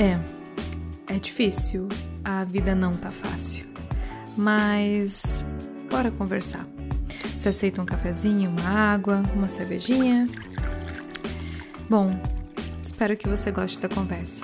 [0.00, 0.18] É,
[1.14, 1.86] é difícil.
[2.24, 3.66] A vida não tá fácil.
[4.34, 5.44] Mas
[5.90, 6.66] bora conversar.
[7.36, 10.26] Você aceita um cafezinho, uma água, uma cervejinha?
[11.86, 12.18] Bom,
[12.82, 14.42] espero que você goste da conversa.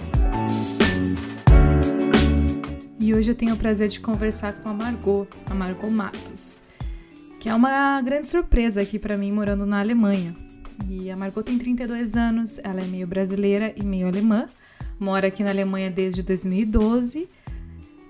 [3.01, 6.61] E hoje eu tenho o prazer de conversar com a Margot, a Margot Matos,
[7.41, 10.37] que é uma grande surpresa aqui para mim morando na Alemanha.
[10.87, 14.51] E a Margot tem 32 anos, ela é meio brasileira e meio alemã,
[14.99, 17.29] mora aqui na Alemanha desde 2012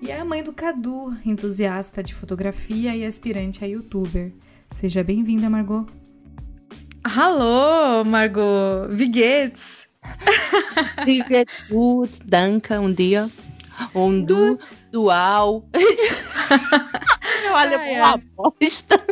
[0.01, 4.31] e é a mãe do Cadu, entusiasta de fotografia e aspirante a youtuber.
[4.71, 5.87] Seja bem-vinda, Margot.
[7.03, 8.89] Alô, Margot.
[8.89, 9.87] Wie geht's?
[11.05, 12.11] Wie geht's gut?
[12.25, 13.29] Danke, um dia.
[13.93, 14.59] Um du,
[14.91, 15.67] dual.
[17.51, 19.03] Olha, ai, uma bosta.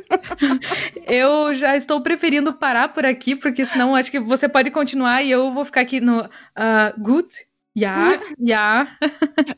[1.07, 5.31] Eu já estou preferindo parar por aqui, porque senão acho que você pode continuar e
[5.31, 8.97] eu vou ficar aqui no uh, gut, ja, ja.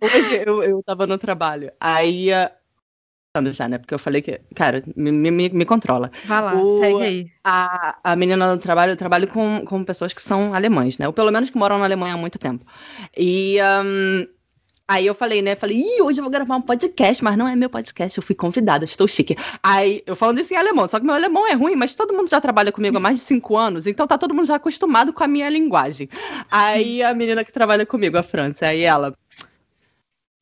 [0.01, 3.77] Hoje eu, eu tava no trabalho, aí uh, já, né?
[3.77, 6.11] Porque eu falei que, cara, me, me, me controla.
[6.25, 7.27] Vai lá, o, segue aí.
[7.43, 11.07] A, a menina do trabalho, eu trabalho com, com pessoas que são alemães, né?
[11.07, 12.65] Ou pelo menos que moram na Alemanha há muito tempo.
[13.15, 14.27] E um,
[14.87, 15.55] aí eu falei, né?
[15.55, 18.35] Falei, Ih, hoje eu vou gravar um podcast, mas não é meu podcast, eu fui
[18.35, 19.35] convidada, estou chique.
[19.61, 22.29] Aí eu falando isso em alemão, só que meu alemão é ruim, mas todo mundo
[22.29, 25.23] já trabalha comigo há mais de cinco anos, então tá todo mundo já acostumado com
[25.23, 26.07] a minha linguagem.
[26.49, 29.13] Aí a menina que trabalha comigo, a França, aí ela.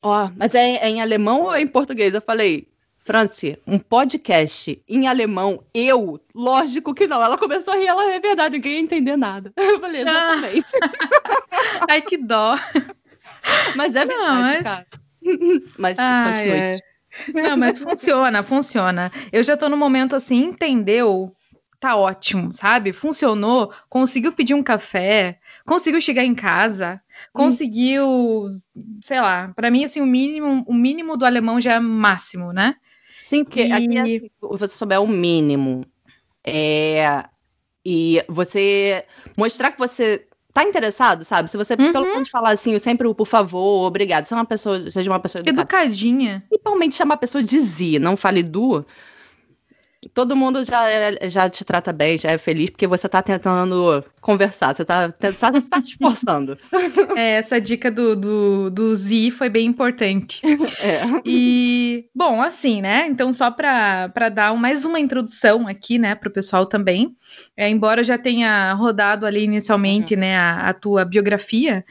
[0.02, 2.14] Ó, oh, mas é, é em alemão ou é em português?
[2.14, 2.68] Eu falei,
[3.06, 6.20] Franci, um podcast em alemão, eu?
[6.34, 7.22] Lógico que não.
[7.22, 9.52] Ela começou a rir, ela é verdade, ninguém ia entender nada.
[9.56, 10.72] Eu falei, exatamente.
[11.88, 12.56] Ai, que dó.
[13.74, 14.62] Mas é verdade, não, mas...
[14.62, 14.86] cara.
[15.78, 16.52] Mas continue.
[16.52, 16.72] É.
[17.34, 19.12] Não, mas funciona, funciona.
[19.32, 21.34] Eu já tô no momento assim, entendeu?
[21.80, 22.92] Tá ótimo, sabe?
[22.92, 27.00] Funcionou, conseguiu pedir um café, conseguiu chegar em casa,
[27.32, 28.60] conseguiu, hum.
[29.02, 32.76] sei lá, para mim assim, o mínimo, o mínimo do alemão já é máximo, né?
[33.22, 33.72] Sim, porque e...
[33.72, 35.84] aqui, assim, você souber o mínimo,
[36.44, 37.24] é,
[37.84, 39.04] e você
[39.36, 40.25] mostrar que você
[40.56, 41.50] tá interessado, sabe?
[41.50, 41.92] Se você, uhum.
[41.92, 45.20] pelo menos, falar assim, sempre o por favor, obrigado, se é uma pessoa, seja uma
[45.20, 45.60] pessoa educada.
[45.60, 46.38] Educadinha.
[46.48, 48.82] Principalmente chamar a pessoa de Z, não fale du,
[50.14, 54.04] todo mundo já, é, já te trata bem, já é feliz, porque você tá tentando
[54.20, 56.56] conversar, você tá, tá, tá te esforçando.
[57.16, 60.40] É, essa dica do, do, do Z foi bem importante.
[60.80, 61.00] É.
[61.24, 63.06] E, bom, assim, né?
[63.08, 67.16] Então, só para dar mais uma introdução aqui, né, para o pessoal também,
[67.56, 70.20] é, embora já tenha rodado ali inicialmente, uhum.
[70.20, 71.84] né, a, a tua biografia,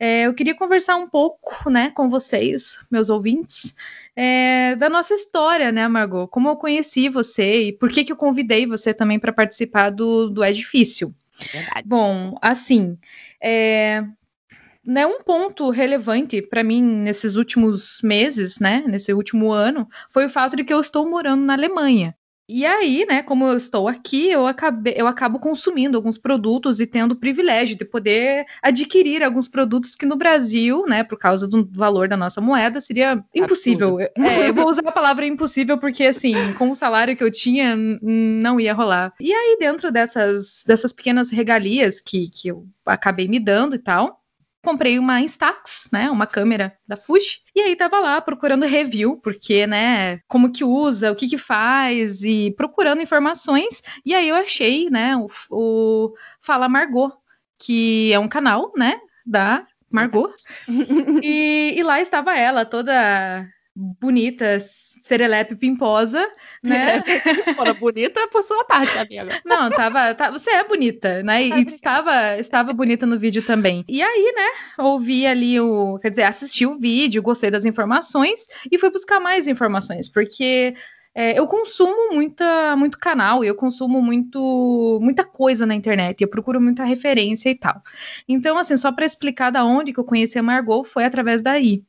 [0.00, 3.74] é, eu queria conversar um pouco, né, com vocês, meus ouvintes,
[4.20, 6.26] é, da nossa história, né, Margot?
[6.26, 10.28] Como eu conheci você e por que, que eu convidei você também para participar do,
[10.28, 11.14] do É Difícil.
[11.52, 11.86] Verdade.
[11.86, 12.98] Bom, assim,
[13.40, 14.02] é,
[14.84, 20.30] né, um ponto relevante para mim nesses últimos meses, né, nesse último ano, foi o
[20.30, 22.12] fato de que eu estou morando na Alemanha.
[22.48, 26.86] E aí, né, como eu estou aqui, eu, acabei, eu acabo consumindo alguns produtos e
[26.86, 31.68] tendo o privilégio de poder adquirir alguns produtos que no Brasil, né, por causa do
[31.70, 34.00] valor da nossa moeda, seria impossível.
[34.00, 37.76] É, eu vou usar a palavra impossível porque, assim, com o salário que eu tinha,
[37.76, 39.12] não ia rolar.
[39.20, 44.22] E aí, dentro dessas, dessas pequenas regalias que, que eu acabei me dando e tal,
[44.68, 49.66] comprei uma Instax, né, uma câmera da Fuji, e aí tava lá procurando review, porque,
[49.66, 54.90] né, como que usa, o que que faz, e procurando informações, e aí eu achei,
[54.90, 57.10] né, o, o Fala Margot,
[57.58, 60.34] que é um canal, né, da Margot,
[61.22, 66.26] e, e lá estava ela, toda bonita, serelepe pimposa,
[66.62, 67.02] né?
[67.54, 69.40] Fora bonita por sua parte, amiga.
[69.44, 71.44] Não, tava, tá, você é bonita, né?
[71.44, 73.84] E estava, estava bonita no vídeo também.
[73.88, 78.76] E aí, né, ouvi ali o, quer dizer, assisti o vídeo, gostei das informações e
[78.78, 80.74] fui buscar mais informações, porque
[81.14, 86.60] é, eu consumo muita, muito canal, eu consumo muito, muita coisa na internet, eu procuro
[86.60, 87.80] muita referência e tal.
[88.28, 91.82] Então, assim, só para explicar da onde que eu conheci a Margot foi através daí.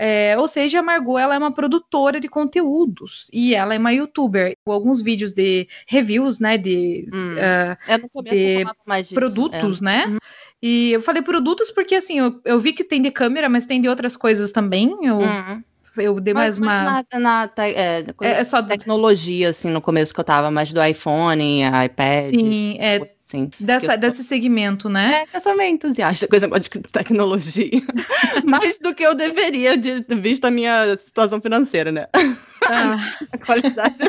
[0.00, 3.92] É, ou seja, a Margot ela é uma produtora de conteúdos e ela é uma
[3.92, 4.54] youtuber.
[4.64, 7.30] Alguns vídeos de reviews, né, de, hum.
[7.30, 8.64] uh, de
[9.12, 9.84] produtos, é.
[9.84, 10.06] né?
[10.06, 10.18] Uhum.
[10.62, 13.80] E eu falei produtos porque, assim, eu, eu, vi que tem de câmera, mas tem
[13.80, 14.96] de outras coisas também.
[15.02, 15.62] Eu, uhum.
[15.96, 17.04] eu dei mais mas uma...
[17.12, 20.84] Na, na, é, é, é só tecnologia, assim, no começo que eu tava, mais do
[20.84, 22.28] iPhone, iPad.
[22.28, 23.50] Sim, é Sim.
[23.60, 23.98] Dessa, eu...
[23.98, 25.26] Desse segmento, né?
[25.30, 27.70] É, eu sou meio entusiasta coisa de tecnologia.
[28.42, 32.06] Mais do que eu deveria, de, visto a minha situação financeira, né?
[32.66, 32.96] Ah.
[33.30, 34.02] a qualidade.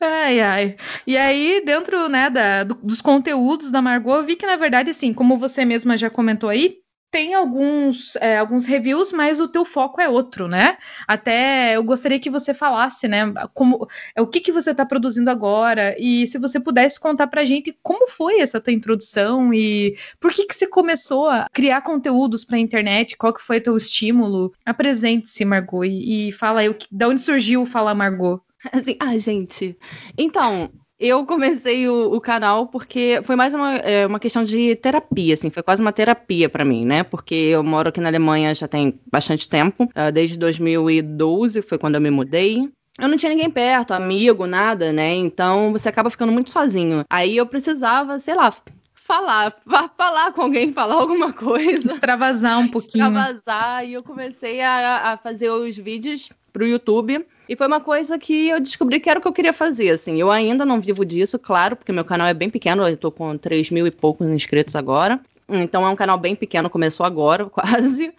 [0.00, 0.76] Ai, ai.
[1.06, 4.90] E aí, dentro né, da, do, dos conteúdos da Margot, eu vi que, na verdade,
[4.90, 6.78] assim, como você mesma já comentou aí,
[7.10, 10.78] tem alguns, é, alguns reviews, mas o teu foco é outro, né?
[11.06, 13.32] Até eu gostaria que você falasse, né?
[13.52, 17.42] Como, é, o que, que você está produzindo agora e se você pudesse contar para
[17.42, 21.82] a gente como foi essa tua introdução e por que que você começou a criar
[21.82, 24.52] conteúdos para a internet, qual que foi teu estímulo?
[24.64, 28.40] Apresente-se, Margot, e, e fala aí, o que, da onde surgiu o Fala Margot?
[28.72, 29.76] Assim, ah, gente.
[30.18, 35.32] Então, eu comecei o, o, canal porque foi mais uma, é, uma questão de terapia,
[35.32, 37.02] assim, foi quase uma terapia para mim, né?
[37.02, 41.94] Porque eu moro aqui na Alemanha já tem bastante tempo, uh, desde 2012 foi quando
[41.94, 42.68] eu me mudei.
[42.98, 45.14] Eu não tinha ninguém perto, amigo, nada, né?
[45.14, 47.02] Então você acaba ficando muito sozinho.
[47.08, 48.52] Aí eu precisava, sei lá,
[48.92, 49.56] falar,
[49.96, 51.86] falar com alguém, falar alguma coisa.
[51.86, 53.06] Extravasar um pouquinho.
[53.06, 53.86] Extravasar.
[53.86, 57.24] E eu comecei a, a fazer os vídeos pro YouTube.
[57.50, 60.20] E foi uma coisa que eu descobri que era o que eu queria fazer, assim.
[60.20, 63.36] Eu ainda não vivo disso, claro, porque meu canal é bem pequeno, eu tô com
[63.36, 65.18] 3 mil e poucos inscritos agora.
[65.50, 68.12] Então é um canal bem pequeno, começou agora, quase.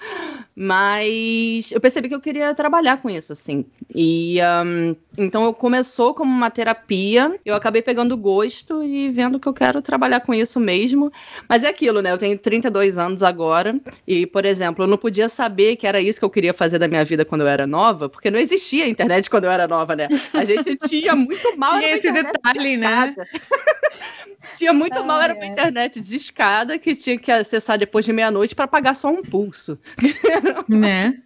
[0.56, 3.66] Mas eu percebi que eu queria trabalhar com isso, assim.
[3.95, 9.48] E um, então eu começou como uma terapia, eu acabei pegando gosto e vendo que
[9.48, 11.12] eu quero trabalhar com isso mesmo.
[11.48, 12.12] Mas é aquilo, né?
[12.12, 16.19] Eu tenho 32 anos agora, e, por exemplo, eu não podia saber que era isso
[16.19, 19.30] que eu queria fazer da minha vida quando eu era nova, porque não existia internet
[19.30, 20.07] quando eu era nova, né?
[20.33, 21.80] A gente tinha muito mal.
[21.80, 23.16] tinha esse detalhe, né?
[24.57, 28.12] tinha muito ah, mal, era uma internet de escada que tinha que acessar depois de
[28.12, 29.77] meia-noite para pagar só um pulso.
[30.68, 31.19] Né?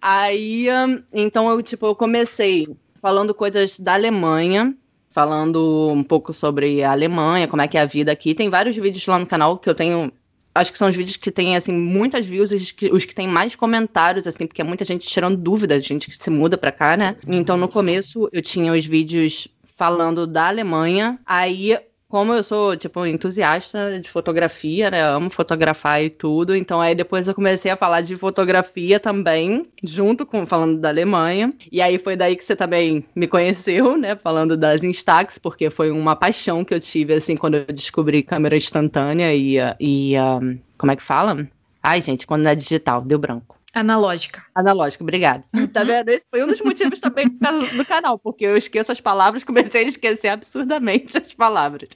[0.00, 0.66] Aí,
[1.12, 2.66] então eu, tipo, eu comecei
[3.00, 4.74] falando coisas da Alemanha,
[5.10, 8.34] falando um pouco sobre a Alemanha, como é que é a vida aqui.
[8.34, 10.12] Tem vários vídeos lá no canal que eu tenho
[10.54, 13.26] acho que são os vídeos que tem, assim, muitas views, os que, os que tem
[13.26, 16.96] mais comentários, assim, porque é muita gente tirando dúvida, gente que se muda pra cá,
[16.96, 17.16] né?
[17.26, 21.76] Então, no começo, eu tinha os vídeos falando da Alemanha, aí
[22.14, 25.02] como eu sou, tipo, entusiasta de fotografia, né?
[25.02, 26.54] amo fotografar e tudo.
[26.54, 31.52] Então aí depois eu comecei a falar de fotografia também, junto com falando da Alemanha.
[31.72, 34.14] E aí foi daí que você também me conheceu, né?
[34.14, 38.56] Falando das Instax, porque foi uma paixão que eu tive, assim, quando eu descobri câmera
[38.56, 41.48] instantânea e, e um, como é que fala?
[41.82, 43.53] Ai, gente, quando não é digital, deu branco.
[43.74, 44.44] Analógica.
[44.54, 45.44] Analógica, obrigada.
[45.54, 45.66] Uhum.
[45.66, 46.08] Tá vendo?
[46.08, 49.88] Esse foi um dos motivos também do canal, porque eu esqueço as palavras, comecei a
[49.88, 51.88] esquecer absurdamente as palavras.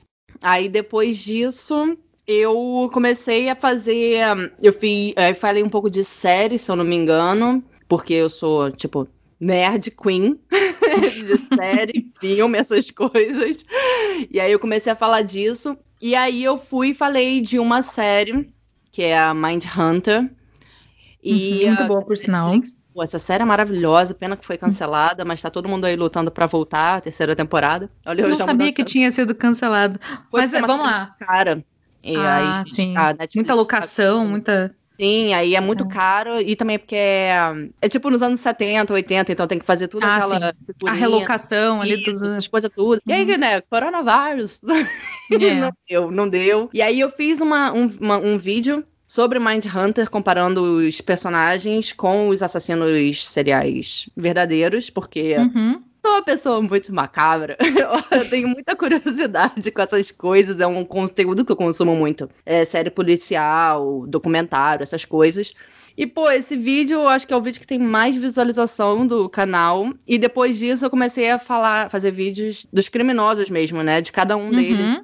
[0.42, 1.96] Aí depois disso,
[2.26, 4.18] eu comecei a fazer.
[4.60, 8.28] Eu fiz, eu falei um pouco de série, se eu não me engano, porque eu
[8.28, 9.08] sou, tipo,
[9.40, 13.64] nerd queen de série, filme, essas coisas.
[14.30, 15.76] E aí eu comecei a falar disso.
[16.00, 18.52] E aí eu fui e falei de uma série,
[18.92, 20.30] que é a Mind Hunter.
[21.22, 22.54] E, uhum, muito boa, por sinal.
[22.94, 26.30] Pô, essa série é maravilhosa, pena que foi cancelada, mas tá todo mundo aí lutando
[26.30, 27.90] para voltar, a terceira temporada.
[28.04, 29.98] Olha, eu não sabia que tinha sido cancelado.
[30.30, 31.14] Foi mas é, vamos lá.
[31.18, 31.64] Cara.
[32.02, 32.94] E ah, aí, sim.
[33.34, 34.30] muita locação, tá...
[34.30, 34.76] muita.
[35.00, 35.88] Sim, aí é muito é.
[35.88, 37.38] caro e também porque é,
[37.80, 40.54] é tipo nos anos 70, 80, então tem que fazer tudo ah, aquela.
[40.86, 42.26] A relocação ali, tudo.
[42.34, 43.00] As coisas tudo.
[43.06, 43.38] E aí, uhum.
[43.38, 44.60] né, coronavírus.
[45.30, 45.54] É.
[45.60, 46.70] não deu, não deu.
[46.72, 51.92] E aí eu fiz uma, um, uma, um vídeo sobre Mind Hunter, comparando os personagens
[51.92, 55.82] com os assassinos seriais verdadeiros, porque uhum.
[56.02, 57.56] sou uma pessoa muito macabra.
[58.12, 60.60] eu tenho muita curiosidade com essas coisas.
[60.60, 62.28] É um conteúdo que eu consumo muito.
[62.44, 65.54] É série policial, documentário, essas coisas.
[65.96, 69.28] E, pô, esse vídeo eu acho que é o vídeo que tem mais visualização do
[69.28, 69.90] canal.
[70.06, 74.00] E depois disso eu comecei a falar, fazer vídeos dos criminosos mesmo, né?
[74.00, 74.50] De cada um uhum.
[74.50, 75.00] deles.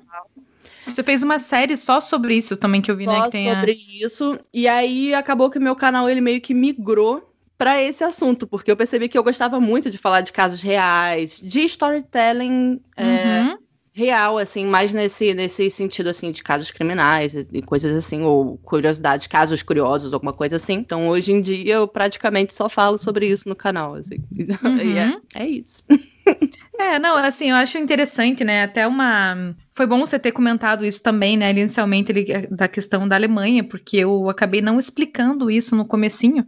[0.87, 3.25] Você fez uma série só sobre isso também que eu vi, né, só né?
[3.27, 4.07] Que tem sobre a...
[4.07, 4.39] isso.
[4.53, 8.71] E aí acabou que o meu canal ele meio que migrou para esse assunto, porque
[8.71, 13.09] eu percebi que eu gostava muito de falar de casos reais, de storytelling é, uhum.
[13.53, 13.59] é,
[13.95, 19.29] real, assim, mais nesse, nesse sentido, assim, de casos criminais e coisas assim, ou curiosidades,
[19.29, 20.75] casos curiosos, alguma coisa assim.
[20.75, 24.17] Então, hoje em dia, eu praticamente só falo sobre isso no canal, assim.
[24.33, 24.79] Uhum.
[24.83, 25.85] e é, é isso.
[26.79, 28.65] É, não, assim, eu acho interessante, né?
[28.65, 29.55] Até uma.
[29.73, 31.51] Foi bom você ter comentado isso também, né?
[31.51, 32.13] Inicialmente
[32.51, 36.45] da questão da Alemanha, porque eu acabei não explicando isso no comecinho,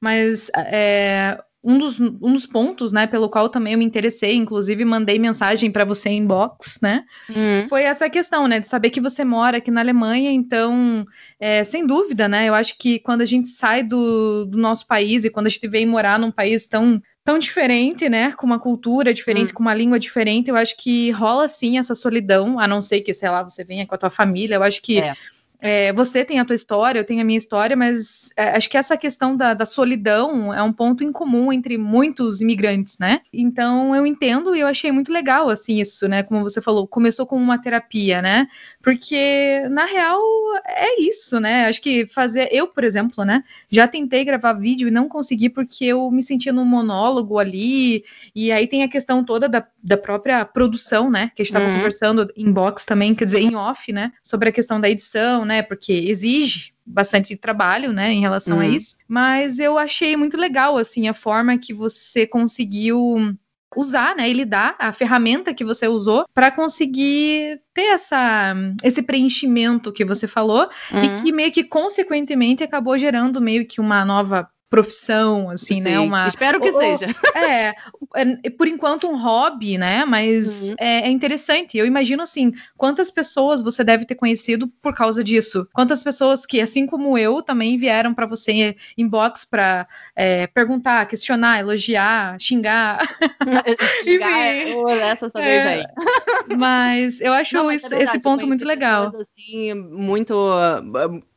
[0.00, 4.84] mas é, um, dos, um dos pontos, né, pelo qual também eu me interessei, inclusive
[4.84, 7.04] mandei mensagem para você em box, né?
[7.28, 7.66] Uhum.
[7.68, 8.60] Foi essa questão, né?
[8.60, 11.04] De saber que você mora aqui na Alemanha, então,
[11.38, 12.48] é, sem dúvida, né?
[12.48, 15.68] Eu acho que quando a gente sai do, do nosso país e quando a gente
[15.68, 18.32] vem morar num país tão tão diferente, né?
[18.32, 19.54] Com uma cultura diferente, hum.
[19.56, 23.12] com uma língua diferente, eu acho que rola sim essa solidão, a não ser que,
[23.12, 24.54] sei lá, você venha com a tua família.
[24.54, 25.14] Eu acho que é.
[25.60, 28.76] É, você tem a tua história, eu tenho a minha história, mas é, acho que
[28.76, 33.20] essa questão da, da, solidão é um ponto em comum entre muitos imigrantes, né?
[33.32, 36.22] Então eu entendo e eu achei muito legal, assim, isso, né?
[36.22, 38.46] Como você falou, começou como uma terapia, né?
[38.80, 40.20] Porque, na real,
[40.64, 41.66] é isso, né?
[41.66, 42.48] Acho que fazer.
[42.52, 43.42] Eu, por exemplo, né?
[43.68, 48.52] Já tentei gravar vídeo e não consegui porque eu me sentia num monólogo ali, e
[48.52, 51.32] aí tem a questão toda da, da própria produção, né?
[51.34, 51.76] Que a gente estava uhum.
[51.78, 54.12] conversando em box também, quer dizer, em off, né?
[54.22, 55.62] Sobre a questão da edição, né?
[55.62, 58.62] Porque exige bastante trabalho, né, em relação uhum.
[58.62, 58.96] a isso.
[59.06, 63.36] Mas eu achei muito legal, assim, a forma que você conseguiu
[63.76, 69.92] usar, né, e lidar a ferramenta que você usou para conseguir ter essa esse preenchimento
[69.92, 71.04] que você falou uhum.
[71.04, 75.96] e que meio que consequentemente acabou gerando meio que uma nova profissão, assim, né, Sim,
[75.96, 76.00] né?
[76.00, 77.06] Uma, espero que seja.
[77.38, 77.74] É,
[78.14, 80.04] é, por enquanto um hobby, né?
[80.04, 80.76] Mas uhum.
[80.78, 81.78] é, é, interessante.
[81.78, 85.66] Eu imagino assim, quantas pessoas você deve ter conhecido por causa disso?
[85.72, 91.60] Quantas pessoas que, assim como eu, também vieram para você inbox para é, perguntar, questionar,
[91.60, 92.98] elogiar, xingar.
[94.02, 96.58] xingar Enfim, essa também é, vem.
[96.58, 99.12] Mas eu acho Não, isso, é esse ponto muito legal.
[99.14, 100.34] Assim, muito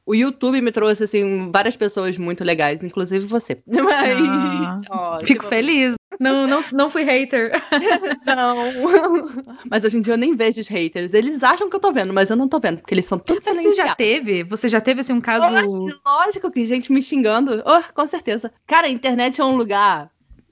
[0.05, 3.61] o YouTube me trouxe, assim, várias pessoas muito legais, inclusive você.
[3.67, 5.95] Mas, ah, ó, fico feliz.
[6.19, 7.51] Não, não, não fui hater.
[8.25, 8.55] não.
[9.69, 11.13] Mas hoje em dia eu nem vejo os haters.
[11.13, 13.45] Eles acham que eu tô vendo, mas eu não tô vendo, porque eles são todos
[13.45, 14.43] mas Você já teve?
[14.43, 15.51] Você já teve, assim, um caso...
[15.51, 17.63] Lógico, lógico que gente me xingando.
[17.65, 18.51] Oh, com certeza.
[18.67, 20.11] Cara, a internet é um lugar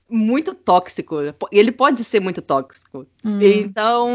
[0.10, 1.18] muito tóxico.
[1.52, 3.06] Ele pode ser muito tóxico.
[3.24, 3.40] Hum.
[3.42, 4.10] Então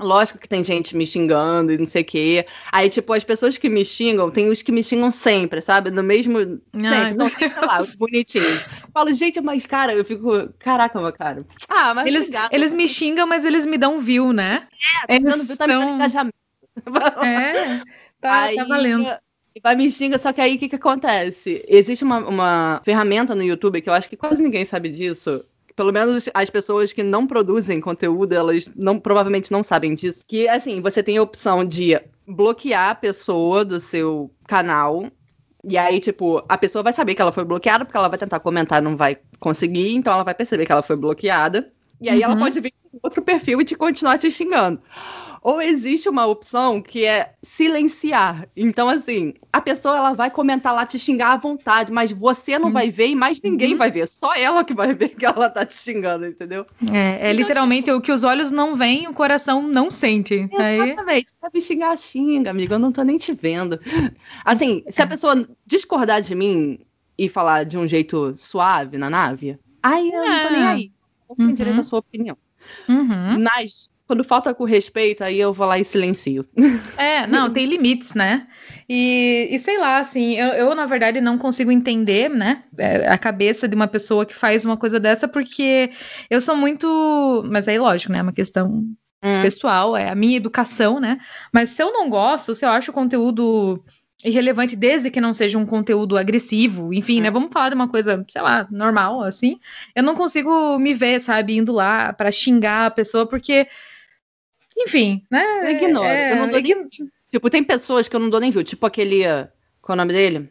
[0.00, 2.46] Lógico que tem gente me xingando e não sei o quê.
[2.72, 5.90] Aí, tipo, as pessoas que me xingam, tem os que me xingam sempre, sabe?
[5.90, 6.38] No mesmo.
[6.38, 7.14] Sempre.
[7.14, 8.64] Não, sei lá, os bonitinhos.
[8.92, 10.48] Falo, gente, mas, cara, eu fico.
[10.58, 11.46] Caraca, meu cara.
[11.68, 12.06] Ah, mas.
[12.06, 14.66] Eles, obrigado, eles me xingam, mas eles me dão view, né?
[15.06, 16.36] É, tá eles dando view, tá me dando engajamento.
[17.22, 17.80] É,
[18.20, 19.06] tá, aí, tá valendo.
[19.62, 21.62] Vai me xinga, só que aí o que, que acontece?
[21.68, 25.92] Existe uma, uma ferramenta no YouTube que eu acho que quase ninguém sabe disso, pelo
[25.92, 30.22] menos as pessoas que não produzem conteúdo, elas não provavelmente não sabem disso.
[30.26, 35.06] Que assim, você tem a opção de bloquear a pessoa do seu canal.
[35.62, 38.40] E aí, tipo, a pessoa vai saber que ela foi bloqueada, porque ela vai tentar
[38.40, 41.70] comentar, não vai conseguir, então ela vai perceber que ela foi bloqueada.
[42.00, 42.24] E aí uhum.
[42.24, 44.80] ela pode vir com outro perfil e te continuar te xingando.
[45.42, 48.46] Ou existe uma opção que é silenciar.
[48.54, 52.66] Então, assim, a pessoa ela vai comentar lá, te xingar à vontade, mas você não
[52.66, 52.72] uhum.
[52.72, 53.78] vai ver e mais ninguém uhum.
[53.78, 54.06] vai ver.
[54.06, 56.66] Só ela que vai ver que ela tá te xingando, entendeu?
[56.92, 57.96] É, é então, literalmente tipo...
[57.96, 60.34] o que os olhos não veem, o coração não sente.
[60.52, 61.34] Exatamente.
[61.42, 61.50] Aí...
[61.54, 62.74] Me xingar, xinga, amiga.
[62.74, 63.80] Eu não tô nem te vendo.
[64.44, 66.78] Assim, se a pessoa discordar de mim
[67.16, 70.66] e falar de um jeito suave na nave, aí eu não tô nem é.
[70.66, 70.92] aí.
[71.28, 71.54] Eu tenho uhum.
[71.54, 72.36] direito à sua opinião.
[72.88, 73.40] Uhum.
[73.40, 76.44] Mas quando falta com respeito, aí eu vou lá e silencio.
[76.96, 78.46] É, não, tem limites, né?
[78.88, 83.16] E, e sei lá, assim, eu, eu, na verdade não consigo entender, né, é, a
[83.16, 85.90] cabeça de uma pessoa que faz uma coisa dessa, porque
[86.28, 87.44] eu sou muito.
[87.48, 88.18] Mas aí, lógico, né?
[88.18, 88.84] É uma questão
[89.22, 89.42] hum.
[89.42, 91.18] pessoal, é a minha educação, né?
[91.52, 93.82] Mas se eu não gosto, se eu acho o conteúdo
[94.24, 97.30] irrelevante desde que não seja um conteúdo agressivo, enfim, né?
[97.30, 97.34] Hum.
[97.34, 99.58] Vamos falar de uma coisa, sei lá, normal, assim.
[99.94, 103.66] Eu não consigo me ver, sabe, indo lá para xingar a pessoa, porque
[104.82, 105.44] enfim, né?
[105.62, 106.06] Eu ignoro.
[106.06, 106.88] É, eu não dou nem...
[107.30, 108.64] Tipo, tem pessoas que eu não dou nem view.
[108.64, 109.22] Tipo aquele.
[109.80, 110.48] Qual é o nome dele?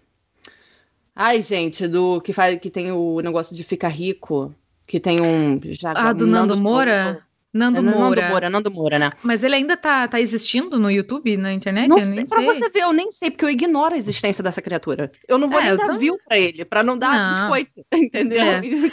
[1.15, 4.55] Ai, gente, do que faz que tem o negócio de ficar rico,
[4.87, 7.25] que tem um já, Ah, do Nando, Nando Moura?
[7.51, 8.21] Nando, é, Moura.
[8.21, 9.11] Nando Moura, Nando Moura, né?
[9.23, 11.89] Mas ele ainda tá, tá existindo no YouTube, na internet?
[11.89, 12.45] Não eu sei, pra sei.
[12.45, 15.11] você ver, eu nem sei, porque eu ignoro a existência dessa criatura.
[15.27, 15.97] Eu não vou é, nem dar tô...
[15.97, 17.41] view pra ele, pra não dar não.
[17.41, 18.41] biscoito, entendeu?
[18.41, 18.61] É.
[18.61, 18.91] tipo,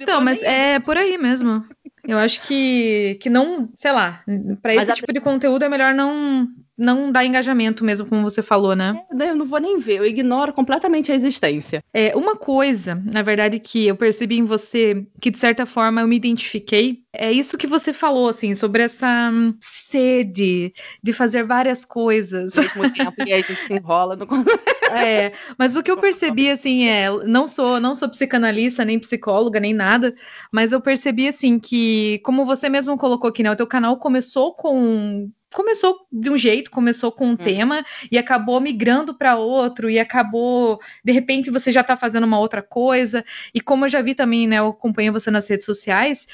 [0.00, 0.50] então, mas nem...
[0.50, 1.64] é por aí mesmo.
[2.06, 4.24] Eu acho que, que não, sei lá,
[4.60, 8.74] para esse tipo de conteúdo é melhor não não dar engajamento mesmo, como você falou,
[8.74, 8.94] né?
[9.20, 11.82] É, eu não vou nem ver, eu ignoro completamente a existência.
[11.92, 16.08] É, uma coisa, na verdade, que eu percebi em você, que de certa forma eu
[16.08, 21.84] me identifiquei, é isso que você falou, assim, sobre essa hum, sede de fazer várias
[21.84, 22.56] coisas.
[22.56, 24.26] Ao mesmo tempo, e aí a gente se enrola no...
[24.92, 29.58] É, mas o que eu percebi, assim, é, não sou, não sou psicanalista, nem psicóloga,
[29.58, 30.14] nem nada,
[30.52, 34.54] mas eu percebi, assim, que, como você mesmo colocou aqui, né, o teu canal começou
[34.54, 37.36] com começou de um jeito, começou com um hum.
[37.36, 42.38] tema e acabou migrando para outro e acabou, de repente você já está fazendo uma
[42.38, 43.24] outra coisa.
[43.54, 46.26] E como eu já vi também, né, eu acompanho você nas redes sociais,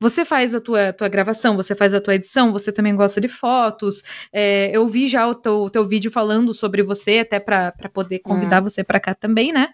[0.00, 3.26] você faz a tua, tua gravação, você faz a tua edição, você também gosta de
[3.26, 4.02] fotos.
[4.32, 8.60] É, eu vi já o teu, teu vídeo falando sobre você, até para poder convidar
[8.60, 8.64] hum.
[8.64, 9.68] você para cá também, né?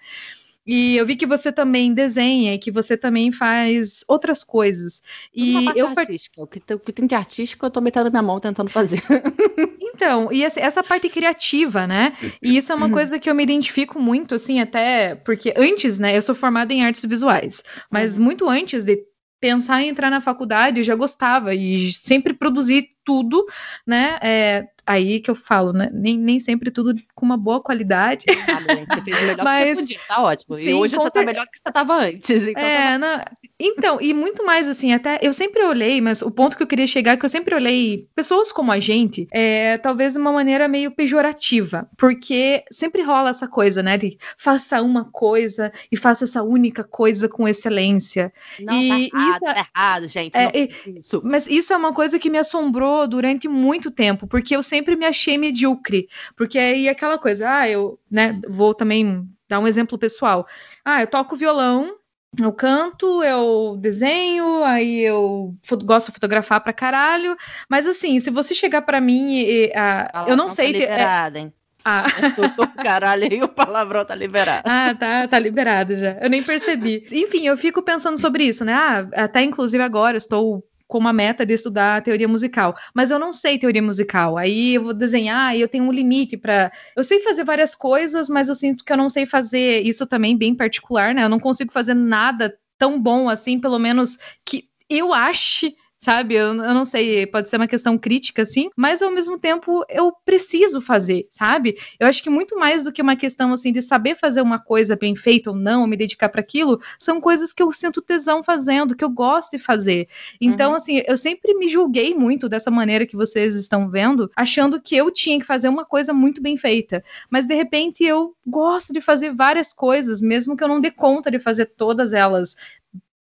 [0.67, 5.03] E eu vi que você também desenha e que você também faz outras coisas.
[5.35, 6.43] E eu artística.
[6.43, 9.03] O que, o que tem de artístico eu tô metendo minha mão tentando fazer.
[9.95, 12.15] Então, e essa parte criativa, né?
[12.43, 16.17] E isso é uma coisa que eu me identifico muito, assim, até porque antes, né,
[16.17, 18.25] eu sou formada em artes visuais, mas uhum.
[18.25, 18.99] muito antes de
[19.41, 23.47] pensar em entrar na faculdade, eu já gostava e sempre produzi tudo,
[23.87, 24.19] né?
[24.21, 25.91] É, aí que eu falo, né?
[25.93, 28.25] Nem, nem sempre tudo com uma boa qualidade.
[28.55, 30.55] Ah, você fez o melhor mas, que você podia, tá ótimo.
[30.55, 32.49] Sim, e hoje você tá melhor que você tava antes.
[32.49, 32.99] Então, é, tá...
[32.99, 33.25] não,
[33.59, 36.87] então, e muito mais assim, até eu sempre olhei, mas o ponto que eu queria
[36.87, 40.67] chegar é que eu sempre olhei pessoas como a gente, é, talvez de uma maneira
[40.67, 46.43] meio pejorativa, porque sempre rola essa coisa, né, de faça uma coisa e faça essa
[46.43, 48.33] única coisa com excelência.
[48.61, 50.37] Não, e tá errado, isso é, tá errado, gente.
[50.37, 51.23] É, isso.
[51.25, 55.07] Mas isso é uma coisa que me assombrou durante muito tempo, porque eu sempre me
[55.07, 60.47] achei medíocre, porque aí aquela coisa, ah, eu, né, vou também dar um exemplo pessoal.
[60.85, 61.97] Ah, eu toco violão,
[62.41, 65.55] eu canto, eu desenho, aí eu
[65.85, 67.37] gosto de fotografar pra caralho.
[67.69, 69.73] Mas assim, se você chegar para mim e.
[69.75, 70.73] a, eu não sei.
[70.73, 71.43] Tá liberada, é...
[71.43, 71.53] hein?
[71.85, 72.07] Ah.
[72.59, 74.63] Eu caralho aí, o palavrão tá liberado.
[74.65, 76.13] Ah, tá, tá liberado já.
[76.13, 77.07] Eu nem percebi.
[77.13, 78.73] Enfim, eu fico pensando sobre isso, né?
[78.73, 83.33] Ah, até inclusive agora estou com uma meta de estudar teoria musical, mas eu não
[83.33, 84.37] sei teoria musical.
[84.37, 86.71] Aí eu vou desenhar e eu tenho um limite para.
[86.97, 90.37] Eu sei fazer várias coisas, mas eu sinto que eu não sei fazer isso também
[90.37, 91.25] bem particular, né?
[91.25, 96.35] Eu não consigo fazer nada tão bom assim, pelo menos que eu ache sabe?
[96.35, 100.13] Eu, eu não sei, pode ser uma questão crítica, assim, mas ao mesmo tempo eu
[100.23, 101.79] preciso fazer, sabe?
[101.99, 104.97] Eu acho que muito mais do que uma questão, assim, de saber fazer uma coisa
[104.97, 108.95] bem feita ou não, me dedicar para aquilo, são coisas que eu sinto tesão fazendo,
[108.95, 110.07] que eu gosto de fazer.
[110.39, 110.77] Então, uhum.
[110.77, 115.11] assim, eu sempre me julguei muito dessa maneira que vocês estão vendo, achando que eu
[115.11, 117.03] tinha que fazer uma coisa muito bem feita.
[117.31, 121.31] Mas de repente eu gosto de fazer várias coisas, mesmo que eu não dê conta
[121.31, 122.57] de fazer todas elas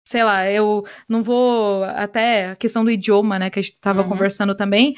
[0.04, 4.02] sei lá, eu não vou até a questão do idioma, né, que a gente estava
[4.02, 4.08] uhum.
[4.08, 4.94] conversando também.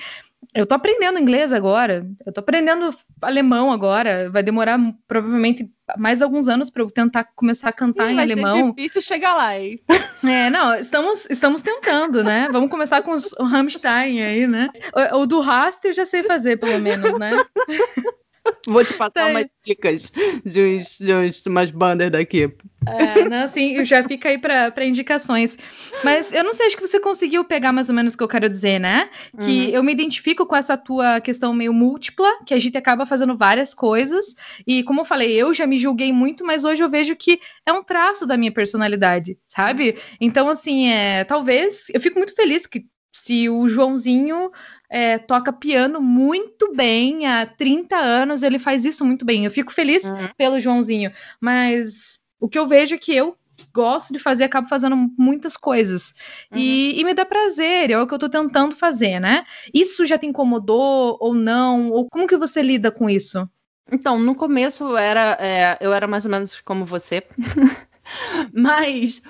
[0.54, 5.68] Eu tô aprendendo inglês agora, eu tô aprendendo alemão agora, vai demorar provavelmente
[5.98, 8.56] mais alguns anos para eu tentar começar a cantar em alemão.
[8.56, 9.80] Ser difícil chegar lá, hein?
[10.26, 12.48] É, não, estamos, estamos tentando, né?
[12.50, 14.70] Vamos começar com os, o Rammstein aí, né?
[15.12, 17.30] O, o do Rast eu já sei fazer, pelo menos, né?
[18.66, 20.12] Vou te passar tá umas dicas
[20.44, 22.52] de, uns, de uns, umas bandas daqui.
[22.86, 25.56] É, não, assim, já fica aí para indicações.
[26.02, 28.28] Mas eu não sei, acho que você conseguiu pegar mais ou menos o que eu
[28.28, 29.08] quero dizer, né?
[29.40, 29.70] Que uhum.
[29.70, 33.72] eu me identifico com essa tua questão meio múltipla, que a gente acaba fazendo várias
[33.72, 34.34] coisas.
[34.66, 37.72] E como eu falei, eu já me julguei muito, mas hoje eu vejo que é
[37.72, 39.96] um traço da minha personalidade, sabe?
[40.20, 41.84] Então, assim, é, talvez.
[41.92, 44.50] Eu fico muito feliz que se o Joãozinho
[44.90, 49.44] é, toca piano muito bem há 30 anos, ele faz isso muito bem.
[49.44, 50.28] Eu fico feliz uhum.
[50.36, 53.36] pelo Joãozinho, mas o que eu vejo é que eu
[53.72, 56.12] gosto de fazer, acabo fazendo muitas coisas.
[56.50, 56.58] Uhum.
[56.58, 59.46] E, e, me dá prazer, é o que eu tô tentando fazer, né?
[59.72, 61.90] Isso já te incomodou ou não?
[61.90, 63.48] Ou como que você lida com isso?
[63.90, 67.22] Então, no começo era, é, eu era mais ou menos como você.
[68.52, 69.22] Mas,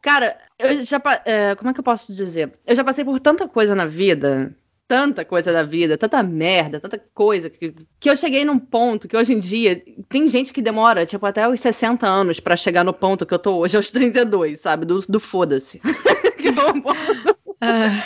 [0.00, 1.00] cara, eu já.
[1.24, 2.52] É, como é que eu posso dizer?
[2.66, 4.54] Eu já passei por tanta coisa na vida
[4.88, 9.16] tanta coisa da vida, tanta merda, tanta coisa, que, que eu cheguei num ponto que
[9.16, 12.94] hoje em dia tem gente que demora, tipo, até os 60 anos para chegar no
[12.94, 14.86] ponto que eu tô hoje, aos 32, sabe?
[14.86, 15.78] Do, do foda-se.
[17.60, 18.02] ah.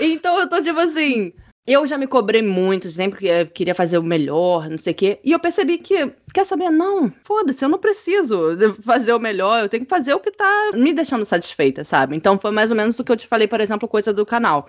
[0.00, 1.34] Então eu tô tipo assim.
[1.64, 5.20] Eu já me cobrei muito, sempre queria fazer o melhor, não sei o quê.
[5.22, 6.70] E eu percebi que, quer saber?
[6.70, 10.70] Não, foda-se, eu não preciso fazer o melhor, eu tenho que fazer o que tá
[10.74, 12.16] me deixando satisfeita, sabe?
[12.16, 14.68] Então foi mais ou menos o que eu te falei, por exemplo, coisa do canal.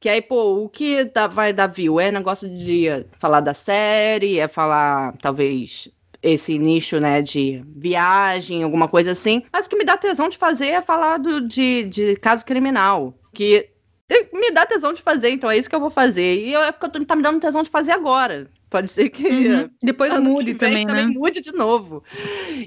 [0.00, 2.00] Que aí, pô, o que dá, vai dar view?
[2.00, 2.86] É negócio de
[3.18, 5.90] falar da série, é falar, talvez,
[6.22, 9.42] esse nicho, né, de viagem, alguma coisa assim.
[9.52, 13.14] Mas o que me dá tesão de fazer é falar do, de, de caso criminal.
[13.34, 13.68] Que
[14.32, 16.44] me dá tesão de fazer, então é isso que eu vou fazer.
[16.44, 18.50] E é porque tá me dando tesão de fazer agora.
[18.68, 19.28] Pode ser que.
[19.28, 19.70] Uhum.
[19.82, 20.92] Depois mude também, né?
[20.92, 22.02] Também mude de novo.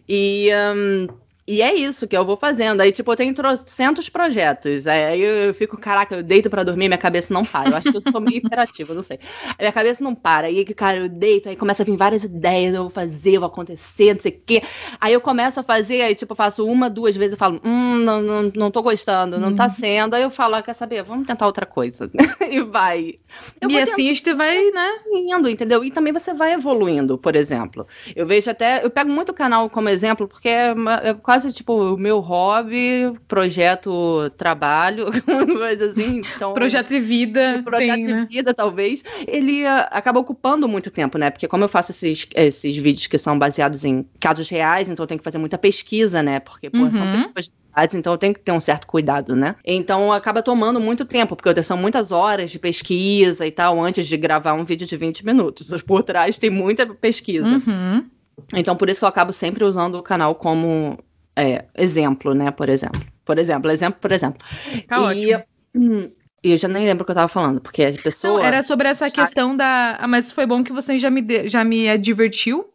[0.08, 0.50] E.
[0.76, 1.08] Um,
[1.46, 2.80] e é isso que eu vou fazendo.
[2.82, 4.88] Aí, tipo, eu tenho trocentos projetos.
[4.88, 7.70] Aí eu fico, caraca, eu deito para dormir, minha cabeça não para.
[7.70, 9.20] Eu acho que eu sou meio hiperativa, não sei.
[9.60, 10.48] Minha cabeça não para.
[10.48, 13.48] Aí, cara, eu deito, aí começa a vir várias ideias, eu vou fazer, eu vou
[13.48, 14.64] acontecer, não sei o quê.
[15.02, 17.98] Aí eu começo a fazer, aí, tipo, eu faço uma, duas vezes, eu falo, hum,
[17.98, 19.70] não, não, não tô gostando, não tá uhum.
[19.70, 20.16] sendo.
[20.16, 22.10] Aí eu falo, ah, quer saber, vamos tentar outra coisa.
[22.50, 23.16] e vai.
[23.60, 24.90] Eu e assim gente vai, né?
[25.14, 25.84] Indo, entendeu?
[25.84, 27.86] E também você vai evoluindo, por exemplo.
[28.16, 31.74] Eu vejo até, eu pego muito o canal como exemplo, porque é, é quase tipo
[31.74, 35.08] o meu hobby, projeto trabalho,
[35.58, 36.22] coisa assim.
[36.36, 37.62] Então, projeto de vida.
[37.66, 38.28] Projeto tem, de né?
[38.30, 39.04] vida, talvez.
[39.28, 41.32] Ele uh, acaba ocupando muito tempo, né?
[41.32, 45.08] Porque como eu faço esses, esses vídeos que são baseados em casos reais, então eu
[45.08, 46.40] tenho que fazer muita pesquisa, né?
[46.40, 46.92] Porque, pô, uhum.
[46.92, 47.52] são pessoas
[47.96, 49.56] então eu tenho que ter um certo cuidado, né?
[49.66, 54.16] Então acaba tomando muito tempo, porque são muitas horas de pesquisa e tal, antes de
[54.16, 55.74] gravar um vídeo de 20 minutos.
[55.82, 57.48] Por trás tem muita pesquisa.
[57.48, 58.06] Uhum.
[58.54, 61.00] Então por isso que eu acabo sempre usando o canal como
[61.36, 62.52] é, exemplo, né?
[62.52, 63.02] Por exemplo.
[63.26, 64.46] Por exemplo, exemplo, por exemplo.
[64.88, 65.44] Tá e, ótimo.
[65.76, 66.12] Hum,
[66.44, 68.40] eu já nem lembro o que eu tava falando, porque a pessoa.
[68.40, 69.98] Não, era sobre essa questão da.
[70.00, 71.48] Ah, mas foi bom que você já me, de...
[71.48, 72.74] já me advertiu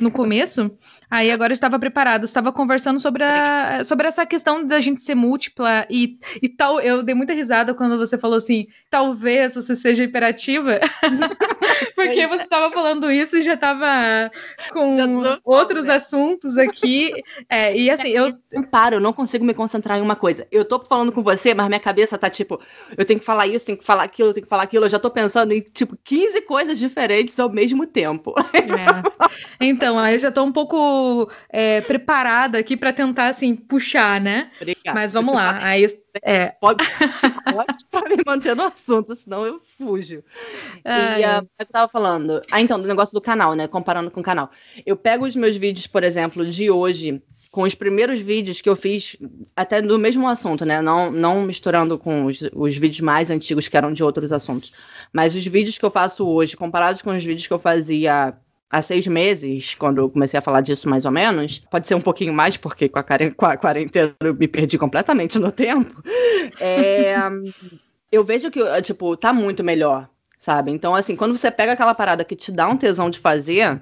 [0.00, 0.70] no começo.
[1.10, 5.14] Aí agora eu estava preparado, estava conversando sobre, a, sobre essa questão da gente ser
[5.14, 6.80] múltipla e, e tal.
[6.80, 10.80] Eu dei muita risada quando você falou assim: talvez você seja imperativa,
[11.94, 14.30] porque você estava falando isso e já estava
[14.72, 17.12] com outros assuntos aqui.
[17.48, 18.36] É, e assim, eu.
[18.52, 20.46] Não paro, eu não consigo me concentrar em uma coisa.
[20.50, 22.60] Eu tô falando com você, mas minha cabeça tá tipo:
[22.96, 24.86] eu tenho que falar isso, tenho que falar aquilo, tenho que falar aquilo.
[24.86, 28.34] Eu já tô pensando em tipo 15 coisas diferentes ao mesmo tempo.
[28.54, 29.42] É.
[29.60, 34.50] Então, aí eu já tô um pouco é, preparada aqui para tentar, assim, puxar, né?
[34.60, 34.94] Obrigada.
[34.94, 35.58] Mas vamos lá.
[35.62, 35.86] Aí,
[36.22, 36.54] é...
[36.60, 36.84] Pode,
[37.90, 40.22] pode me manter no assunto, senão eu fujo.
[40.84, 42.40] Ah, e uh, eu tava falando.
[42.50, 43.66] Ah, então, do negócio do canal, né?
[43.66, 44.50] Comparando com o canal.
[44.84, 48.76] Eu pego os meus vídeos, por exemplo, de hoje, com os primeiros vídeos que eu
[48.76, 49.16] fiz,
[49.54, 50.80] até do mesmo assunto, né?
[50.80, 54.72] Não, não misturando com os, os vídeos mais antigos que eram de outros assuntos.
[55.12, 58.34] Mas os vídeos que eu faço hoje, comparados com os vídeos que eu fazia
[58.72, 62.00] há seis meses, quando eu comecei a falar disso mais ou menos, pode ser um
[62.00, 63.04] pouquinho mais, porque com a,
[63.36, 66.02] com a quarentena eu me perdi completamente no tempo,
[66.58, 67.14] é,
[68.10, 70.08] eu vejo que, tipo, tá muito melhor,
[70.38, 70.72] sabe?
[70.72, 73.78] Então, assim, quando você pega aquela parada que te dá um tesão de fazer,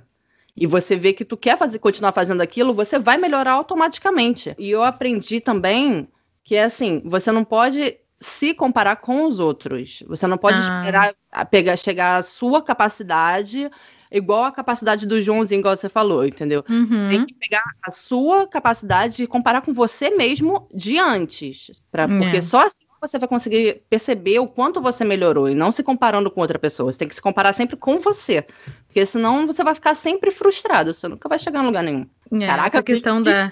[0.56, 4.54] e você vê que tu quer fazer, continuar fazendo aquilo, você vai melhorar automaticamente.
[4.58, 6.08] E eu aprendi também
[6.42, 10.02] que, é assim, você não pode se comparar com os outros.
[10.06, 10.60] Você não pode ah.
[10.60, 11.14] esperar
[11.50, 13.70] pegar, chegar à sua capacidade
[14.10, 16.64] igual a capacidade do Joãozinho, igual você falou, entendeu?
[16.68, 16.86] Uhum.
[16.86, 21.80] Você tem que pegar a sua capacidade e comparar com você mesmo de antes.
[21.90, 22.42] Pra, porque é.
[22.42, 26.40] só assim você vai conseguir perceber o quanto você melhorou e não se comparando com
[26.40, 26.92] outra pessoa.
[26.92, 28.44] Você tem que se comparar sempre com você.
[28.86, 30.92] Porque senão você vai ficar sempre frustrado.
[30.92, 32.06] Você nunca vai chegar em lugar nenhum.
[32.32, 33.50] É, Caraca, a questão da.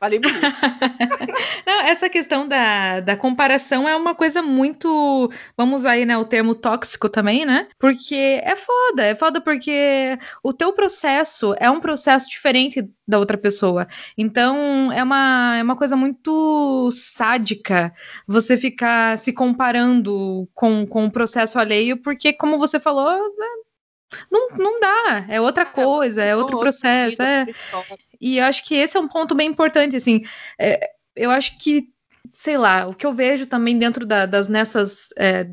[0.00, 0.40] Falei bonito.
[1.66, 5.30] Não, essa questão da, da comparação é uma coisa muito.
[5.56, 6.16] Vamos aí, né?
[6.16, 7.68] O termo tóxico também, né?
[7.78, 9.02] Porque é foda.
[9.02, 13.88] É foda porque o teu processo é um processo diferente da outra pessoa.
[14.16, 17.92] Então, é uma, é uma coisa muito sádica
[18.26, 23.18] você ficar se comparando com, com o processo alheio, porque, como você falou,
[24.30, 27.22] não, não dá, é outra é, coisa, é outro processo.
[27.22, 27.46] É.
[28.20, 30.22] E eu acho que esse é um ponto bem importante, assim.
[30.58, 31.88] É, eu acho que,
[32.32, 35.08] sei lá, o que eu vejo também dentro da, das nessas.
[35.16, 35.48] É,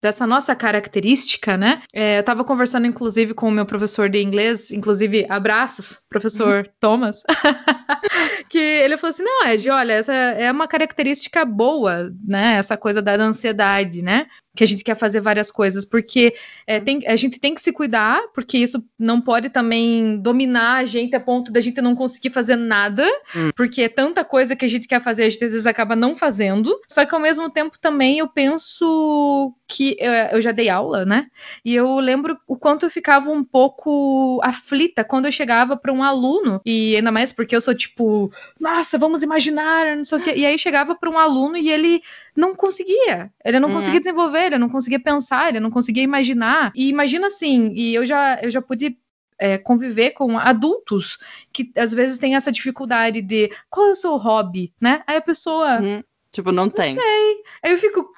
[0.00, 1.82] dessa nossa característica, né?
[1.92, 7.22] É, eu estava conversando, inclusive, com o meu professor de inglês, inclusive, abraços, professor Thomas,
[8.48, 12.54] que ele falou assim, não, Ed, olha, essa é uma característica boa, né?
[12.54, 14.26] Essa coisa da ansiedade, né?
[14.58, 16.34] Que a gente quer fazer várias coisas, porque
[16.66, 20.84] é, tem, a gente tem que se cuidar, porque isso não pode também dominar a
[20.84, 23.50] gente a ponto da gente não conseguir fazer nada, hum.
[23.54, 26.12] porque é tanta coisa que a gente quer fazer, a gente às vezes acaba não
[26.16, 26.76] fazendo.
[26.88, 31.28] Só que ao mesmo tempo também eu penso que eu, eu já dei aula, né?
[31.64, 36.02] E eu lembro o quanto eu ficava um pouco aflita quando eu chegava para um
[36.02, 40.32] aluno, e ainda mais porque eu sou tipo, nossa, vamos imaginar, não sei o quê.
[40.34, 42.02] E aí chegava para um aluno e ele
[42.38, 43.32] não conseguia.
[43.44, 43.74] Ele não uhum.
[43.74, 46.70] conseguia desenvolver, ele não conseguia pensar, ele não conseguia imaginar.
[46.72, 48.96] E imagina assim, e eu já, eu já pude
[49.36, 51.18] é, conviver com adultos
[51.52, 55.02] que às vezes têm essa dificuldade de qual é o seu hobby, né?
[55.04, 55.80] Aí a pessoa.
[55.80, 56.04] Uhum.
[56.30, 56.94] Tipo, não, não tem.
[56.94, 57.42] Não sei.
[57.60, 58.08] Aí eu fico.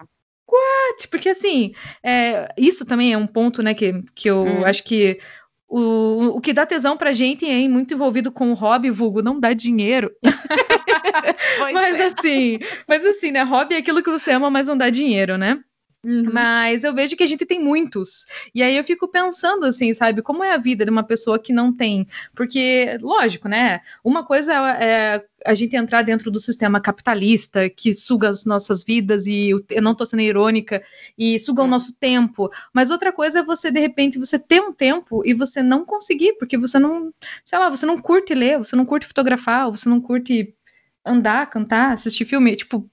[0.47, 1.09] What?
[1.09, 4.67] Porque assim, é, isso também é um ponto, né, que, que eu hum.
[4.67, 5.21] acho que
[5.71, 9.39] o, o que dá tesão pra gente é muito envolvido com o hobby, vulgo, não
[9.39, 10.11] dá dinheiro.
[11.73, 12.07] mas é.
[12.07, 13.45] assim, mas assim, né?
[13.45, 15.61] Hobby é aquilo que você ama, mas não dá dinheiro, né?
[16.03, 16.31] Uhum.
[16.33, 18.27] Mas eu vejo que a gente tem muitos.
[18.55, 21.53] E aí eu fico pensando assim, sabe, como é a vida de uma pessoa que
[21.53, 22.07] não tem?
[22.35, 23.81] Porque, lógico, né?
[24.03, 29.27] Uma coisa é a gente entrar dentro do sistema capitalista que suga as nossas vidas
[29.27, 30.83] e eu não tô sendo irônica
[31.17, 31.71] e suga o uhum.
[31.71, 32.51] nosso tempo.
[32.73, 36.35] Mas outra coisa é você, de repente, você ter um tempo e você não conseguir,
[36.35, 37.13] porque você não,
[37.45, 40.55] sei lá, você não curte ler, você não curte fotografar, você não curte
[41.05, 42.89] andar, cantar, assistir filme, tipo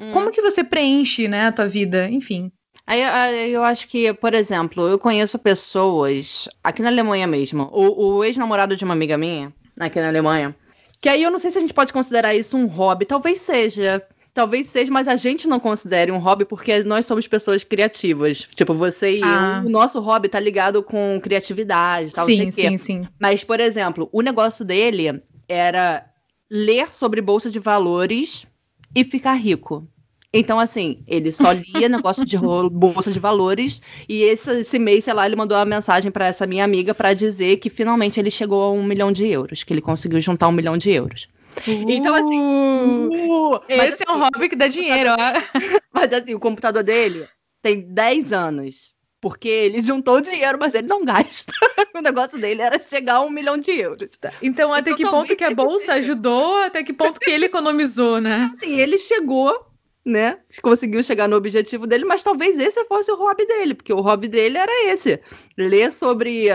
[0.00, 0.12] Hum.
[0.12, 2.08] Como que você preenche, né, a tua vida?
[2.08, 2.52] Enfim.
[2.86, 7.68] Aí, aí, eu acho que, por exemplo, eu conheço pessoas aqui na Alemanha mesmo.
[7.70, 10.56] O, o ex-namorado de uma amiga minha, aqui na Alemanha,
[11.00, 13.04] Que aí eu não sei se a gente pode considerar isso um hobby.
[13.04, 14.02] Talvez seja.
[14.32, 18.48] Talvez seja, mas a gente não considere um hobby porque nós somos pessoas criativas.
[18.54, 19.60] Tipo, você e ah.
[19.62, 23.08] eu, o nosso hobby tá ligado com criatividade, tal, sim, sim, sim.
[23.18, 26.06] Mas, por exemplo, o negócio dele era
[26.48, 28.46] ler sobre bolsa de valores
[28.94, 29.86] e ficar rico.
[30.32, 35.14] Então, assim, ele só lia negócio de bolsa de valores e esse, esse mês, sei
[35.14, 38.62] lá, ele mandou uma mensagem para essa minha amiga para dizer que finalmente ele chegou
[38.62, 41.28] a um milhão de euros, que ele conseguiu juntar um milhão de euros.
[41.66, 42.38] Uh, então, assim.
[42.38, 45.16] Uh, esse é um assim, hobby que dá dinheiro, ó.
[45.92, 47.26] Mas assim, o computador dele
[47.62, 48.94] tem 10 anos.
[49.20, 51.52] Porque ele juntou dinheiro, mas ele não gasta.
[51.94, 54.16] o negócio dele era chegar a um milhão de euros.
[54.16, 54.32] Tá.
[54.40, 58.20] Então, até então, que ponto que a bolsa ajudou, até que ponto que ele economizou,
[58.20, 58.48] né?
[58.52, 59.66] Assim, ele chegou,
[60.04, 60.38] né?
[60.62, 64.28] Conseguiu chegar no objetivo dele, mas talvez esse fosse o hobby dele, porque o hobby
[64.28, 65.20] dele era esse:
[65.56, 66.46] ler sobre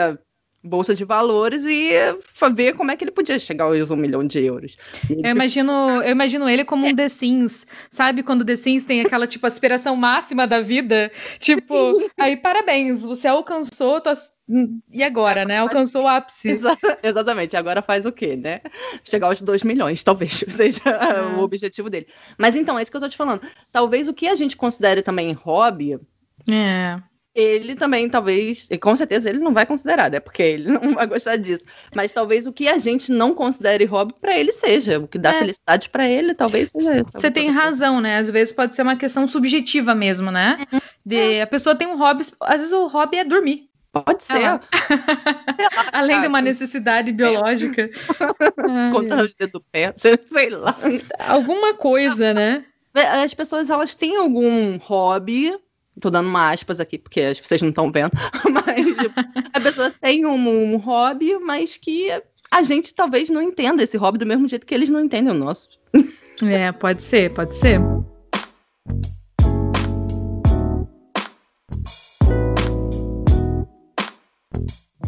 [0.64, 1.92] bolsa de valores e
[2.54, 4.78] ver como é que ele podia chegar aos um milhão de euros.
[5.10, 5.72] Eu imagino,
[6.02, 8.24] eu imagino ele como um The Sims, sabe?
[8.24, 11.12] Quando The Sims tem aquela, tipo, aspiração máxima da vida.
[11.40, 14.32] Tipo, aí parabéns, você alcançou tuas...
[14.92, 15.58] E agora, né?
[15.60, 16.60] Alcançou o ápice.
[17.02, 17.56] Exatamente.
[17.56, 18.62] Agora faz o quê, né?
[19.04, 21.38] Chegar aos 2 milhões, talvez seja é.
[21.38, 22.08] o objetivo dele.
[22.38, 23.42] Mas então, é isso que eu tô te falando.
[23.72, 25.98] Talvez o que a gente considere também hobby.
[26.50, 30.20] É ele também talvez, e com certeza ele não vai considerar, né?
[30.20, 31.66] Porque ele não vai gostar disso.
[31.96, 35.34] Mas talvez o que a gente não considere hobby para ele seja, o que dá
[35.34, 35.40] é.
[35.40, 37.04] felicidade para ele, talvez seja.
[37.12, 38.18] Você tem razão, né?
[38.18, 40.66] Às vezes pode ser uma questão subjetiva mesmo, né?
[40.72, 40.80] Uhum.
[41.06, 43.70] De a pessoa tem um hobby, às vezes o hobby é dormir.
[43.92, 44.44] Pode ser.
[44.44, 44.60] Ah.
[45.94, 47.92] Além de uma necessidade biológica.
[48.92, 50.76] Contar os dedos do pé, sei lá.
[51.20, 52.66] Alguma coisa, né?
[53.24, 55.56] As pessoas, elas têm algum hobby
[56.00, 58.12] Tô dando uma aspas aqui, porque vocês não estão vendo.
[58.52, 59.20] Mas tipo,
[59.54, 62.10] a pessoa tem um, um, hobby, mas que
[62.52, 65.38] a gente talvez não entenda esse hobby do mesmo jeito que eles não entendem o
[65.38, 65.70] nosso.
[66.42, 67.80] É, pode ser, pode ser.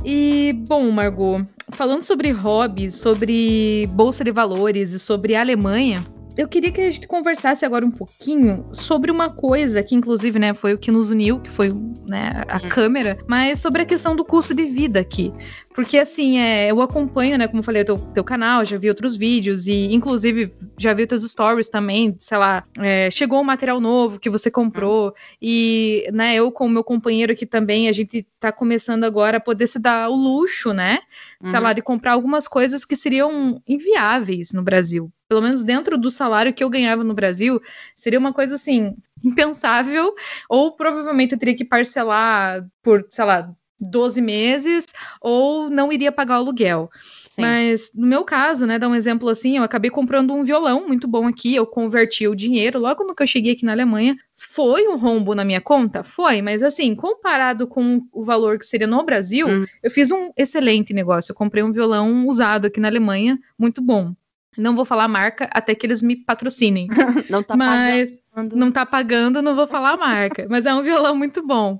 [0.03, 6.03] E, bom, Margot, falando sobre hobbies, sobre bolsa de valores e sobre Alemanha,
[6.37, 10.53] eu queria que a gente conversasse agora um pouquinho sobre uma coisa que, inclusive, né,
[10.53, 11.73] foi o que nos uniu, que foi
[12.07, 12.69] né, a uhum.
[12.69, 15.33] câmera, mas sobre a questão do custo de vida aqui.
[15.75, 18.87] Porque, assim, é, eu acompanho, né, como eu falei, o teu, teu canal, já vi
[18.87, 23.81] outros vídeos e, inclusive, já vi teus stories também, sei lá, é, chegou um material
[23.81, 28.25] novo que você comprou e, né, eu com o meu companheiro aqui também, a gente
[28.39, 30.99] tá começando agora a poder se dar o luxo, né,
[31.43, 31.49] uhum.
[31.49, 35.11] sei lá, de comprar algumas coisas que seriam inviáveis no Brasil.
[35.27, 37.59] Pelo menos dentro do salário que eu ganhava no Brasil,
[37.95, 40.13] seria uma coisa, assim, impensável,
[40.47, 44.85] ou provavelmente eu teria que parcelar por, sei lá, 12 meses
[45.21, 46.89] ou não iria pagar o aluguel.
[47.35, 47.41] Sim.
[47.41, 51.07] Mas no meu caso, né, dar um exemplo assim, eu acabei comprando um violão muito
[51.07, 54.15] bom aqui, eu converti o dinheiro logo no que eu cheguei aqui na Alemanha.
[54.37, 56.03] Foi um rombo na minha conta?
[56.03, 59.65] Foi, mas assim, comparado com o valor que seria no Brasil, hum.
[59.83, 61.31] eu fiz um excelente negócio.
[61.31, 64.13] Eu comprei um violão usado aqui na Alemanha, muito bom.
[64.57, 66.87] Não vou falar marca até que eles me patrocinem.
[67.29, 68.55] não tá mas pagando.
[68.55, 70.47] não tá pagando, não vou falar a marca.
[70.49, 71.79] mas é um violão muito bom.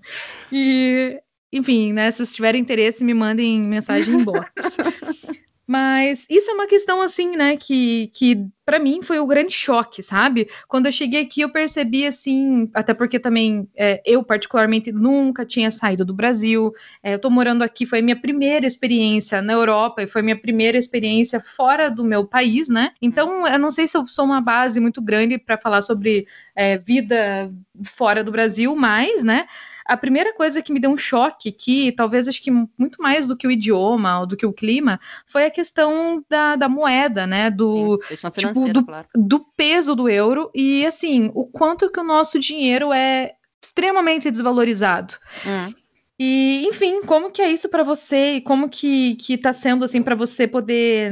[0.52, 1.18] E
[1.56, 2.12] enfim, né?
[2.12, 4.50] Se tiverem interesse, me mandem mensagem em box.
[5.68, 9.52] Mas isso é uma questão assim, né, que, que para mim foi o um grande
[9.52, 10.48] choque, sabe?
[10.68, 15.72] Quando eu cheguei aqui, eu percebi assim, até porque também é, eu, particularmente, nunca tinha
[15.72, 16.72] saído do Brasil.
[17.02, 20.78] É, eu tô morando aqui, foi minha primeira experiência na Europa e foi minha primeira
[20.78, 22.92] experiência fora do meu país, né?
[23.02, 26.78] Então, eu não sei se eu sou uma base muito grande para falar sobre é,
[26.78, 27.52] vida
[27.84, 29.48] fora do Brasil, mas, né?
[29.86, 33.38] A primeira coisa que me deu um choque, que talvez acho que muito mais do
[33.38, 37.52] que o idioma ou do que o clima, foi a questão da, da moeda, né?
[37.52, 39.08] Do, Sim, tipo, do, claro.
[39.14, 45.16] do peso do euro e assim, o quanto que o nosso dinheiro é extremamente desvalorizado.
[45.46, 45.74] Hum.
[46.18, 50.02] E, enfim, como que é isso para você e como que, que tá sendo assim
[50.02, 51.12] para você poder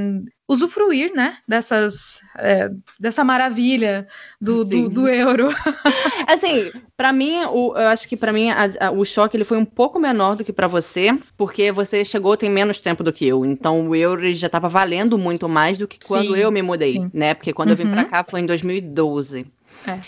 [0.53, 4.07] usufruir, né, dessas, é, dessa maravilha
[4.39, 5.49] do, do, do, euro.
[6.27, 9.57] assim, para mim, o, eu acho que para mim a, a, o choque ele foi
[9.57, 13.25] um pouco menor do que para você, porque você chegou tem menos tempo do que
[13.25, 16.61] eu, então o euro já estava valendo muito mais do que quando sim, eu me
[16.61, 17.11] mudei, sim.
[17.13, 17.33] né?
[17.33, 17.73] Porque quando uhum.
[17.73, 18.09] eu vim para uhum.
[18.09, 19.45] cá foi em 2012.
[19.87, 19.99] É.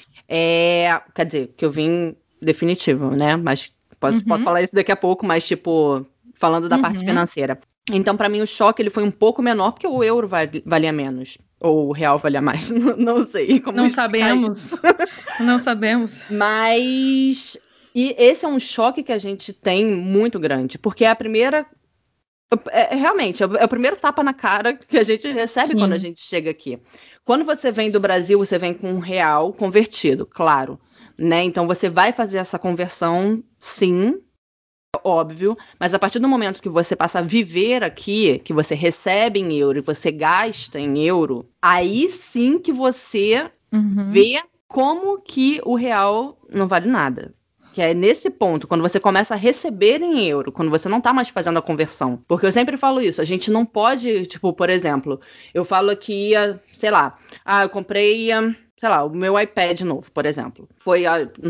[0.87, 1.01] é.
[1.13, 3.35] Quer dizer, que eu vim definitivo, né?
[3.35, 4.23] Mas pode, uhum.
[4.23, 6.05] posso falar isso daqui a pouco, mas tipo
[6.35, 6.81] falando da uhum.
[6.81, 7.59] parte financeira.
[7.91, 10.27] Então, para mim, o choque ele foi um pouco menor, porque o euro
[10.65, 11.37] valia menos.
[11.59, 12.69] Ou o real valia mais.
[12.97, 14.73] não sei como Não sabemos.
[15.39, 16.23] não sabemos.
[16.29, 17.57] Mas.
[17.93, 20.77] E esse é um choque que a gente tem muito grande.
[20.77, 21.65] Porque é a primeira
[22.71, 25.77] É, é, realmente, é, é o primeiro tapa na cara que a gente recebe Sim.
[25.77, 26.79] quando a gente chega aqui.
[27.23, 30.79] Quando você vem do Brasil, você vem com um real convertido, claro.
[31.17, 31.43] Né?
[31.43, 34.21] Então você vai fazer essa conversão, sim,
[35.05, 39.39] óbvio, mas a partir do momento que você passa a viver aqui, que você recebe
[39.39, 44.07] em euro e você gasta em euro, aí sim que você uhum.
[44.09, 47.33] vê como que o real não vale nada.
[47.71, 51.13] Que é nesse ponto, quando você começa a receber em euro, quando você não tá
[51.13, 52.23] mais fazendo a conversão.
[52.25, 55.19] Porque eu sempre falo isso, a gente não pode, tipo, por exemplo,
[55.53, 58.29] eu falo que ia, sei lá, ah, eu comprei,
[58.79, 60.69] sei lá, o meu iPad novo, por exemplo.
[60.79, 61.03] Foi,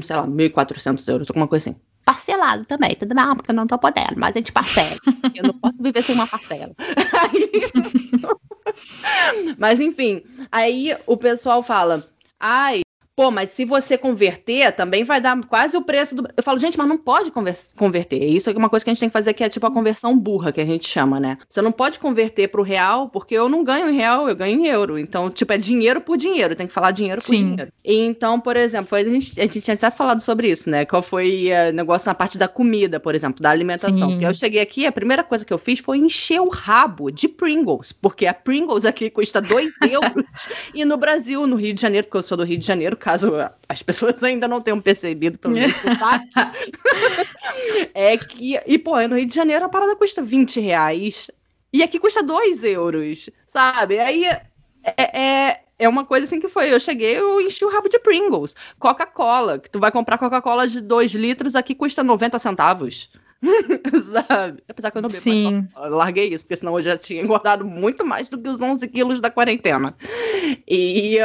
[0.03, 3.35] sei lá, 1.400 euros, alguma coisa assim parcelado também, tudo bem?
[3.35, 4.97] Porque eu não tô podendo, mas a gente parcela.
[5.33, 6.73] eu não posso viver sem uma parcela.
[9.57, 12.03] mas enfim, aí o pessoal fala:
[12.39, 12.81] ai,
[13.15, 16.27] Pô, mas se você converter, também vai dar quase o preço do.
[16.35, 17.31] Eu falo, gente, mas não pode
[17.75, 18.21] converter.
[18.21, 20.17] Isso é uma coisa que a gente tem que fazer que é tipo a conversão
[20.17, 21.37] burra, que a gente chama, né?
[21.47, 24.67] Você não pode converter pro real, porque eu não ganho em real, eu ganho em
[24.67, 24.99] euro.
[24.99, 27.51] Então, tipo, é dinheiro por dinheiro, tem que falar dinheiro por Sim.
[27.51, 27.71] dinheiro.
[27.85, 30.83] E então, por exemplo, foi, a, gente, a gente tinha até falado sobre isso, né?
[30.83, 34.09] Qual foi o uh, negócio na parte da comida, por exemplo, da alimentação.
[34.09, 37.29] Porque eu cheguei aqui, a primeira coisa que eu fiz foi encher o rabo de
[37.29, 40.25] Pringles, porque a Pringles aqui custa 2 euros.
[40.73, 43.33] e no Brasil, no Rio de Janeiro, porque eu sou do Rio de Janeiro, caso
[43.69, 45.75] as pessoas ainda não tenham percebido pelo menos
[47.93, 51.29] é que, e pô, no Rio de Janeiro a parada custa 20 reais
[51.71, 53.99] e aqui custa 2 euros, sabe?
[53.99, 54.41] Aí é,
[54.97, 56.73] é, é uma coisa assim que foi.
[56.73, 58.55] Eu cheguei, eu enchi o rabo de Pringles.
[58.79, 63.11] Coca-Cola, que tu vai comprar Coca-Cola de 2 litros, aqui custa 90 centavos.
[64.03, 64.63] Sabe?
[64.69, 65.67] Apesar que eu não bebo, Sim.
[65.75, 68.59] Mas eu larguei isso, porque senão eu já tinha engordado muito mais do que os
[68.59, 69.93] 11 quilos da quarentena.
[70.65, 71.17] E.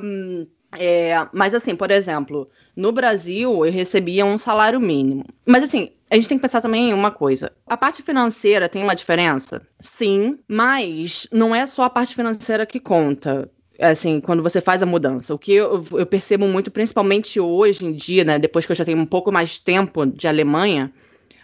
[0.00, 0.46] Um,
[0.78, 5.24] é, mas assim, por exemplo, no Brasil eu recebia um salário mínimo.
[5.46, 7.52] Mas assim, a gente tem que pensar também em uma coisa.
[7.66, 9.62] A parte financeira tem uma diferença?
[9.80, 14.86] Sim, mas não é só a parte financeira que conta assim, quando você faz a
[14.86, 15.34] mudança.
[15.34, 18.84] O que eu, eu, percebo muito, principalmente hoje em dia, né, depois que eu já
[18.84, 20.92] tenho um pouco mais tempo de Alemanha,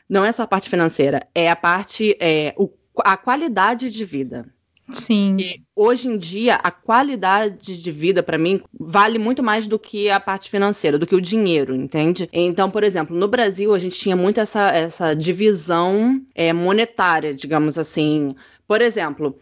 [0.08, 2.70] não é só a parte financeira, é a parte, é, o,
[3.04, 4.46] a qualidade de vida.
[4.92, 5.36] Sim.
[5.38, 10.10] E hoje em dia, a qualidade de vida, para mim, vale muito mais do que
[10.10, 12.28] a parte financeira, do que o dinheiro, entende?
[12.32, 17.78] Então, por exemplo, no Brasil, a gente tinha muito essa, essa divisão é, monetária, digamos
[17.78, 18.34] assim.
[18.66, 19.38] Por exemplo,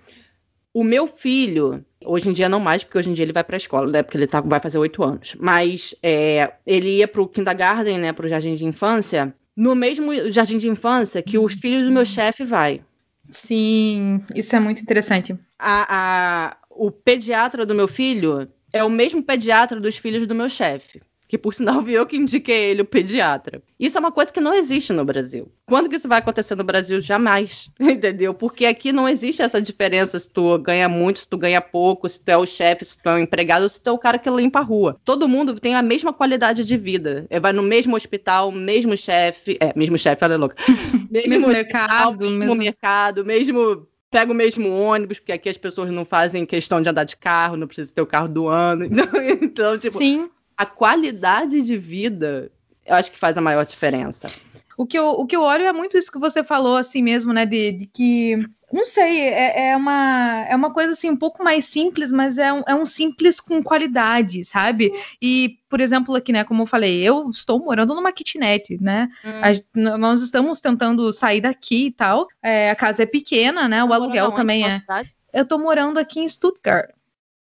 [0.73, 3.57] o meu filho, hoje em dia não mais, porque hoje em dia ele vai para
[3.57, 4.03] a escola, né?
[4.03, 5.37] Porque ele tá, vai fazer oito anos.
[5.39, 8.13] Mas é, ele ia para o kindergarten, né?
[8.13, 12.05] Para o jardim de infância, no mesmo jardim de infância que os filhos do meu
[12.07, 12.83] chefe vai.
[13.31, 15.39] Sim, isso é muito interessante.
[15.59, 20.49] A, a, o pediatra do meu filho é o mesmo pediatra dos filhos do meu
[20.49, 23.63] chefe que por sinal vi eu que indiquei ele o pediatra.
[23.79, 25.49] Isso é uma coisa que não existe no Brasil.
[25.65, 27.01] Quando que isso vai acontecer no Brasil?
[27.01, 28.35] Jamais, entendeu?
[28.35, 32.21] Porque aqui não existe essa diferença se tu ganha muito, se tu ganha pouco, se
[32.21, 34.29] tu é o chefe, se tu é o empregado, se tu é o cara que
[34.29, 34.99] limpa a rua.
[35.05, 37.29] Todo mundo tem a mesma qualidade de vida.
[37.41, 40.57] Vai no mesmo hospital, mesmo chefe, é, mesmo chefe, olha louca.
[41.11, 45.91] Mesmo, mesmo mercado, mesmo, mesmo mercado, mesmo pega o mesmo ônibus, porque aqui as pessoas
[45.91, 48.85] não fazem questão de andar de carro, não precisa ter o carro do ano.
[48.91, 52.53] Então, então tipo, Sim a qualidade de vida,
[52.85, 54.29] eu acho que faz a maior diferença.
[54.77, 57.33] O que, eu, o que eu olho é muito isso que você falou, assim mesmo,
[57.33, 57.47] né?
[57.47, 58.37] De, de que,
[58.71, 62.53] não sei, é, é, uma, é uma coisa assim um pouco mais simples, mas é
[62.53, 64.93] um, é um simples com qualidade, sabe?
[65.21, 69.09] E, por exemplo, aqui, né, como eu falei, eu estou morando numa kitnet, né?
[69.25, 69.81] Hum.
[69.81, 72.29] A, nós estamos tentando sair daqui e tal.
[72.43, 73.83] É, a casa é pequena, né?
[73.83, 74.77] O aluguel também é.
[74.77, 75.15] Cidade?
[75.33, 76.91] Eu estou morando aqui em Stuttgart.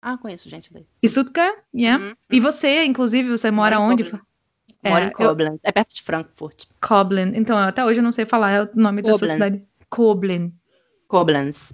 [0.09, 0.87] Ah, conheço gente daí.
[1.05, 2.01] Stuttgart, yeah.
[2.01, 2.15] Uhum.
[2.31, 4.05] E você, inclusive, você mora onde?
[4.81, 5.61] É, Moro em Koblenz, eu...
[5.65, 6.67] é perto de Frankfurt.
[6.81, 9.21] Koblenz, então até hoje eu não sei falar o nome Koblenz.
[9.21, 9.63] dessa cidade.
[9.91, 10.53] Koblenz.
[11.09, 11.73] Koblenz.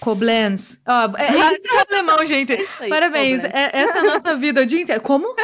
[0.00, 0.80] Koblenz.
[0.88, 2.54] Oh, é, é, isso é alemão, gente.
[2.80, 3.44] Aí, Parabéns.
[3.44, 5.02] É, essa é a nossa vida o dia inteiro.
[5.02, 5.34] Como?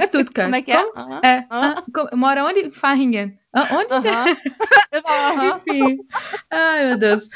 [0.00, 0.46] Stuttgart.
[0.46, 0.82] Como é que é?
[0.82, 1.20] Uhum.
[1.22, 1.46] é.
[1.50, 2.18] Uhum.
[2.18, 2.70] mora onde?
[2.70, 3.38] Fahringen.
[3.54, 3.92] onde?
[3.92, 5.56] Uhum.
[5.58, 5.98] Enfim.
[6.50, 7.28] Ai, meu Deus.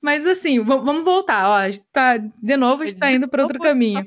[0.00, 1.48] Mas assim, vamos voltar.
[1.48, 4.04] Ó, a gente tá, de novo, a gente tá indo para outro caminho.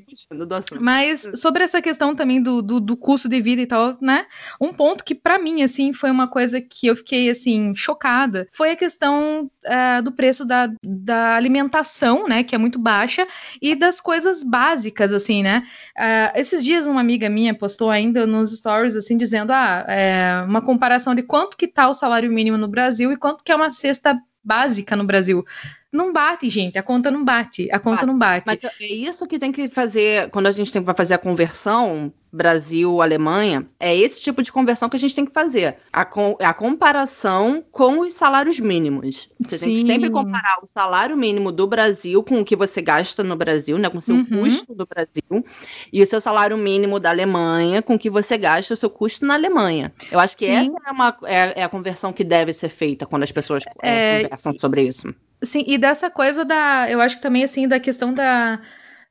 [0.79, 4.25] Mas sobre essa questão também do, do, do, custo de vida e tal, né?
[4.61, 8.71] Um ponto que para mim, assim, foi uma coisa que eu fiquei, assim, chocada, foi
[8.71, 12.43] a questão uh, do preço da, da alimentação, né?
[12.43, 13.27] Que é muito baixa,
[13.61, 15.63] e das coisas básicas, assim, né?
[15.97, 20.61] Uh, esses dias uma amiga minha postou ainda nos stories, assim, dizendo, ah, é, uma
[20.61, 23.69] comparação de quanto que tá o salário mínimo no Brasil e quanto que é uma
[23.69, 25.45] cesta básica no Brasil.
[25.91, 26.77] Não bate, gente.
[26.77, 27.69] A conta não bate.
[27.71, 28.07] A conta bate.
[28.07, 28.43] não bate.
[28.45, 32.13] Mas é isso que tem que fazer quando a gente tem, vai fazer a conversão
[32.31, 35.77] Brasil, Alemanha, é esse tipo de conversão que a gente tem que fazer.
[35.91, 39.29] A, com, a comparação com os salários mínimos.
[39.39, 39.65] Você Sim.
[39.65, 43.35] tem que sempre comparar o salário mínimo do Brasil com o que você gasta no
[43.35, 43.89] Brasil, né?
[43.89, 44.25] Com o seu uhum.
[44.25, 45.45] custo do Brasil,
[45.91, 49.25] e o seu salário mínimo da Alemanha com o que você gasta o seu custo
[49.25, 49.91] na Alemanha.
[50.11, 50.51] Eu acho que Sim.
[50.51, 54.23] essa é, uma, é, é, a conversão que deve ser feita quando as pessoas é,
[54.23, 55.13] conversam sobre isso.
[55.43, 56.89] Sim, e dessa coisa da.
[56.89, 58.59] Eu acho que também, assim, da questão da.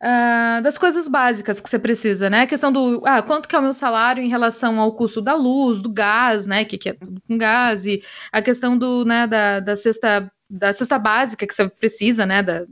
[0.00, 2.42] Uh, das coisas básicas que você precisa, né?
[2.42, 5.34] A questão do ah, quanto que é o meu salário em relação ao custo da
[5.34, 6.64] luz, do gás, né?
[6.64, 10.72] Que, que é tudo com gás, e a questão do, né, da, da cesta da
[10.72, 12.42] cesta básica que você precisa, né?
[12.42, 12.64] Da,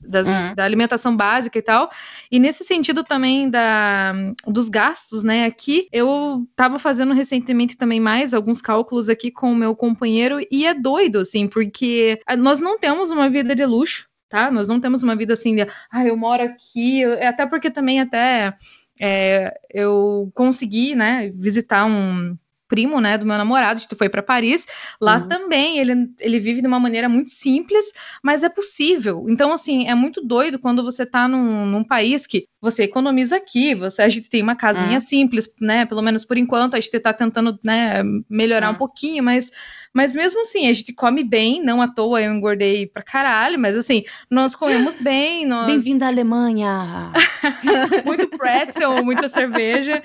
[0.00, 0.54] das, uhum.
[0.54, 1.90] da alimentação básica e tal.
[2.30, 4.12] E nesse sentido também da,
[4.46, 5.44] dos gastos, né?
[5.44, 10.66] Aqui eu estava fazendo recentemente também mais alguns cálculos aqui com o meu companheiro e
[10.66, 14.50] é doido, assim, porque nós não temos uma vida de luxo, tá?
[14.50, 18.54] Nós não temos uma vida assim de, ah, eu moro aqui, até porque também até
[19.00, 22.36] é, eu consegui, né, visitar um
[22.68, 24.66] primo, né, do meu namorado, gente foi para Paris.
[25.00, 25.28] Lá uhum.
[25.28, 27.92] também ele, ele vive de uma maneira muito simples,
[28.22, 29.26] mas é possível.
[29.28, 33.74] Então, assim, é muito doido quando você tá num, num país que você economiza aqui,
[33.76, 35.00] você, a gente tem uma casinha uhum.
[35.00, 38.74] simples, né, pelo menos por enquanto, a gente tá tentando, né, melhorar uhum.
[38.74, 39.52] um pouquinho, mas
[39.94, 43.74] mas mesmo assim, a gente come bem, não à toa eu engordei pra caralho, mas
[43.74, 45.46] assim, nós comemos bem.
[45.48, 45.68] Nós...
[45.68, 47.12] Bem-vindo à Alemanha!
[48.04, 50.02] Muito pretzel, muita cerveja.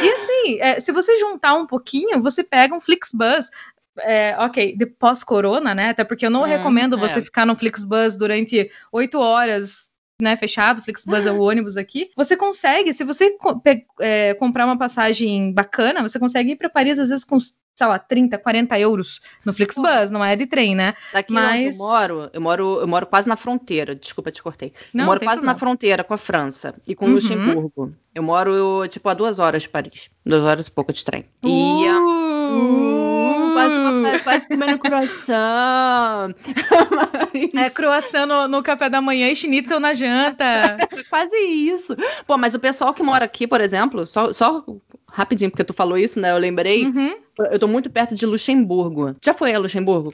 [0.00, 3.50] E assim, é, se você juntar um pouquinho, você pega um Flixbus.
[3.98, 5.88] É, ok, de pós-corona, né?
[5.88, 7.22] Até porque eu não hum, recomendo você é.
[7.22, 9.90] ficar no Flixbus durante oito horas
[10.20, 13.36] né, fechado, Flixbus é o ônibus aqui, você consegue, se você
[14.00, 17.38] é, comprar uma passagem bacana, você consegue ir para Paris às vezes com
[17.76, 20.94] sei lá, 30, 40 euros no Flixbus, não é de trem, né?
[21.12, 21.66] Daqui Mas...
[21.66, 24.72] onde eu moro, eu moro, eu moro quase na fronteira, desculpa, te cortei.
[24.94, 25.52] Não, eu moro quase problema.
[25.52, 27.12] na fronteira com a França e com uhum.
[27.12, 27.94] Luxemburgo.
[28.14, 30.08] Eu moro, tipo, a duas horas de Paris.
[30.24, 31.26] Duas horas e pouco de trem.
[31.42, 31.48] Uh!
[31.48, 31.86] E...
[31.90, 36.34] Uh, quase, quase comendo croissant.
[36.90, 37.16] Mas...
[37.66, 40.78] É croissant no, no, café da manhã e schnitzel na janta.
[41.10, 41.94] quase isso.
[42.26, 44.64] Pô, mas o pessoal que mora aqui, por exemplo, só, só
[45.16, 46.30] rapidinho, porque tu falou isso, né?
[46.30, 46.84] Eu lembrei.
[46.84, 47.14] Uhum.
[47.50, 49.16] Eu tô muito perto de Luxemburgo.
[49.24, 50.12] Já foi a Luxemburgo?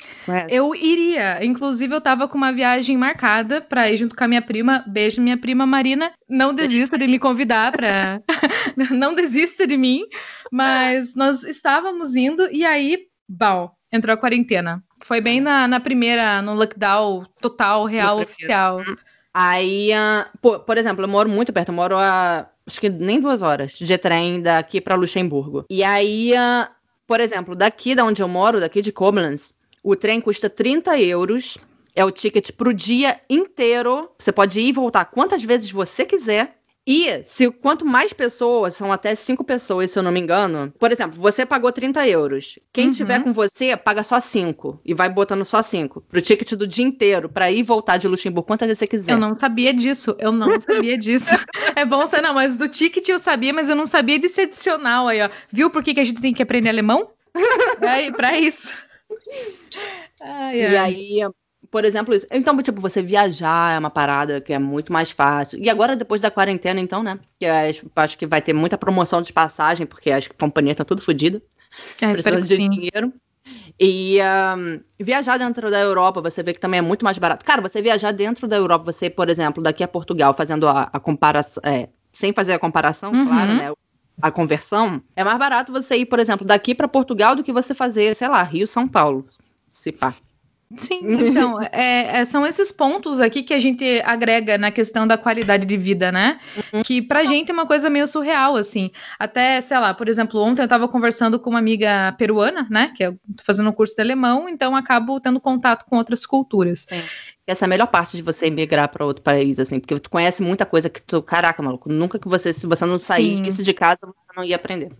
[0.48, 1.44] Eu iria.
[1.44, 4.84] Inclusive, eu tava com uma viagem marcada pra ir junto com a minha prima.
[4.86, 6.12] Beijo, minha prima Marina.
[6.28, 8.20] Não desista de me convidar pra.
[8.90, 10.05] Não desista de mim.
[10.53, 14.84] Mas nós estávamos indo e aí, bal, entrou a quarentena.
[15.03, 18.80] Foi bem na, na primeira, no lockdown total, real, oficial.
[18.80, 18.96] Hum.
[19.34, 23.20] Aí, uh, por, por exemplo, eu moro muito perto, eu moro a acho que nem
[23.20, 25.64] duas horas de trem daqui para Luxemburgo.
[25.68, 26.70] E aí, uh,
[27.06, 29.52] por exemplo, daqui da onde eu moro, daqui de Koblenz,
[29.82, 31.58] o trem custa 30 euros.
[31.94, 34.08] É o ticket pro dia inteiro.
[34.18, 36.56] Você pode ir e voltar quantas vezes você quiser.
[36.85, 40.72] E se quanto mais pessoas, são até cinco pessoas, se eu não me engano.
[40.78, 42.59] Por exemplo, você pagou 30 euros.
[42.72, 42.93] Quem uhum.
[42.93, 44.80] tiver com você, paga só cinco.
[44.85, 46.01] E vai botando só cinco.
[46.01, 49.12] Pro ticket do dia inteiro, pra ir e voltar de Luxemburgo, quantas vezes você quiser.
[49.12, 50.16] Eu não sabia disso.
[50.18, 51.30] Eu não sabia disso.
[51.76, 55.07] é bom ser, não, mas do ticket eu sabia, mas eu não sabia desse adicional
[55.07, 55.30] aí, ó.
[55.53, 57.12] Viu por que, que a gente tem que aprender alemão?
[57.80, 58.72] é pra isso.
[60.20, 60.72] Ai, ai.
[60.72, 61.33] E aí,
[61.72, 62.26] por exemplo, isso.
[62.30, 65.58] Então, tipo, você viajar é uma parada que é muito mais fácil.
[65.58, 67.18] E agora, depois da quarentena, então, né?
[67.40, 67.46] Que
[67.96, 71.40] acho que vai ter muita promoção de passagem, porque as companhias estão tudo fodidas.
[72.02, 72.68] É, Precisando de sim.
[72.68, 73.10] dinheiro.
[73.80, 74.18] E
[74.58, 77.42] um, viajar dentro da Europa, você vê que também é muito mais barato.
[77.42, 81.00] Cara, você viajar dentro da Europa, você, por exemplo, daqui a Portugal, fazendo a, a
[81.00, 83.26] comparação, é, sem fazer a comparação, uhum.
[83.26, 83.72] claro, né?
[84.20, 87.72] A conversão, é mais barato você ir, por exemplo, daqui para Portugal do que você
[87.72, 89.26] fazer, sei lá, Rio, São Paulo,
[89.70, 90.14] se pá.
[90.76, 95.18] Sim, então, é, é, são esses pontos aqui que a gente agrega na questão da
[95.18, 96.38] qualidade de vida, né?
[96.72, 96.82] Uhum.
[96.82, 98.90] Que pra gente é uma coisa meio surreal, assim.
[99.18, 102.92] Até, sei lá, por exemplo, ontem eu tava conversando com uma amiga peruana, né?
[102.96, 106.86] Que eu tô fazendo um curso de alemão, então acabo tendo contato com outras culturas.
[106.88, 107.02] Sim.
[107.46, 110.42] Essa é a melhor parte de você emigrar para outro país, assim, porque tu conhece
[110.42, 113.74] muita coisa que tu, caraca, maluco, nunca que você, se você não sair isso de
[113.74, 114.92] casa, você não ia aprender.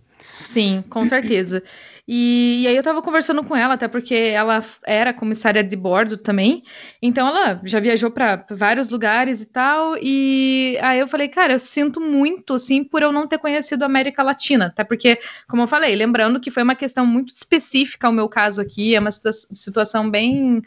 [0.43, 1.63] Sim, com certeza.
[2.05, 6.17] E, e, aí eu tava conversando com ela, até porque ela era comissária de bordo
[6.17, 6.63] também.
[7.01, 9.95] Então ela já viajou para vários lugares e tal.
[10.01, 13.85] E aí eu falei, cara, eu sinto muito, assim, por eu não ter conhecido a
[13.85, 14.65] América Latina.
[14.65, 15.17] Até porque,
[15.47, 18.99] como eu falei, lembrando que foi uma questão muito específica o meu caso aqui, é
[18.99, 20.61] uma situação bem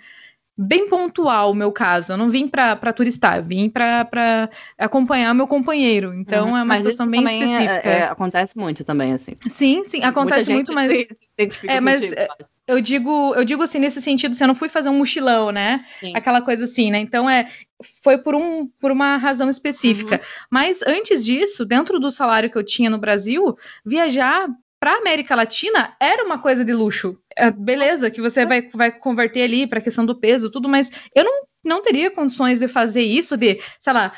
[0.56, 2.12] bem pontual o meu caso.
[2.12, 4.48] Eu não vim para turistar, eu vim para
[4.78, 6.14] acompanhar meu companheiro.
[6.14, 6.56] Então uhum.
[6.56, 7.88] é uma mas situação bem específica.
[7.88, 9.32] É, é, acontece muito também, assim.
[9.48, 11.06] Sim, sim, acontece muito, mas.
[11.68, 12.12] é, mas.
[12.12, 12.28] É,
[12.66, 15.84] eu digo, eu digo assim, nesse sentido, assim, eu não fui fazer um mochilão, né?
[16.00, 16.12] Sim.
[16.16, 16.98] Aquela coisa assim, né?
[16.98, 17.48] Então é.
[18.02, 20.14] Foi por, um, por uma razão específica.
[20.14, 20.46] Uhum.
[20.50, 23.54] Mas antes disso, dentro do salário que eu tinha no Brasil,
[23.84, 24.48] viajar
[24.86, 27.18] para América Latina era uma coisa de luxo.
[27.36, 30.92] É, beleza, que você vai, vai converter ali para a questão do peso, tudo, mas
[31.12, 34.12] eu não, não teria condições de fazer isso, de, sei lá,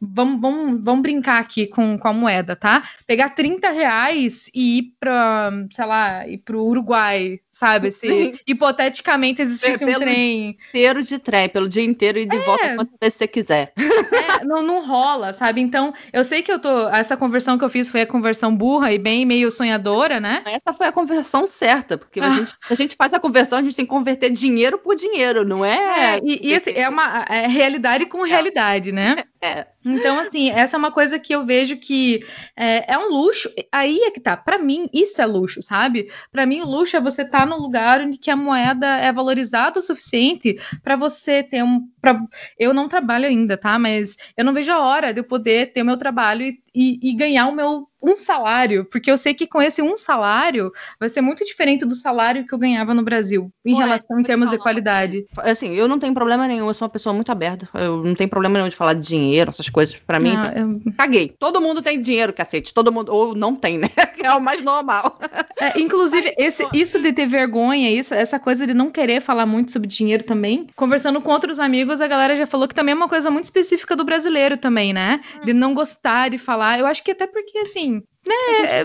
[0.00, 2.88] vamos, vamos, vamos brincar aqui com, com a moeda, tá?
[3.08, 7.90] Pegar 30 reais e ir para, sei lá, ir para o Uruguai, sabe?
[7.92, 10.58] Se hipoteticamente existisse um trem.
[10.68, 12.40] inteiro de trem, pelo dia inteiro e de é.
[12.40, 13.72] volta quanto você quiser.
[13.76, 15.60] É, não, não rola, sabe?
[15.60, 16.88] Então, eu sei que eu tô.
[16.88, 20.42] Essa conversão que eu fiz foi a conversão burra e bem meio sonhadora, né?
[20.46, 22.26] Essa foi a conversão certa, porque ah.
[22.26, 25.44] a, gente, a gente faz a conversão, a gente tem que converter dinheiro por dinheiro,
[25.44, 26.16] não é?
[26.16, 29.24] é e, e assim, é uma é realidade com realidade, né?
[29.44, 29.66] É.
[29.84, 32.24] Então, assim, essa é uma coisa que eu vejo que
[32.56, 33.50] é, é um luxo.
[33.70, 34.34] Aí é que tá.
[34.34, 36.10] Para mim, isso é luxo, sabe?
[36.32, 39.12] Para mim, o luxo é você estar tá no lugar onde que a moeda é
[39.12, 41.86] valorizada o suficiente para você ter um.
[42.00, 42.18] Pra...
[42.58, 43.78] Eu não trabalho ainda, tá?
[43.78, 46.98] Mas eu não vejo a hora de eu poder ter o meu trabalho e e,
[47.02, 50.70] e, ganhar o meu um salário, porque eu sei que com esse um salário
[51.00, 54.20] vai ser muito diferente do salário que eu ganhava no Brasil, em Pô, relação é,
[54.20, 55.24] em termos de qualidade.
[55.38, 57.68] Assim, eu não tenho problema nenhum, eu sou uma pessoa muito aberta.
[57.72, 59.96] Eu não tenho problema nenhum de falar de dinheiro, essas coisas.
[59.96, 60.92] para mim, eu...
[60.96, 61.34] caguei.
[61.38, 62.74] Todo mundo tem dinheiro, cacete.
[62.74, 63.88] Todo mundo, ou não tem, né?
[64.22, 65.18] é o mais normal.
[65.58, 69.72] É, inclusive, esse, isso de ter vergonha, isso, essa coisa de não querer falar muito
[69.72, 70.66] sobre dinheiro também.
[70.76, 73.96] Conversando com outros amigos, a galera já falou que também é uma coisa muito específica
[73.96, 75.20] do brasileiro também, né?
[75.44, 76.78] De não gostar de falar falar.
[76.78, 78.34] Eu acho que até porque, assim, né?
[78.64, 78.80] É,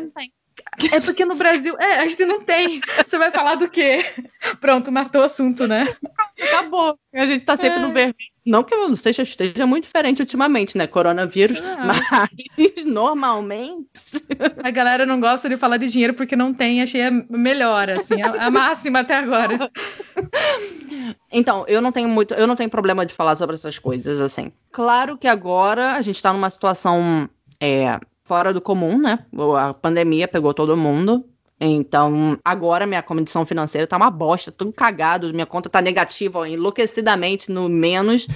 [0.96, 1.76] é porque no Brasil.
[1.80, 2.82] É, a gente não tem.
[3.06, 4.06] Você vai falar do quê?
[4.60, 5.96] Pronto, matou o assunto, né?
[6.42, 6.98] Acabou.
[7.14, 7.82] A gente tá sempre é.
[7.82, 8.16] no vermelho.
[8.46, 10.88] Não que eu não seja, esteja muito diferente ultimamente, né?
[10.88, 12.02] Coronavírus, mas
[12.84, 13.88] normalmente.
[14.64, 18.22] A galera não gosta de falar de dinheiro porque não tem, achei a melhor, assim,
[18.22, 19.70] a, a máxima até agora.
[21.32, 24.52] Então, eu não tenho muito, eu não tenho problema de falar sobre essas coisas, assim.
[24.72, 27.30] Claro que agora a gente tá numa situação
[27.60, 29.20] é, fora do comum, né?
[29.58, 31.26] A pandemia pegou todo mundo.
[31.60, 37.52] Então, agora minha condição financeira tá uma bosta, tudo cagado, minha conta tá negativa, enlouquecidamente
[37.52, 38.28] no menos.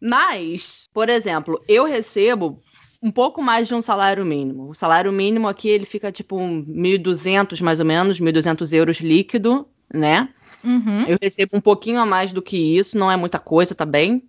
[0.00, 2.60] Mas, por exemplo, eu recebo
[3.02, 4.70] um pouco mais de um salário mínimo.
[4.70, 10.28] O salário mínimo aqui, ele fica tipo 1.200 mais ou menos, 1.200 euros líquido, né?
[10.62, 11.04] Uhum.
[11.08, 14.22] Eu recebo um pouquinho a mais do que isso, não é muita coisa, tá bem?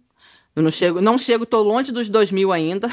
[0.56, 2.88] Eu não chego, não chego, tô longe dos 2 mil ainda.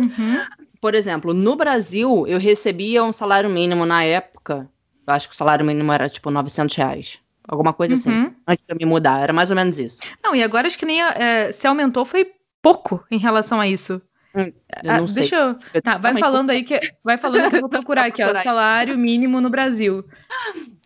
[0.00, 0.38] Uhum.
[0.80, 4.68] por exemplo, no Brasil, eu recebia um salário mínimo na época.
[5.06, 7.18] Eu acho que o salário mínimo era tipo 900 reais.
[7.48, 8.22] Alguma coisa assim, uhum.
[8.24, 9.20] assim, antes de eu me mudar.
[9.20, 10.00] Era mais ou menos isso.
[10.22, 14.02] Não, e agora acho que nem é, se aumentou foi pouco em relação a isso.
[14.34, 14.52] Hum,
[14.82, 15.82] eu ah, deixa eu.
[15.82, 19.40] Tá, vai falando aí que vai falando que eu vou procurar aqui, ó, salário mínimo
[19.40, 20.04] no Brasil.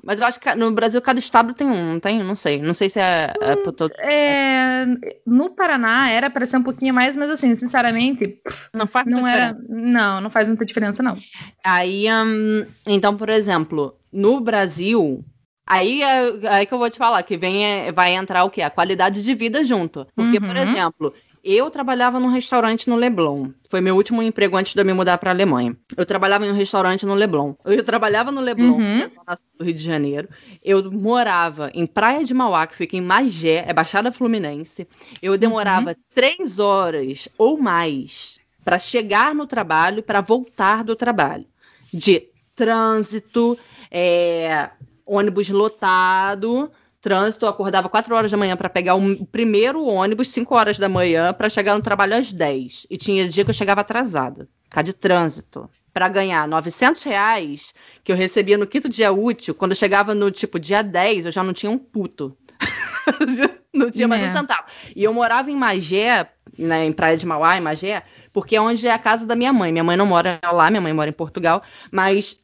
[0.03, 2.23] Mas eu acho que no Brasil cada estado tem um, não tem?
[2.23, 2.61] Não sei.
[2.61, 3.93] Não sei se é, é por todo.
[3.99, 4.87] É,
[5.27, 8.41] no Paraná era para ser um pouquinho mais, mas assim, sinceramente,
[8.73, 11.19] não faz não era, Não, não faz muita diferença, não.
[11.65, 15.25] Aí, um, então, por exemplo, no Brasil,
[15.71, 18.61] Aí é aí que eu vou te falar, que vem, é, vai entrar o quê?
[18.61, 20.05] A qualidade de vida junto.
[20.17, 20.49] Porque, uhum.
[20.49, 23.51] por exemplo, eu trabalhava num restaurante no Leblon.
[23.68, 25.76] Foi meu último emprego antes de eu me mudar para a Alemanha.
[25.97, 27.55] Eu trabalhava em um restaurante no Leblon.
[27.64, 29.11] Eu trabalhava no Leblon, uhum.
[29.59, 30.28] do Rio de Janeiro.
[30.62, 34.86] Eu morava em Praia de Mauá, que fica em Magé, é Baixada Fluminense.
[35.22, 35.97] Eu demorava uhum.
[36.14, 41.47] três horas ou mais para chegar no trabalho, para voltar do trabalho.
[41.93, 42.22] De
[42.55, 43.59] trânsito,
[43.91, 44.68] é,
[45.07, 46.70] ônibus lotado
[47.01, 50.89] trânsito, eu acordava 4 horas da manhã para pegar o primeiro ônibus, 5 horas da
[50.89, 52.87] manhã, para chegar no trabalho às 10.
[52.91, 55.69] E tinha dia que eu chegava atrasada, causa de trânsito.
[55.93, 57.75] Para ganhar 900 reais,
[58.05, 61.33] que eu recebia no quinto dia útil, quando eu chegava no tipo dia 10, eu
[61.33, 62.37] já não tinha um puto.
[63.75, 64.29] não tinha mais é.
[64.29, 64.63] um centavo.
[64.95, 68.87] E eu morava em Magé, né, em Praia de Mauá, em Magé, porque é onde
[68.87, 69.73] é a casa da minha mãe.
[69.73, 72.39] Minha mãe não mora lá, minha mãe mora em Portugal, mas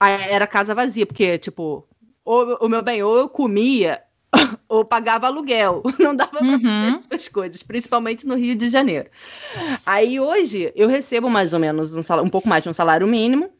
[0.00, 1.86] era casa vazia, porque, tipo,
[2.24, 4.02] ou, o meu bem, ou eu comia
[4.68, 5.82] ou pagava aluguel.
[5.98, 7.02] Não dava para uhum.
[7.02, 9.08] fazer as coisas, principalmente no Rio de Janeiro.
[9.84, 13.06] Aí hoje eu recebo mais ou menos um, salário, um pouco mais de um salário
[13.06, 13.50] mínimo.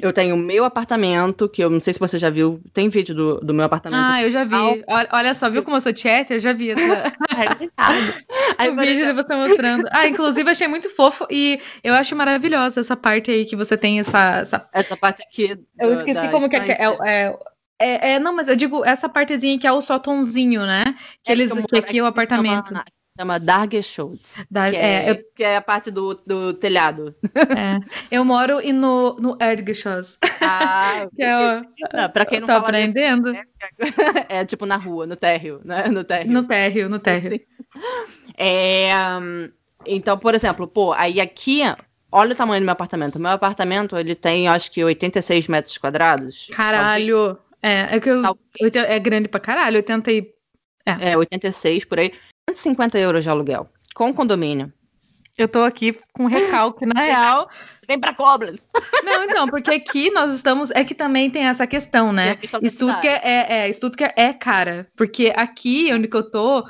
[0.00, 3.40] Eu tenho meu apartamento, que eu não sei se você já viu, tem vídeo do,
[3.40, 4.02] do meu apartamento.
[4.02, 4.82] Ah, eu já vi.
[4.88, 6.32] Olha, olha só, viu como eu sou chat?
[6.32, 6.70] Eu já vi.
[6.70, 7.12] Essa...
[8.58, 9.86] Aí, o vídeo de você mostrando.
[9.92, 14.00] Ah, inclusive achei muito fofo e eu acho maravilhosa essa parte aí que você tem
[14.00, 14.38] essa.
[14.38, 15.54] Essa, essa parte aqui.
[15.54, 17.38] Do, eu esqueci como que é, é, é
[17.82, 20.84] é, é, não, mas eu digo essa partezinha que é o sótãozinho, né?
[21.24, 22.68] Que é eles que, aqui é o apartamento.
[22.68, 22.84] Chama,
[23.18, 24.44] chama Dark Shows.
[24.48, 25.24] Dar, que, é, é, eu...
[25.34, 27.14] que é a parte do, do telhado.
[27.34, 27.78] É.
[28.10, 30.18] Eu moro no, no Erdgeschoss.
[30.40, 31.62] Ah, que é o,
[31.92, 33.32] não, pra quem não tá aprendendo.
[33.32, 33.42] Né?
[34.28, 35.88] é tipo na rua, no térreo, né?
[35.88, 36.32] No térreo.
[36.32, 37.40] No térreo, no térreo.
[38.38, 38.90] É,
[39.86, 41.62] então, por exemplo, pô, aí aqui,
[42.10, 43.18] olha o tamanho do meu apartamento.
[43.18, 46.48] Meu apartamento, ele tem, acho que 86 metros quadrados.
[46.52, 47.38] Caralho!
[47.62, 48.22] É, é que eu,
[48.74, 50.34] é grande pra caralho, 80 e...
[50.84, 51.12] É.
[51.12, 52.12] é, 86 por aí.
[52.50, 54.72] 150 euros de aluguel, com condomínio.
[55.36, 57.48] Eu tô aqui com recalque, na real.
[57.88, 58.68] Vem pra Koblenz.
[59.02, 60.70] Não, então, porque aqui nós estamos.
[60.70, 62.38] É que também tem essa questão, né?
[62.66, 64.86] Stuttgart é, é, Stuttgart é cara.
[64.94, 66.66] Porque aqui onde que eu tô.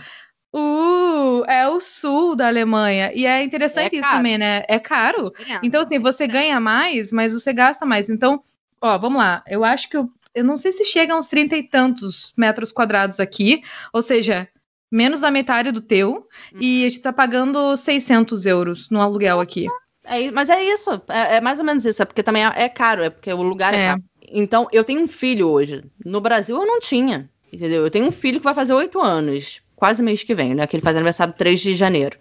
[0.55, 3.11] Uh, é o sul da Alemanha.
[3.14, 4.62] E é interessante é isso também, né?
[4.68, 5.32] É caro.
[5.62, 8.11] Então, assim, você ganha mais, mas você gasta mais.
[8.11, 8.43] Então,
[8.80, 9.43] ó, vamos lá.
[9.49, 12.72] Eu acho que eu, eu não sei se chega a uns trinta e tantos metros
[12.72, 13.62] quadrados aqui.
[13.93, 14.49] Ou seja,
[14.91, 16.59] menos da metade do teu, hum.
[16.61, 19.66] e a gente tá pagando 600 euros no aluguel aqui.
[20.05, 22.68] É, mas é isso, é, é, mais ou menos isso, é porque também é, é
[22.68, 24.03] caro, é porque o lugar é, é caro.
[24.35, 25.85] Então, eu tenho um filho hoje.
[26.05, 27.85] No Brasil eu não tinha, entendeu?
[27.85, 30.66] Eu tenho um filho que vai fazer oito anos, quase mês que vem, né?
[30.66, 32.18] Que ele faz aniversário 3 de janeiro.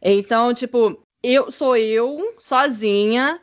[0.00, 3.40] Então, tipo, eu sou eu sozinha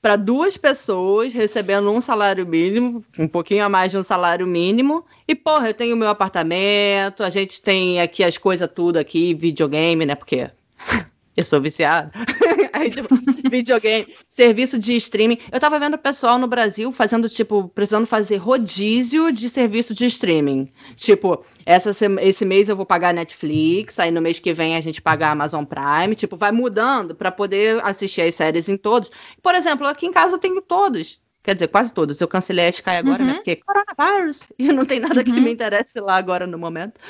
[0.00, 5.04] para duas pessoas recebendo um salário mínimo, um pouquinho a mais de um salário mínimo.
[5.26, 10.06] E, porra, eu tenho meu apartamento, a gente tem aqui as coisas tudo aqui, videogame,
[10.06, 10.14] né?
[10.14, 10.50] Porque
[11.36, 12.12] eu sou viciada.
[12.72, 13.14] Aí, tipo,
[13.50, 15.38] videogame, serviço de streaming.
[15.50, 20.06] Eu tava vendo o pessoal no Brasil fazendo, tipo, precisando fazer rodízio de serviço de
[20.06, 20.70] streaming.
[20.94, 21.90] Tipo, essa,
[22.20, 25.64] esse mês eu vou pagar Netflix, aí no mês que vem a gente paga Amazon
[25.64, 26.14] Prime.
[26.14, 29.10] Tipo, vai mudando para poder assistir as séries em todos.
[29.42, 31.20] Por exemplo, aqui em casa eu tenho todos.
[31.42, 32.20] Quer dizer, quase todos.
[32.20, 33.24] Eu cancelei a Sky agora, né?
[33.24, 33.26] uhum.
[33.28, 33.34] né?
[33.36, 34.42] Porque coronavírus.
[34.58, 35.24] E não tem nada uhum.
[35.24, 37.00] que me interesse lá agora no momento.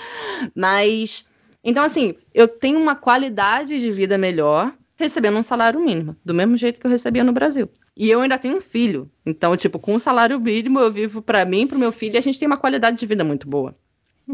[0.55, 1.27] Mas
[1.63, 6.57] então, assim, eu tenho uma qualidade de vida melhor recebendo um salário mínimo, do mesmo
[6.57, 7.71] jeito que eu recebia no Brasil.
[7.97, 9.11] E eu ainda tenho um filho.
[9.25, 12.19] Então, tipo, com um salário mínimo, eu vivo para mim, para o meu filho, e
[12.19, 13.75] a gente tem uma qualidade de vida muito boa.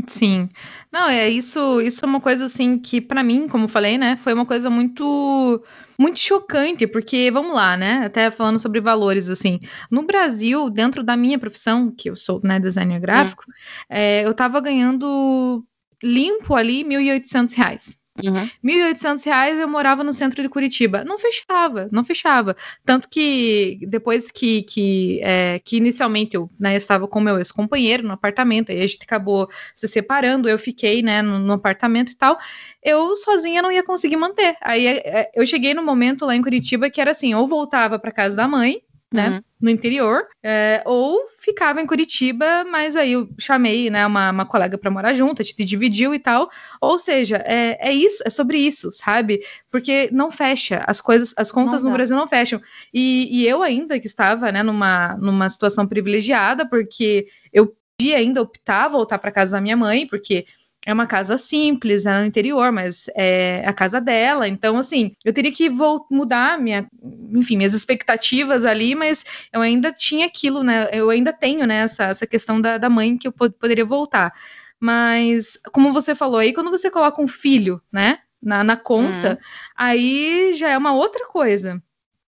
[0.07, 0.49] Sim.
[0.91, 4.33] Não, é isso, isso é uma coisa assim que para mim, como falei, né, foi
[4.33, 5.63] uma coisa muito
[5.97, 9.61] muito chocante, porque vamos lá, né, até falando sobre valores assim.
[9.89, 13.45] No Brasil, dentro da minha profissão, que eu sou, né, designer gráfico,
[13.89, 14.23] é.
[14.23, 15.65] É, eu tava ganhando
[16.03, 17.97] limpo ali R$ 1.800.
[18.23, 18.33] Uhum.
[18.33, 21.05] R$ 1.800 eu morava no centro de Curitiba.
[21.05, 22.57] Não fechava, não fechava.
[22.85, 28.13] Tanto que depois que, que, é, que inicialmente eu né, estava com meu ex-companheiro no
[28.13, 32.39] apartamento, aí a gente acabou se separando, eu fiquei né, no, no apartamento e tal,
[32.83, 34.57] eu sozinha não ia conseguir manter.
[34.63, 37.99] Aí é, é eu cheguei no momento lá em Curitiba que era assim, ou voltava
[37.99, 38.81] para casa da mãe,
[39.15, 39.41] né, uhum.
[39.61, 44.77] no interior, é, ou ficava em Curitiba, mas aí eu chamei, né, uma, uma colega
[44.77, 46.51] para morar junto, a gente dividiu e tal,
[46.81, 49.41] ou seja, é, é isso, é sobre isso, sabe,
[49.71, 52.61] porque não fecha, as coisas, as contas não no Brasil não fecham,
[52.93, 58.43] e, e eu ainda que estava, né, numa, numa situação privilegiada, porque eu podia ainda
[58.43, 60.47] optar voltar para casa da minha mãe, porque
[60.87, 64.47] é uma casa simples, é no interior, mas é a casa dela.
[64.47, 65.71] Então, assim, eu teria que
[66.11, 66.87] mudar minha,
[67.33, 70.89] enfim, minhas expectativas ali, mas eu ainda tinha aquilo, né?
[70.93, 74.33] Eu ainda tenho, né, essa, essa questão da, da mãe que eu pod poderia voltar.
[74.79, 79.37] Mas, como você falou aí, quando você coloca um filho, né, na, na conta, uhum.
[79.77, 81.83] aí já é uma outra coisa.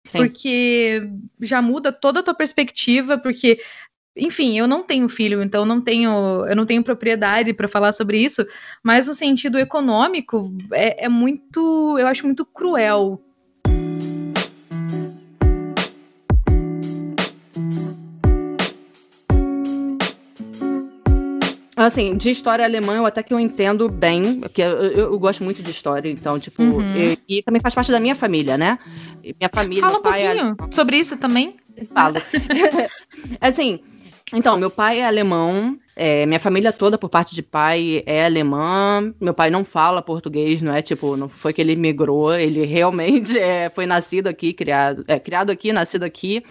[0.04, 0.18] Sim.
[0.18, 1.08] Porque
[1.40, 3.58] já muda toda a tua perspectiva, porque
[4.16, 8.18] enfim, eu não tenho filho, então não tenho, eu não tenho propriedade para falar sobre
[8.18, 8.46] isso,
[8.82, 13.20] mas no sentido econômico é, é muito, eu acho muito cruel
[21.76, 25.60] Assim, de história alemã, eu até que eu entendo bem, porque eu, eu, gosto muito
[25.60, 26.96] de história, então, tipo, uhum.
[26.96, 28.78] e, e, também faz parte da minha família, né?
[29.22, 29.82] Minha família.
[29.82, 30.72] Fala um pouquinho é...
[30.72, 31.56] sobre isso também.
[31.92, 32.22] Fala.
[33.40, 33.80] assim,
[34.34, 39.14] então, meu pai é alemão, é, minha família toda, por parte de pai, é alemã.
[39.20, 43.38] Meu pai não fala português, não é tipo, não foi que ele migrou, ele realmente
[43.38, 46.44] é, foi nascido aqui, criado, é, criado aqui, nascido aqui.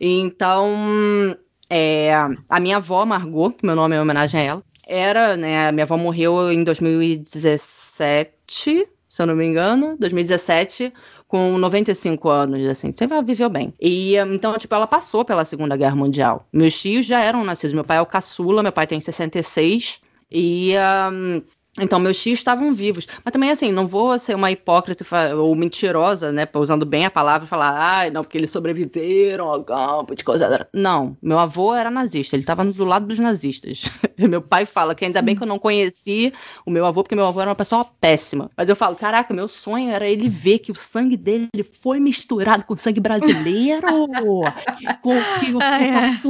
[0.00, 1.36] Então,
[1.68, 2.12] é,
[2.48, 6.50] a minha avó, Margot, meu nome é homenagem a ela, era, né, minha avó morreu
[6.50, 10.92] em 2017, se eu não me engano, 2017,
[11.30, 13.72] com 95 anos, assim, então ela viveu bem.
[13.80, 16.44] E então, tipo, ela passou pela Segunda Guerra Mundial.
[16.52, 17.72] Meus tios já eram nascidos.
[17.72, 20.00] Meu pai é o caçula, meu pai tem 66.
[20.28, 20.72] E
[21.12, 21.40] um,
[21.80, 23.06] então, meus tios estavam vivos.
[23.24, 25.04] Mas também, assim, não vou ser uma hipócrita
[25.36, 26.46] ou mentirosa, né?
[26.54, 30.68] Usando bem a palavra, falar, ai, não, porque eles sobreviveram ao campo de coisa.
[30.72, 33.84] Não, meu avô era nazista, ele estava do lado dos nazistas.
[34.18, 36.32] meu pai fala que ainda bem que eu não conheci
[36.66, 38.50] o meu avô, porque meu avô era uma pessoa péssima.
[38.56, 41.48] Mas eu falo, caraca, meu sonho era ele ver que o sangue dele
[41.82, 43.86] foi misturado com sangue brasileiro.
[45.02, 46.20] com que o, ah, é.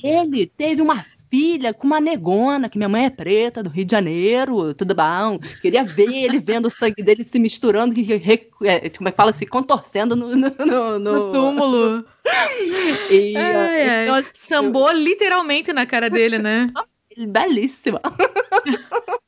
[0.00, 3.90] dele teve uma filha com uma negona, que minha mãe é preta, do Rio de
[3.90, 5.38] Janeiro, tudo bom.
[5.62, 8.12] Queria ver ele vendo o sangue dele se misturando, que,
[8.66, 12.04] é, como é que fala, se contorcendo no, no, no, no túmulo.
[13.10, 14.04] e, ai.
[14.04, 16.70] Então, Sambou literalmente na cara dele, né?
[17.28, 17.98] Belíssima.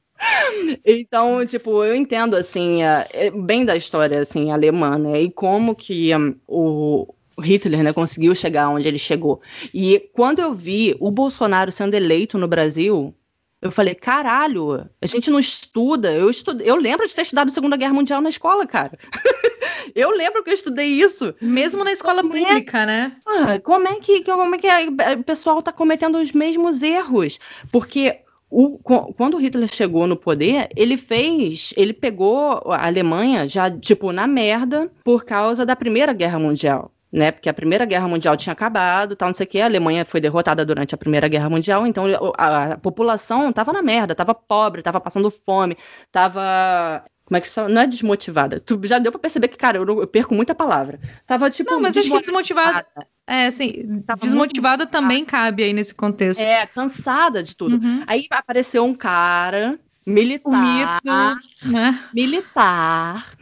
[0.87, 5.21] Então, tipo, eu entendo, assim, é, bem da história, assim, alemã, né?
[5.21, 9.41] E como que um, o, Hitler, né, conseguiu chegar onde ele chegou.
[9.73, 13.15] E quando eu vi o Bolsonaro sendo eleito no Brasil,
[13.65, 16.13] eu falei, caralho, a gente não estuda.
[16.13, 18.99] Eu, estudo, eu lembro de ter estudado a Segunda Guerra Mundial na escola, cara.
[19.95, 21.35] eu lembro que eu estudei isso.
[21.41, 22.87] Mesmo na escola como é pública, é...
[22.87, 23.17] né?
[23.25, 24.69] Ah, como é que, como é que
[25.19, 27.39] o pessoal está cometendo os mesmos erros?
[27.73, 28.19] Porque
[28.51, 34.27] o, quando Hitler chegou no poder, ele fez, ele pegou a Alemanha já, tipo, na
[34.27, 37.31] merda por causa da Primeira Guerra Mundial né?
[37.31, 39.61] Porque a Primeira Guerra Mundial tinha acabado, tal, não sei o quê.
[39.61, 42.07] A Alemanha foi derrotada durante a Primeira Guerra Mundial, então
[42.37, 45.77] a, a população tava na merda, tava pobre, tava passando fome,
[46.11, 48.61] tava como é que isso não é desmotivada?
[48.61, 51.01] Tu já deu para perceber que, cara, eu, eu, perco muita palavra.
[51.27, 51.71] Tava tipo.
[51.71, 52.87] Não, mas acho que desmotivada.
[53.27, 56.41] É, assim, Tava desmotivada também cabe aí nesse contexto.
[56.41, 57.77] É, cansada de tudo.
[57.77, 58.03] Uhum.
[58.07, 62.01] Aí apareceu um cara militar, mito, né?
[62.13, 63.35] militar,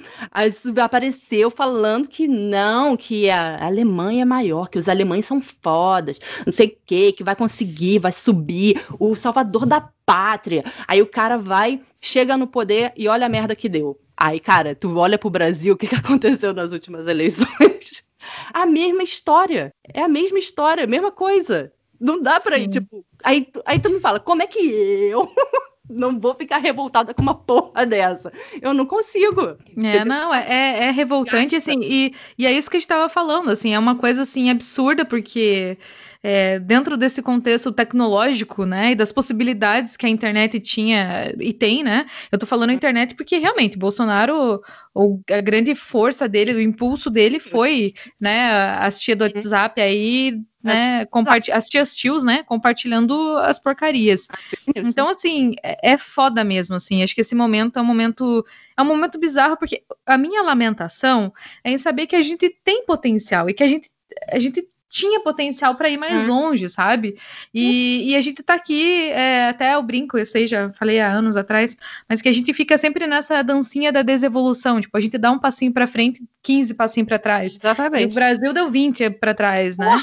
[0.83, 6.53] apareceu falando que não, que a Alemanha é maior, que os alemães são fodas, não
[6.53, 10.65] sei o que, que vai conseguir, vai subir, o salvador da pátria.
[10.87, 13.99] Aí o cara vai, chega no poder e olha a merda que deu.
[14.17, 18.05] Aí, cara, tu olha pro Brasil, o que, que aconteceu nas últimas eleições?
[18.53, 19.73] a mesma história.
[19.93, 21.73] É a mesma história, a mesma coisa.
[22.01, 23.05] Não dá pra ir, tipo.
[23.23, 25.29] Aí, aí tu me fala, como é que eu
[25.89, 28.33] não vou ficar revoltada com uma porra dessa.
[28.61, 29.57] Eu não consigo.
[29.83, 33.09] É, não, é, é, é revoltante, assim, e, e é isso que a gente estava
[33.09, 35.77] falando, assim, é uma coisa, assim, absurda, porque
[36.23, 41.83] é, dentro desse contexto tecnológico, né, e das possibilidades que a internet tinha e tem,
[41.83, 44.62] né, eu tô falando internet porque realmente Bolsonaro,
[44.95, 50.41] o, a grande força dele, o impulso dele foi, né, as tia do WhatsApp aí,
[50.62, 51.07] né,
[51.53, 54.29] as tias tios, né, compartilhando as porcarias.
[54.77, 58.47] Então, assim, é, é foda mesmo, assim, acho que esse momento é um momento,
[58.77, 61.33] é um momento bizarro, porque a minha lamentação
[61.64, 63.91] é em saber que a gente tem potencial e que a gente,
[64.31, 66.34] a gente tinha potencial para ir mais hum.
[66.34, 67.16] longe, sabe?
[67.53, 71.11] E, e, a gente tá aqui, é, até o brinco, eu sei, já falei há
[71.11, 71.74] anos atrás,
[72.07, 75.38] mas que a gente fica sempre nessa dancinha da desevolução, tipo, a gente dá um
[75.38, 77.57] passinho para frente, 15 passinhos para trás.
[77.57, 78.05] Exatamente.
[78.05, 79.97] E o Brasil deu 20 para trás, né?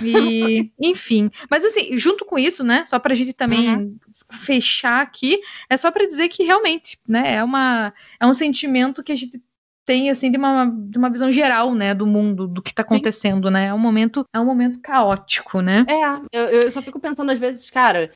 [0.00, 3.98] E, enfim, mas assim, junto com isso, né, só para a gente também uhum.
[4.30, 9.12] fechar aqui, é só para dizer que realmente, né, é uma é um sentimento que
[9.12, 9.38] a gente
[9.84, 13.48] tem assim de uma, de uma visão geral, né, do mundo, do que está acontecendo,
[13.48, 13.54] Sim.
[13.54, 13.66] né?
[13.66, 15.84] É um momento é um momento caótico, né?
[15.88, 18.10] É, eu, eu só fico pensando às vezes, cara,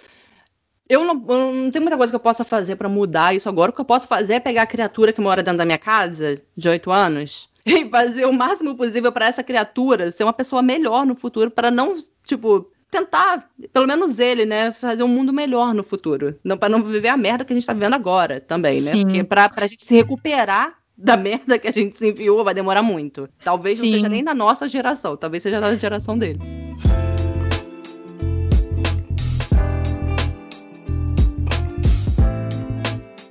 [0.89, 3.71] eu não, eu não tenho muita coisa que eu possa fazer para mudar isso agora.
[3.71, 6.41] O que eu posso fazer é pegar a criatura que mora dentro da minha casa,
[6.57, 11.05] de oito anos, e fazer o máximo possível para essa criatura ser uma pessoa melhor
[11.05, 11.95] no futuro, para não,
[12.25, 16.39] tipo, tentar, pelo menos ele, né, fazer um mundo melhor no futuro.
[16.45, 18.93] Não, para não viver a merda que a gente tá vivendo agora também, né?
[18.93, 19.03] Sim.
[19.03, 22.83] Porque pra, pra gente se recuperar da merda que a gente se enfiou vai demorar
[22.83, 23.29] muito.
[23.45, 23.85] Talvez Sim.
[23.85, 26.41] não seja nem na nossa geração, talvez seja da geração dele.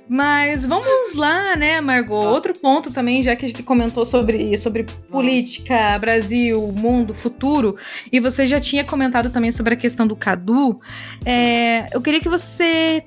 [0.08, 2.14] Mas vamos lá, né, Margot?
[2.14, 7.76] Outro ponto também, já que a gente comentou sobre, sobre política, Brasil, mundo, futuro,
[8.10, 10.80] e você já tinha comentado também sobre a questão do Cadu,
[11.22, 13.04] é, eu queria que você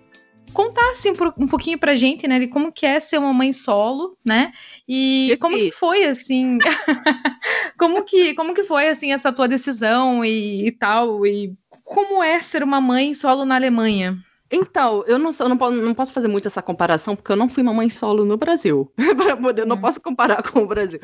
[0.53, 4.17] contasse um, um pouquinho pra gente, né, de como que é ser uma mãe solo,
[4.25, 4.51] né?
[4.87, 6.57] E como que foi assim?
[7.77, 12.41] como que como que foi assim essa tua decisão e, e, tal e como é
[12.41, 14.17] ser uma mãe solo na Alemanha?
[14.51, 17.47] Então, eu não, eu não, posso, não posso fazer muito essa comparação, porque eu não
[17.47, 18.91] fui mamãe solo no Brasil.
[19.41, 19.81] poder, não hum.
[19.81, 20.99] posso comparar com o Brasil.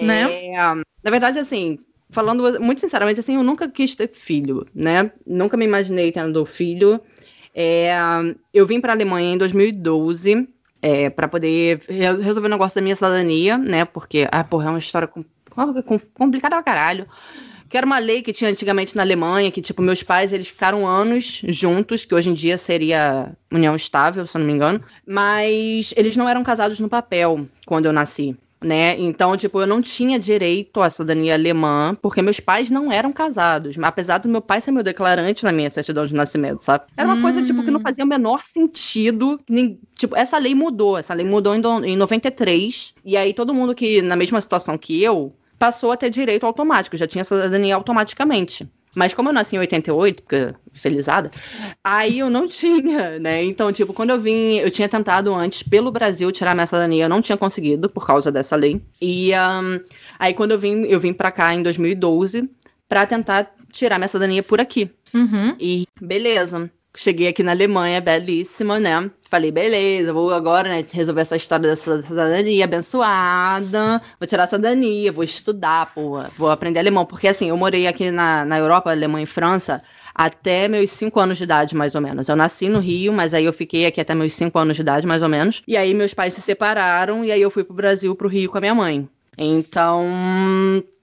[0.00, 0.48] Né?
[0.48, 1.78] É, na verdade, assim,
[2.10, 5.12] falando muito sinceramente, assim, eu nunca quis ter filho, né?
[5.24, 7.00] Nunca me imaginei tendo filho.
[7.54, 7.92] É,
[8.52, 10.48] eu vim para a Alemanha em 2012
[10.80, 13.84] é, para poder resolver o negócio da minha cidadania, né?
[13.84, 17.06] Porque, ah, porra, é uma história com, com, complicada pra caralho.
[17.68, 20.86] Que era uma lei que tinha antigamente na Alemanha, que, tipo, meus pais, eles ficaram
[20.86, 24.82] anos juntos, que hoje em dia seria união estável, se eu não me engano.
[25.06, 28.96] Mas eles não eram casados no papel quando eu nasci né?
[28.98, 33.76] Então, tipo, eu não tinha direito à cidadania alemã, porque meus pais não eram casados.
[33.82, 36.84] Apesar do meu pai ser meu declarante na minha certidão de nascimento, sabe?
[36.96, 37.22] Era uma hum.
[37.22, 37.82] coisa, tipo, que não hum.
[37.82, 39.40] fazia o menor sentido.
[39.48, 40.98] Nem, tipo, essa lei mudou.
[40.98, 42.94] Essa lei mudou em, em 93.
[43.04, 46.96] E aí, todo mundo que, na mesma situação que eu, passou a ter direito automático.
[46.96, 48.68] Já tinha cidadania automaticamente.
[48.94, 51.30] Mas como eu nasci em 88, porque felizada,
[51.82, 53.42] aí eu não tinha, né?
[53.44, 57.08] Então, tipo, quando eu vim, eu tinha tentado antes pelo Brasil tirar minha cidadania, eu
[57.08, 58.82] não tinha conseguido por causa dessa lei.
[59.00, 59.80] E um,
[60.18, 62.48] aí quando eu vim, eu vim para cá em 2012
[62.88, 64.90] para tentar tirar minha cidadania por aqui.
[65.14, 65.56] Uhum.
[65.58, 66.70] E beleza.
[66.94, 69.10] Cheguei aqui na Alemanha, belíssima, né?
[69.28, 75.10] Falei, beleza, vou agora, né, resolver essa história dessa cidadania abençoada, vou tirar a cidadania,
[75.10, 77.06] vou estudar, pô, vou aprender alemão.
[77.06, 79.82] Porque assim, eu morei aqui na, na Europa, Alemanha e França,
[80.14, 82.28] até meus 5 anos de idade, mais ou menos.
[82.28, 85.06] Eu nasci no Rio, mas aí eu fiquei aqui até meus 5 anos de idade,
[85.06, 85.62] mais ou menos.
[85.66, 88.58] E aí meus pais se separaram, e aí eu fui pro Brasil, pro Rio com
[88.58, 89.08] a minha mãe.
[89.38, 90.04] Então,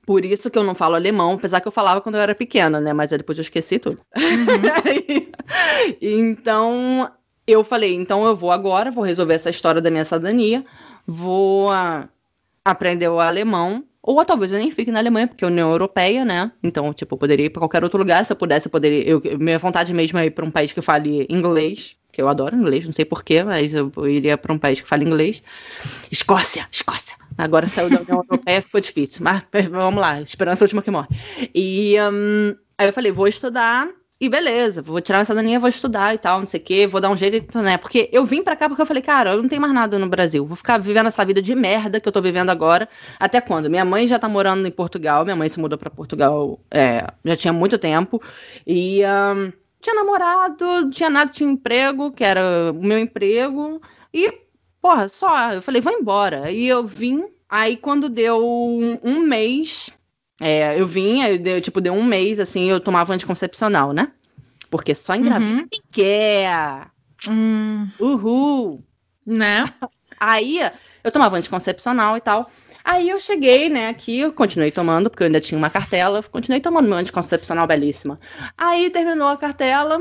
[0.10, 2.82] por isso que eu não falo alemão, apesar que eu falava quando eu era pequena,
[2.82, 2.94] né?
[2.94, 4.00] Mas depois eu esqueci tudo.
[4.18, 5.28] Uhum.
[6.02, 7.12] então,
[7.46, 10.66] eu falei, então eu vou agora, vou resolver essa história da minha cidadania,
[11.06, 12.10] vou uh,
[12.66, 16.52] aprender o alemão, ou talvez eu nem fique na Alemanha, porque é União Europeia, né?
[16.64, 19.08] Então, tipo, eu poderia ir para qualquer outro lugar, se eu pudesse, eu poderia.
[19.08, 22.56] Eu, minha vontade mesmo é ir para um país que fale inglês, que eu adoro
[22.56, 25.44] inglês, não sei porquê, mas eu iria para um país que fale inglês.
[26.12, 27.16] Escócia, Escócia.
[27.40, 29.24] Agora saiu da União Europeia, ficou difícil.
[29.24, 31.08] Mas vamos lá, esperança é última que morre.
[31.56, 33.88] E um, aí eu falei, vou estudar
[34.20, 37.00] e beleza, vou tirar minha cidadania, vou estudar e tal, não sei o quê, vou
[37.00, 37.78] dar um jeito, né?
[37.78, 40.10] Porque eu vim pra cá porque eu falei, cara, eu não tenho mais nada no
[40.10, 42.90] Brasil, vou ficar vivendo essa vida de merda que eu tô vivendo agora.
[43.18, 43.70] Até quando?
[43.70, 47.38] Minha mãe já tá morando em Portugal, minha mãe se mudou pra Portugal é, já
[47.38, 48.22] tinha muito tempo,
[48.68, 53.82] e um, tinha namorado, tinha nada, tinha emprego, que era o meu emprego,
[54.14, 54.49] e
[54.82, 55.54] porra, só.
[55.54, 56.52] Eu falei, vou embora.
[56.52, 57.26] E eu vim.
[57.50, 59.90] Aí quando deu um, um mês,
[60.40, 64.12] é, eu vim, eu deu, tipo, deu um mês, assim, eu tomava anticoncepcional, né?
[64.70, 65.68] Porque só engravida uhum.
[65.92, 66.88] quer.
[67.28, 67.88] Hum.
[68.00, 68.84] Uhul.
[69.26, 69.66] Né?
[70.20, 70.60] Aí
[71.04, 72.50] eu tomava anticoncepcional e tal.
[72.84, 76.62] Aí eu cheguei, né, aqui, eu continuei tomando, porque eu ainda tinha uma cartela, continuei
[76.62, 78.20] tomando meu anticoncepcional belíssima.
[78.58, 80.00] Aí terminou a cartela,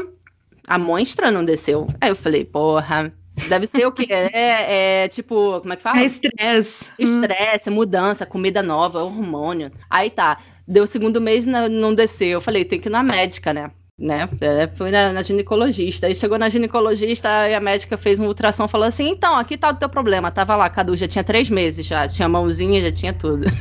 [0.67, 1.87] a monstra não desceu.
[2.01, 3.13] Aí eu falei, porra,
[3.49, 4.07] Deve ser o quê?
[4.11, 6.01] É, é, tipo, como é que fala?
[6.01, 6.91] É estresse.
[6.99, 9.71] Estresse, mudança, comida nova, hormônio.
[9.89, 10.39] Aí tá.
[10.67, 12.29] Deu o segundo mês não, não desceu.
[12.29, 13.71] Eu falei, tem que ir na médica, né?
[13.99, 14.29] né?
[14.41, 16.07] É, fui na, na, ginecologista.
[16.07, 19.57] Aí chegou na ginecologista e a médica fez um ultrassom e falou assim: então, aqui
[19.57, 20.31] tá o teu problema.
[20.31, 22.07] Tava lá, Cadu, já tinha três meses já.
[22.07, 23.47] Tinha mãozinha, já tinha tudo.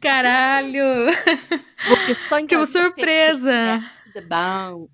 [0.00, 1.06] Caralho!
[2.48, 3.82] Que surpresa!
[4.20, 4.88] Bom.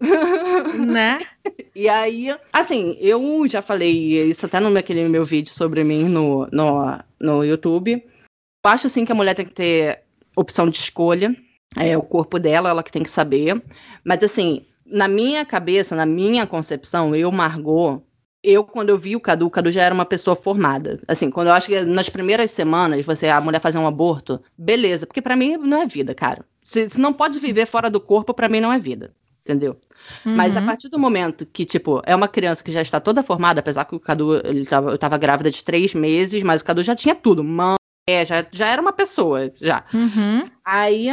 [0.86, 1.20] Né?
[1.74, 6.48] E aí, assim, eu já falei isso até no aquele meu vídeo sobre mim no,
[6.50, 7.92] no, no YouTube.
[7.94, 10.02] Eu acho, assim, que a mulher tem que ter
[10.34, 11.36] opção de escolha.
[11.76, 13.62] É o corpo dela, ela que tem que saber.
[14.04, 18.02] Mas, assim, na minha cabeça, na minha concepção, eu, Margot,
[18.48, 20.98] eu, quando eu vi o Cadu, o Cadu já era uma pessoa formada.
[21.06, 25.06] Assim, quando eu acho que nas primeiras semanas, você, a mulher fazer um aborto, beleza.
[25.06, 26.44] Porque para mim não é vida, cara.
[26.62, 29.12] Se, se não pode viver fora do corpo, para mim não é vida.
[29.42, 29.76] Entendeu?
[30.24, 30.34] Uhum.
[30.34, 30.66] Mas a uhum.
[30.66, 33.94] partir do momento que, tipo, é uma criança que já está toda formada, apesar que
[33.94, 37.14] o Cadu, ele tava, eu tava grávida de três meses, mas o Cadu já tinha
[37.14, 37.42] tudo.
[37.42, 37.76] Mãe,
[38.08, 39.84] é, já, já era uma pessoa, já.
[39.92, 40.50] Uhum.
[40.64, 41.08] Aí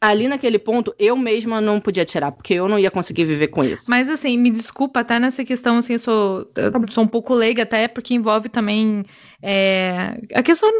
[0.00, 3.62] ali naquele ponto, eu mesma não podia tirar, porque eu não ia conseguir viver com
[3.62, 3.84] isso.
[3.88, 7.64] Mas assim, me desculpa, até nessa questão, assim, eu sou, eu sou um pouco leiga,
[7.64, 9.04] até porque envolve também
[9.42, 10.70] é, a questão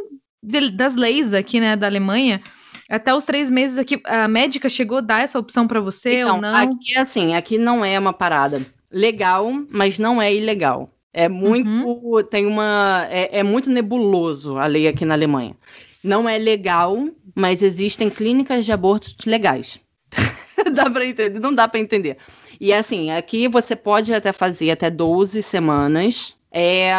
[0.42, 2.40] de, das leis aqui, né, da Alemanha.
[2.88, 6.36] Até os três meses aqui, a médica chegou a dar essa opção para você então,
[6.36, 6.56] ou não?
[6.56, 8.60] Aqui, assim, aqui não é uma parada
[8.90, 10.88] legal, mas não é ilegal.
[11.12, 11.68] É muito.
[11.68, 12.22] Uhum.
[12.24, 13.06] Tem uma.
[13.10, 15.56] É, é, muito nebuloso a lei aqui na Alemanha.
[16.03, 19.78] Não é legal, mas existem clínicas de abortos legais.
[20.72, 21.38] dá para entender?
[21.40, 22.16] Não dá para entender.
[22.61, 26.34] E assim, aqui você pode até fazer até 12 semanas.
[26.53, 26.92] É,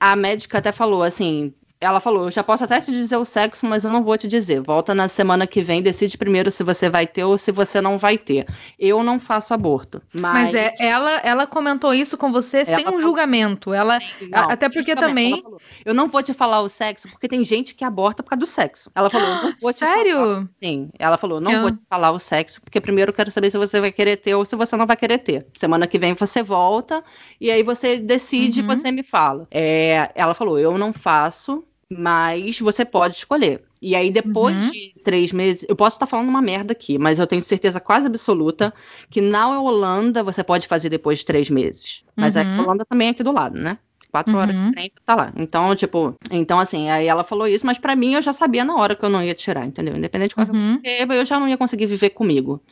[0.00, 1.52] a médica até falou assim:
[1.84, 4.26] ela falou: Eu já posso até te dizer o sexo, mas eu não vou te
[4.26, 4.60] dizer.
[4.60, 7.98] Volta na semana que vem, decide primeiro se você vai ter ou se você não
[7.98, 8.46] vai ter.
[8.78, 10.02] Eu não faço aborto.
[10.12, 13.72] Mas, mas é, ela, ela comentou isso com você sem um julgamento.
[13.72, 13.98] Ela,
[14.30, 15.42] não, até porque também.
[15.42, 18.40] Falou, eu não vou te falar o sexo, porque tem gente que aborta por causa
[18.40, 18.90] do sexo.
[18.94, 20.16] Ela falou: não vou Sério?
[20.16, 20.48] Falar...
[20.62, 20.90] Sim.
[20.98, 21.60] Ela falou: Não eu...
[21.60, 24.34] vou te falar o sexo, porque primeiro eu quero saber se você vai querer ter
[24.34, 25.46] ou se você não vai querer ter.
[25.54, 27.04] Semana que vem você volta
[27.40, 28.66] e aí você decide uhum.
[28.66, 29.46] você me fala.
[29.50, 33.62] É, ela falou: Eu não faço mas você pode escolher.
[33.80, 34.70] E aí, depois uhum.
[34.70, 38.06] de três meses, eu posso estar falando uma merda aqui, mas eu tenho certeza quase
[38.06, 38.72] absoluta
[39.10, 42.02] que na Holanda você pode fazer depois de três meses.
[42.16, 42.42] Mas uhum.
[42.42, 43.78] a Holanda também é aqui do lado, né?
[44.10, 44.38] Quatro uhum.
[44.38, 45.32] horas de trem, tá lá.
[45.36, 48.76] Então, tipo, então assim, aí ela falou isso, mas para mim eu já sabia na
[48.76, 49.96] hora que eu não ia tirar, entendeu?
[49.96, 50.80] Independente de qualquer uhum.
[50.80, 52.62] coisa, eu já não ia conseguir viver comigo.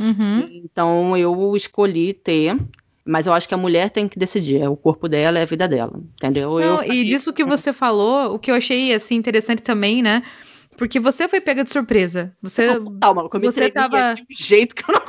[0.00, 0.48] Uhum.
[0.50, 2.56] Então eu escolhi ter.
[3.10, 4.62] Mas eu acho que a mulher tem que decidir.
[4.62, 6.00] É o corpo dela, é a vida dela.
[6.14, 6.60] Entendeu?
[6.60, 6.92] Não, eu...
[6.92, 10.22] E disso que você falou, o que eu achei assim interessante também, né?
[10.80, 12.34] porque você foi pega de surpresa.
[12.40, 12.68] Você,
[13.02, 15.04] Calma, você tava de jeito que eu não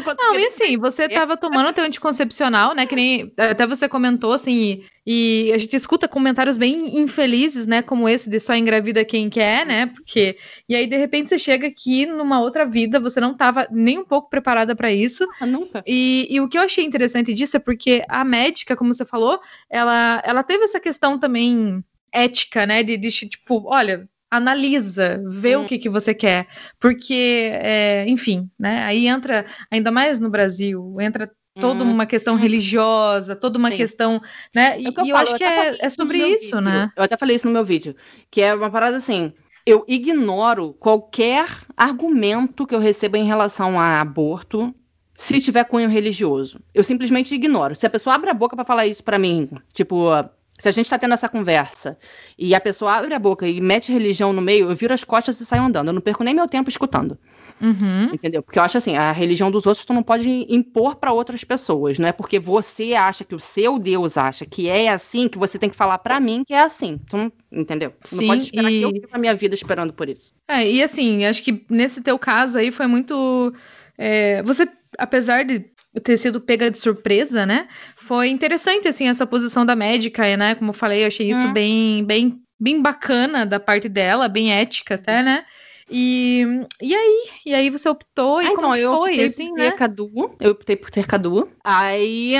[0.00, 2.86] não, não e assim, você tava tomando teu anticoncepcional, né?
[2.86, 7.82] Que nem até você comentou, assim, e, e, a gente escuta comentários bem infelizes, né?
[7.82, 9.86] Como esse de só engravida quem quer, né?
[9.86, 10.36] Porque.
[10.68, 14.04] E aí, de repente, você chega aqui numa outra vida, você não tava nem um
[14.04, 15.26] pouco preparada para isso.
[15.40, 15.82] Ah, nunca.
[15.86, 19.40] E, e o que eu achei interessante disso é porque a médica, como você falou,
[19.70, 22.82] ela, ela teve essa questão também ética, né?
[22.82, 25.62] De, de tipo, olha, analisa, vê hum.
[25.62, 26.46] o que, que você quer.
[26.78, 28.82] Porque, é, enfim, né?
[28.84, 31.90] Aí entra, ainda mais no Brasil, entra toda hum.
[31.90, 33.76] uma questão religiosa, toda uma Sim.
[33.76, 34.20] questão,
[34.54, 34.76] né?
[34.76, 36.60] É e, eu, e eu acho que é, é sobre isso, vídeo.
[36.60, 36.90] né?
[36.96, 37.94] Eu até falei isso no meu vídeo,
[38.30, 39.32] que é uma parada assim.
[39.66, 44.74] Eu ignoro qualquer argumento que eu receba em relação a aborto
[45.14, 46.60] se tiver cunho religioso.
[46.74, 47.74] Eu simplesmente ignoro.
[47.74, 50.10] Se a pessoa abre a boca para falar isso para mim, tipo,
[50.58, 51.98] se a gente está tendo essa conversa
[52.38, 55.40] e a pessoa abre a boca e mete religião no meio, eu viro as costas
[55.40, 55.88] e saio andando.
[55.88, 57.18] Eu não perco nem meu tempo escutando.
[57.60, 58.14] Uhum.
[58.14, 58.42] Entendeu?
[58.42, 61.98] Porque eu acho assim, a religião dos outros tu não pode impor para outras pessoas.
[61.98, 65.58] Não é porque você acha que o seu Deus acha que é assim que você
[65.58, 67.00] tem que falar para mim que é assim.
[67.08, 67.92] Tu entendeu?
[68.00, 68.78] Tu Sim, não pode esperar e...
[68.78, 70.34] que eu viva a minha vida esperando por isso.
[70.48, 73.52] É, e assim, acho que nesse teu caso aí foi muito.
[73.96, 77.68] É, você, apesar de ter sido pega de surpresa, né?
[77.96, 80.54] Foi interessante, assim, essa posição da médica, né?
[80.54, 81.52] Como eu falei, eu achei isso hum.
[81.52, 85.44] bem, bem, bem bacana da parte dela, bem ética até, né?
[85.90, 86.44] E,
[86.80, 87.28] e aí?
[87.46, 89.72] E aí você optou e ah, como então, foi, eu assim, né?
[89.72, 91.48] Cadu, eu optei por ter Cadu.
[91.62, 92.34] Aí...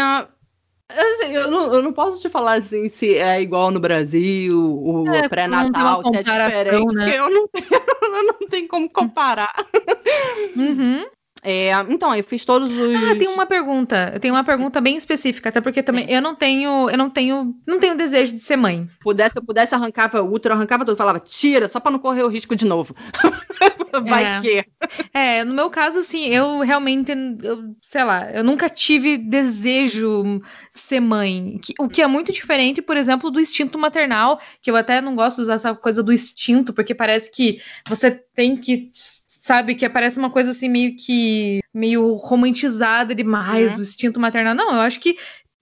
[0.86, 5.08] Assim, eu, não, eu não posso te falar assim se é igual no Brasil, o
[5.08, 7.04] é, pré-natal, se é diferente, né?
[7.04, 7.66] porque eu não, tenho,
[8.02, 9.54] eu não tenho como comparar.
[10.54, 11.06] Uhum.
[11.46, 12.94] É, então, eu fiz todos os.
[12.94, 14.12] Ah, tem uma pergunta.
[14.14, 17.54] Eu tenho uma pergunta bem específica, até porque também eu não tenho, eu não tenho,
[17.66, 18.88] não tenho desejo de ser mãe.
[19.02, 22.28] Pudesse, eu pudesse arrancava o útero, arrancava tudo, falava, tira, só para não correr o
[22.28, 22.96] risco de novo.
[24.08, 24.40] Vai é.
[24.40, 24.64] que.
[25.12, 30.40] É, no meu caso, assim, eu realmente, eu, sei lá, eu nunca tive desejo
[30.72, 31.58] ser mãe.
[31.62, 35.14] Que, o que é muito diferente, por exemplo, do instinto maternal, que eu até não
[35.14, 38.90] gosto de usar essa coisa do instinto, porque parece que você tem que
[39.44, 39.74] sabe?
[39.74, 43.76] Que parece uma coisa assim meio que meio romantizada demais uhum.
[43.76, 44.54] do instinto maternal.
[44.54, 45.18] Não, eu acho que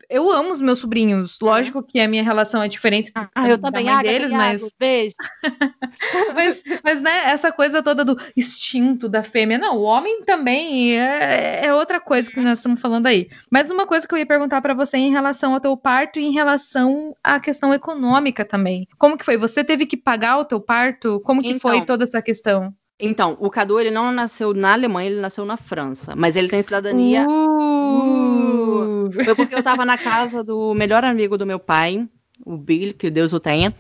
[0.08, 1.36] eu amo os meus sobrinhos.
[1.42, 4.70] Lógico que a minha relação é diferente ah, eu também, da mãe deles, mas...
[4.78, 5.16] Beijo.
[6.32, 9.58] mas, mas, né, essa coisa toda do instinto da fêmea.
[9.58, 13.28] Não, o homem também é, é outra coisa que nós estamos falando aí.
[13.50, 16.24] Mas uma coisa que eu ia perguntar para você em relação ao teu parto e
[16.24, 18.86] em relação à questão econômica também.
[18.96, 19.36] Como que foi?
[19.38, 21.18] Você teve que pagar o teu parto?
[21.24, 22.72] Como que então, foi toda essa questão?
[22.98, 26.14] Então, o Cadu, ele não nasceu na Alemanha, ele nasceu na França.
[26.16, 27.26] Mas ele tem cidadania.
[27.28, 29.06] Uh!
[29.08, 29.24] Uh!
[29.24, 32.06] Foi porque eu tava na casa do melhor amigo do meu pai,
[32.44, 33.74] o Bill, que Deus o tenha.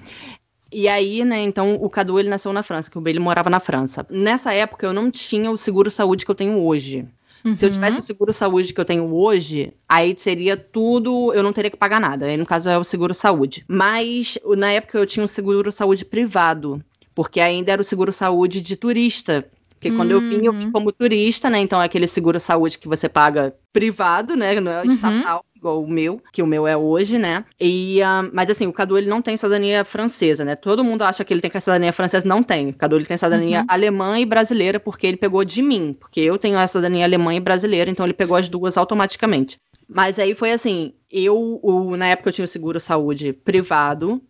[0.70, 3.60] E aí, né, então o Cadu ele nasceu na França, que o Bill morava na
[3.60, 4.06] França.
[4.08, 7.06] Nessa época eu não tinha o seguro saúde que eu tenho hoje.
[7.44, 7.54] Uhum.
[7.54, 11.52] Se eu tivesse o seguro saúde que eu tenho hoje, aí seria tudo, eu não
[11.52, 12.26] teria que pagar nada.
[12.26, 13.64] Aí no caso é o seguro saúde.
[13.68, 16.82] Mas na época eu tinha um seguro saúde privado
[17.14, 19.44] porque ainda era o seguro saúde de turista.
[19.82, 20.70] Porque quando eu vim, eu vim uhum.
[20.70, 21.58] como turista, né?
[21.58, 24.60] Então é aquele seguro saúde que você paga privado, né?
[24.60, 24.92] Não é uhum.
[24.92, 27.44] estatal, igual o meu, que o meu é hoje, né?
[27.60, 30.54] E, uh, mas assim, o Cadu ele não tem cidadania francesa, né?
[30.54, 32.68] Todo mundo acha que ele tem a cidadania francesa, não tem.
[32.68, 33.66] O Cadu ele tem cidadania uhum.
[33.66, 35.96] alemã e brasileira, porque ele pegou de mim.
[35.98, 39.58] Porque eu tenho a cidadania alemã e brasileira, então ele pegou as duas automaticamente.
[39.88, 44.22] Mas aí foi assim, eu, o, na época eu tinha o seguro saúde privado,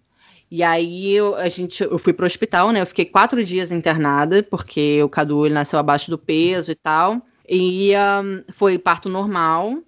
[0.55, 2.83] e aí eu, a gente, eu fui pro hospital, né?
[2.83, 7.23] Eu fiquei quatro dias internada, porque o Cadu ele nasceu abaixo do peso e tal.
[7.49, 7.93] E
[8.23, 9.79] um, foi parto normal,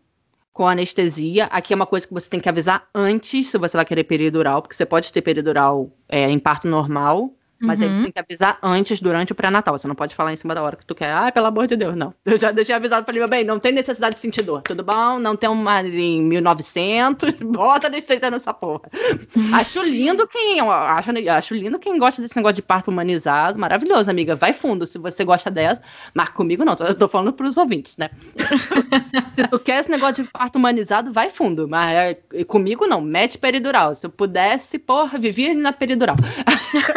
[0.54, 1.44] com anestesia.
[1.46, 4.62] Aqui é uma coisa que você tem que avisar antes se você vai querer peridural,
[4.62, 7.86] porque você pode ter peridural é, em parto normal, mas uhum.
[7.86, 9.78] aí você tem que avisar antes, durante o pré-natal.
[9.78, 11.10] Você não pode falar em cima da hora que tu quer.
[11.10, 12.12] Ai, pelo amor de Deus, não.
[12.24, 14.62] Eu já deixei avisado pra ele, meu bem, não tem necessidade de sentir dor.
[14.62, 15.18] Tudo bom?
[15.18, 17.30] Não tem uma em 1900.
[17.44, 18.82] Bota anestesia nessa porra.
[19.54, 20.60] acho lindo quem...
[20.60, 23.58] Acho, acho lindo quem gosta desse negócio de parto humanizado.
[23.58, 24.36] Maravilhoso, amiga.
[24.36, 25.82] Vai fundo se você gosta dessa.
[26.12, 26.76] Mas comigo não.
[26.80, 28.10] Eu tô falando pros ouvintes, né?
[29.34, 31.68] se tu quer esse negócio de parto humanizado, vai fundo.
[31.68, 33.00] Mas é, comigo não.
[33.00, 33.94] Mete peridural.
[33.94, 36.16] Se eu pudesse, porra, vivia na peridural.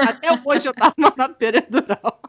[0.07, 2.21] Até hoje eu tava na peridural.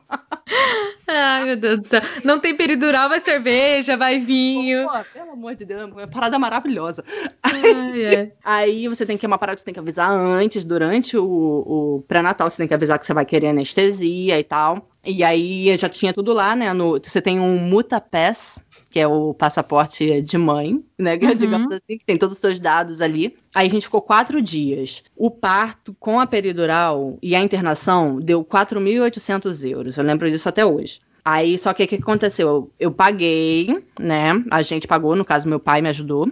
[1.06, 2.02] Ai, meu Deus do céu.
[2.24, 4.86] Não tem peridural, vai cerveja, vai vinho.
[4.86, 7.04] Pô, pelo amor de Deus, é uma parada maravilhosa.
[7.42, 8.32] Ai, é.
[8.44, 12.48] Aí você tem que uma parada você tem que avisar antes, durante o, o pré-natal,
[12.48, 14.88] você tem que avisar que você vai querer anestesia e tal.
[15.04, 16.72] E aí já tinha tudo lá, né?
[16.74, 21.18] No, você tem um Mutapass, que é o passaporte de mãe, né?
[21.28, 21.34] Uhum.
[21.34, 23.36] Digamos assim, que tem todos os seus dados ali.
[23.55, 25.05] Aí a gente ficou quatro dias.
[25.16, 29.97] O parto com a peridural e a internação deu 4.800 euros.
[29.97, 31.01] Eu lembro disso até hoje.
[31.24, 32.49] Aí, só que o que aconteceu?
[32.49, 34.43] Eu, eu, paguei, né?
[34.51, 36.30] A gente pagou, no caso, meu pai me ajudou.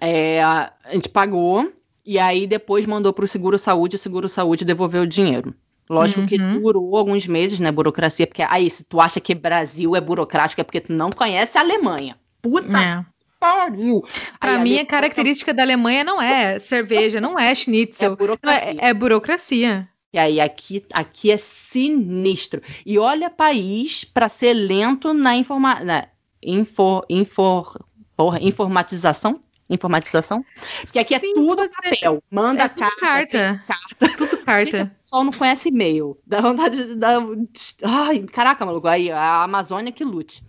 [0.00, 1.72] É, a gente pagou,
[2.06, 5.54] e aí depois mandou para o Seguro Saúde, o Seguro Saúde devolveu o dinheiro.
[5.88, 6.26] Lógico uhum.
[6.26, 10.60] que durou alguns meses, né, burocracia, porque aí, se tu acha que Brasil é burocrático,
[10.60, 12.16] é porque tu não conhece a Alemanha.
[12.42, 13.04] Puta é.
[13.40, 14.04] pariu!
[14.38, 18.12] Pra aí, mim, a, a característica da Alemanha não é cerveja, não é schnitzel.
[18.12, 18.76] É burocracia.
[18.78, 19.88] É, é burocracia.
[20.12, 22.62] E aí, aqui, aqui é sinistro.
[22.84, 26.06] E olha país para ser lento na, informa na
[26.42, 27.84] infor, infor,
[28.16, 30.44] porra, informatização informatização.
[30.82, 32.22] Porque aqui é Sim, é tudo papel.
[32.30, 33.64] Manda é carta, carta.
[33.66, 34.16] carta.
[34.16, 34.96] Tudo carta.
[35.08, 36.18] O pessoal não conhece e-mail.
[36.26, 37.04] Dá vontade de.
[37.82, 38.86] Ai, caraca, maluco.
[38.86, 40.44] Aí a Amazônia que lute.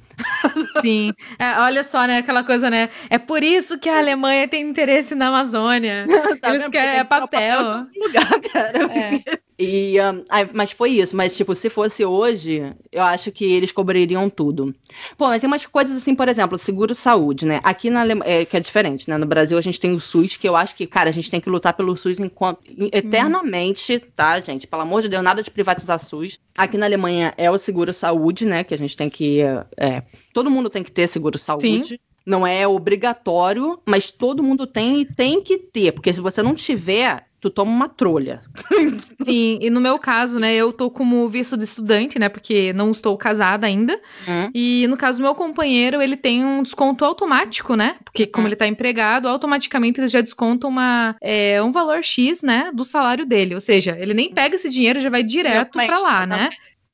[0.81, 1.11] Sim.
[1.39, 2.17] É, olha só, né?
[2.17, 2.89] Aquela coisa, né?
[3.09, 6.05] É por isso que a Alemanha tem interesse na Amazônia.
[6.41, 7.63] tá Eles querem é papel.
[7.63, 8.79] papel lugar, cara.
[8.93, 9.39] É.
[9.61, 11.13] E, um, mas foi isso.
[11.13, 14.73] Mas, tipo, se fosse hoje, eu acho que eles cobririam tudo.
[15.17, 17.59] Pô, mas tem umas coisas assim, por exemplo, seguro-saúde, né?
[17.61, 19.17] Aqui na Alemanha, é, que é diferente, né?
[19.17, 21.41] No Brasil a gente tem o SUS, que eu acho que, cara, a gente tem
[21.41, 22.61] que lutar pelo SUS enquanto,
[22.93, 24.65] eternamente, tá, gente?
[24.65, 26.39] Pelo amor de Deus, nada de privatizar SUS.
[26.57, 28.63] Aqui na Alemanha é o seguro-saúde, né?
[28.63, 29.41] Que a gente tem que.
[29.75, 30.03] É,
[30.33, 31.87] todo mundo tem que ter seguro-saúde.
[31.89, 31.99] Sim.
[32.25, 36.53] Não é obrigatório, mas todo mundo tem e tem que ter, porque se você não
[36.53, 38.41] tiver, tu toma uma trolha.
[39.25, 42.91] Sim, e no meu caso, né, eu tô como visto de estudante, né, porque não
[42.91, 43.99] estou casada ainda.
[44.27, 44.49] Hum.
[44.53, 48.49] E no caso, meu companheiro, ele tem um desconto automático, né, porque como hum.
[48.49, 53.25] ele tá empregado, automaticamente eles já descontam uma, é, um valor X, né, do salário
[53.25, 53.55] dele.
[53.55, 56.49] Ou seja, ele nem pega esse dinheiro, já vai direto para lá, né.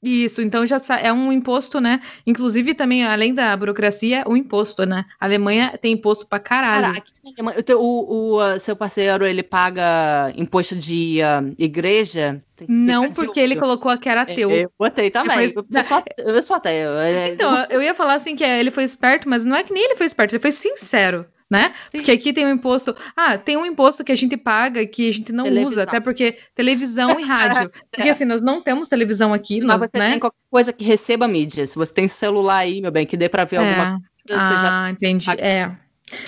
[0.05, 1.99] Isso, então já é um imposto, né?
[2.27, 5.05] Inclusive também, além da burocracia, o imposto, né?
[5.19, 6.93] A Alemanha tem imposto pra caralho.
[6.93, 12.41] Caraca, o, o, o, seu parceiro, ele paga imposto de uh, igreja?
[12.69, 14.51] Não, porque ele colocou que era ateu.
[14.51, 15.49] Eu botei também.
[15.49, 15.65] Foi...
[15.71, 16.91] Eu, sou, eu sou ateu.
[17.33, 19.95] Então, eu ia falar assim que ele foi esperto, mas não é que nem ele
[19.95, 21.73] foi esperto, ele foi sincero né?
[21.89, 21.99] Sim.
[21.99, 22.95] Porque aqui tem um imposto.
[23.15, 25.71] Ah, tem um imposto que a gente paga que a gente não televisão.
[25.71, 27.71] usa, até porque televisão e rádio.
[27.91, 29.59] Porque assim, nós não temos televisão aqui.
[29.61, 30.11] Mas nós, você né?
[30.11, 31.65] tem qualquer coisa que receba mídia.
[31.65, 33.59] Se você tem celular aí, meu bem, que dê para ver é.
[33.59, 34.41] alguma coisa.
[34.41, 34.89] Ah, já...
[34.91, 35.29] entendi.
[35.39, 35.71] É.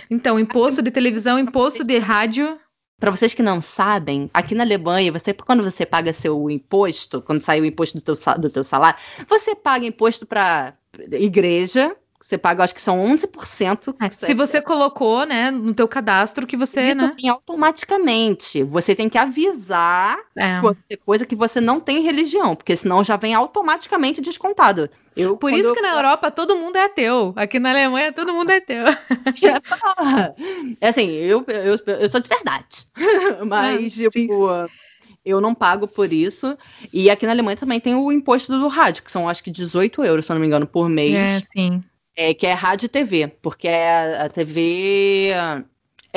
[0.10, 2.60] Então, imposto de televisão, imposto de rádio.
[3.00, 7.42] Para vocês que não sabem, aqui na Alemanha, você quando você paga seu imposto, quando
[7.42, 9.00] sai o imposto do teu, do teu salário,
[9.30, 10.74] você paga imposto para
[11.12, 13.96] igreja, você paga, acho que são 11%.
[14.02, 17.14] É, se você colocou, né, no teu cadastro que você, né?
[17.30, 18.64] automaticamente.
[18.64, 20.60] Você tem que avisar é.
[21.06, 24.90] coisa que você não tem religião, porque senão já vem automaticamente descontado.
[25.16, 27.34] Eu, Por isso que na Europa todo mundo é ateu.
[27.36, 28.86] Aqui na Alemanha todo mundo é ateu.
[30.82, 32.86] É assim, eu, eu, eu sou de verdade.
[33.46, 34.48] Mas, ah, tipo...
[34.48, 34.68] Sim
[35.26, 36.58] eu não pago por isso.
[36.94, 40.02] E aqui na Alemanha também tem o imposto do rádio, que são acho que 18
[40.06, 41.14] euros, se eu não me engano, por mês.
[41.14, 41.84] É, sim
[42.18, 45.32] é, que é rádio e TV, porque é a TV.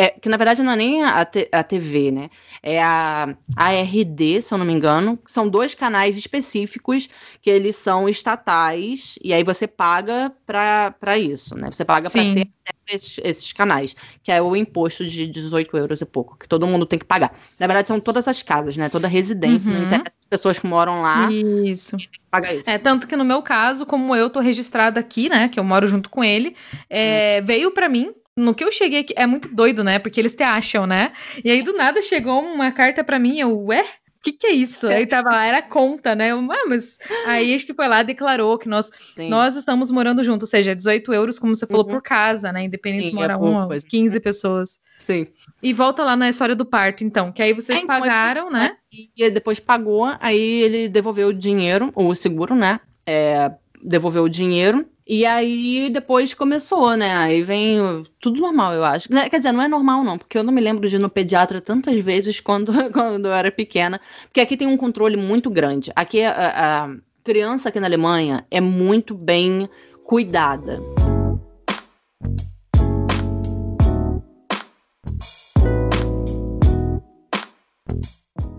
[0.00, 2.30] É, que na verdade não é nem a, a TV, né?
[2.62, 7.06] É a ARD, se eu não me engano, que são dois canais específicos
[7.42, 11.70] que eles são estatais, e aí você paga para isso, né?
[11.70, 12.48] Você paga para ter
[12.88, 16.86] esses, esses, canais, que é o imposto de 18 euros e pouco, que todo mundo
[16.86, 17.38] tem que pagar.
[17.58, 18.88] Na verdade, são todas as casas, né?
[18.88, 19.84] Toda residência, uhum.
[19.84, 21.30] internet, pessoas que moram lá.
[21.30, 21.98] Isso.
[21.98, 22.62] isso.
[22.64, 25.50] É, tanto que no meu caso, como eu tô registrada aqui, né?
[25.50, 26.56] Que eu moro junto com ele,
[26.88, 27.46] é, uhum.
[27.46, 29.98] veio para mim no que eu cheguei aqui, é muito doido, né?
[29.98, 31.12] Porque eles te acham, né?
[31.44, 33.82] E aí do nada chegou uma carta para mim, eu, ué?
[33.82, 34.86] O que, que é isso?
[34.86, 36.32] Aí tava lá, era conta, né?
[36.32, 40.46] Eu, ah, mas aí a gente foi lá declarou que nós, nós estamos morando juntos,
[40.46, 41.92] ou seja, 18 euros, como você falou, uhum.
[41.92, 42.64] por casa, né?
[42.64, 44.78] Independente Sim, se mora é uma, 15 pessoas.
[44.98, 45.26] Sim.
[45.62, 48.76] E volta lá na história do parto, então, que aí vocês é, então, pagaram, né?
[48.92, 52.78] E depois pagou, aí ele devolveu o dinheiro, ou o seguro, né?
[53.06, 53.50] É,
[53.82, 57.12] devolveu o dinheiro e aí depois começou, né?
[57.16, 59.08] Aí vem tudo normal, eu acho.
[59.08, 61.60] Quer dizer, não é normal, não, porque eu não me lembro de ir no pediatra
[61.60, 64.00] tantas vezes quando, quando eu era pequena.
[64.26, 65.90] Porque aqui tem um controle muito grande.
[65.96, 66.94] Aqui a, a
[67.24, 69.68] criança aqui na Alemanha é muito bem
[70.04, 70.78] cuidada.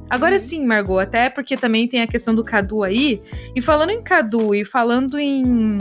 [0.10, 3.22] Agora sim, Margot, até porque também tem a questão do Cadu aí.
[3.56, 5.78] E falando em Cadu e falando em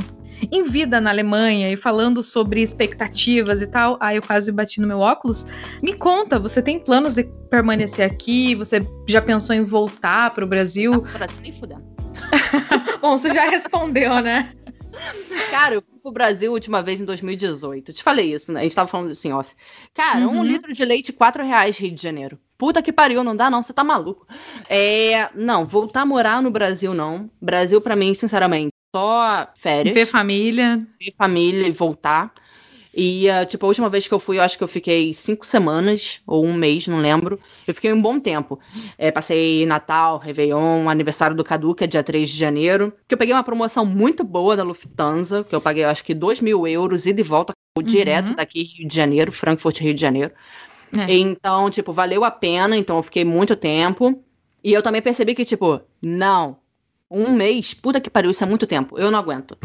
[0.51, 3.97] em vida na Alemanha e falando sobre expectativas e tal.
[4.01, 5.47] Aí eu quase bati no meu óculos.
[5.83, 8.55] Me conta, você tem planos de permanecer aqui?
[8.55, 10.93] Você já pensou em voltar para o Brasil?
[10.93, 11.85] Não, nem fudendo.
[13.01, 14.53] Bom, você já respondeu, né?
[15.51, 17.91] Cara, eu fui pro Brasil a última vez em 2018.
[17.91, 18.61] Eu te falei isso, né?
[18.61, 19.55] A gente tava falando assim, off.
[19.95, 20.41] Cara, uhum.
[20.41, 22.39] um litro de leite, 4 reais, Rio de Janeiro.
[22.59, 24.27] Puta que pariu, não dá não, você tá maluco.
[24.69, 27.31] É, não, voltar a morar no Brasil não.
[27.41, 29.95] Brasil para mim, sinceramente, só férias.
[29.95, 30.87] Ver família.
[30.99, 32.33] Ver família e voltar.
[32.93, 35.47] E, uh, tipo, a última vez que eu fui, eu acho que eu fiquei cinco
[35.47, 37.39] semanas, ou um mês, não lembro.
[37.67, 38.59] Eu fiquei um bom tempo.
[38.99, 42.93] É, passei Natal, Réveillon, aniversário do Cadu, que é dia 3 de janeiro.
[43.07, 46.41] Que eu peguei uma promoção muito boa da Lufthansa, que eu paguei, acho que 2
[46.41, 47.85] mil euros, ida e volta, uhum.
[47.85, 50.33] direto daqui, Rio de Janeiro, Frankfurt, Rio de Janeiro.
[50.99, 51.15] É.
[51.15, 54.21] Então, tipo, valeu a pena, então eu fiquei muito tempo.
[54.65, 56.57] E eu também percebi que, tipo, não,
[57.11, 58.99] um mês, puta que pariu, isso é muito tempo.
[58.99, 59.59] Eu não aguento.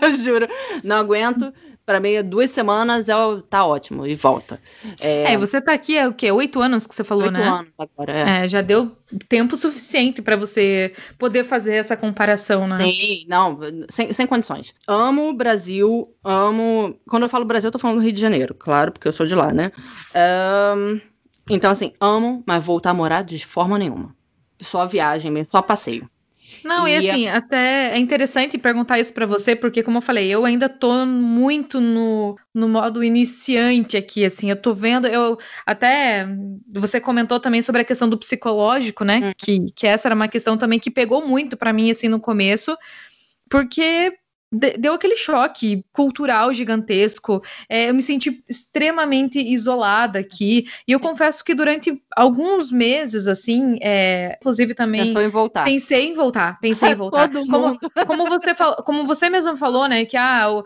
[0.00, 0.48] eu juro,
[0.82, 1.52] não aguento
[1.84, 3.12] para mim, duas semanas é,
[3.50, 4.60] tá ótimo e volta.
[5.00, 6.30] É, é você tá aqui é o quê?
[6.30, 7.40] Oito anos que você falou, Oito né?
[7.40, 8.44] Oito anos agora, é.
[8.44, 8.48] é.
[8.48, 8.96] Já deu
[9.28, 12.78] tempo suficiente para você poder fazer essa comparação, né?
[12.78, 13.58] Sim, não,
[13.88, 14.74] sem, sem condições.
[14.86, 16.96] Amo o Brasil, amo.
[17.08, 19.26] Quando eu falo Brasil, eu tô falando do Rio de Janeiro, claro, porque eu sou
[19.26, 19.72] de lá, né?
[20.76, 21.00] Um,
[21.50, 24.14] então, assim, amo, mas voltar a morar de forma nenhuma.
[24.60, 26.08] Só viagem mesmo, só passeio.
[26.64, 27.36] Não, e, e assim, a...
[27.36, 31.80] até é interessante perguntar isso para você, porque, como eu falei, eu ainda tô muito
[31.80, 36.26] no, no modo iniciante aqui, assim, eu tô vendo, eu até
[36.72, 39.20] você comentou também sobre a questão do psicológico, né?
[39.22, 39.32] Hum.
[39.36, 42.76] Que, que essa era uma questão também que pegou muito para mim, assim, no começo,
[43.48, 44.12] porque
[44.52, 47.42] deu aquele choque cultural gigantesco.
[47.68, 50.66] É, eu me senti extremamente isolada aqui.
[50.86, 51.04] E eu Sim.
[51.04, 55.06] confesso que durante alguns meses, assim, é, inclusive também.
[55.06, 55.64] Pensou em voltar.
[55.64, 56.60] Pensei em voltar.
[56.60, 57.28] Pensei em voltar.
[57.28, 57.78] Todo como, mundo.
[58.06, 58.54] como, você
[58.84, 60.04] como você mesmo falou, né?
[60.04, 60.64] Que ah, o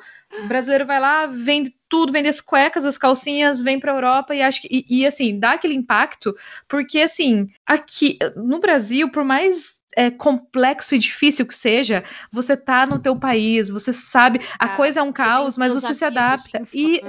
[0.49, 4.43] brasileiro vai lá, vende tudo, vende as cuecas, as calcinhas, vem para a Europa e
[4.43, 6.35] acho que e, e, assim dá aquele impacto
[6.67, 12.87] porque assim aqui no Brasil, por mais é, complexo e difícil que seja, você tá
[12.87, 16.63] no teu país, você sabe, a ah, coisa é um caos, mas você se adapta.
[16.73, 17.01] E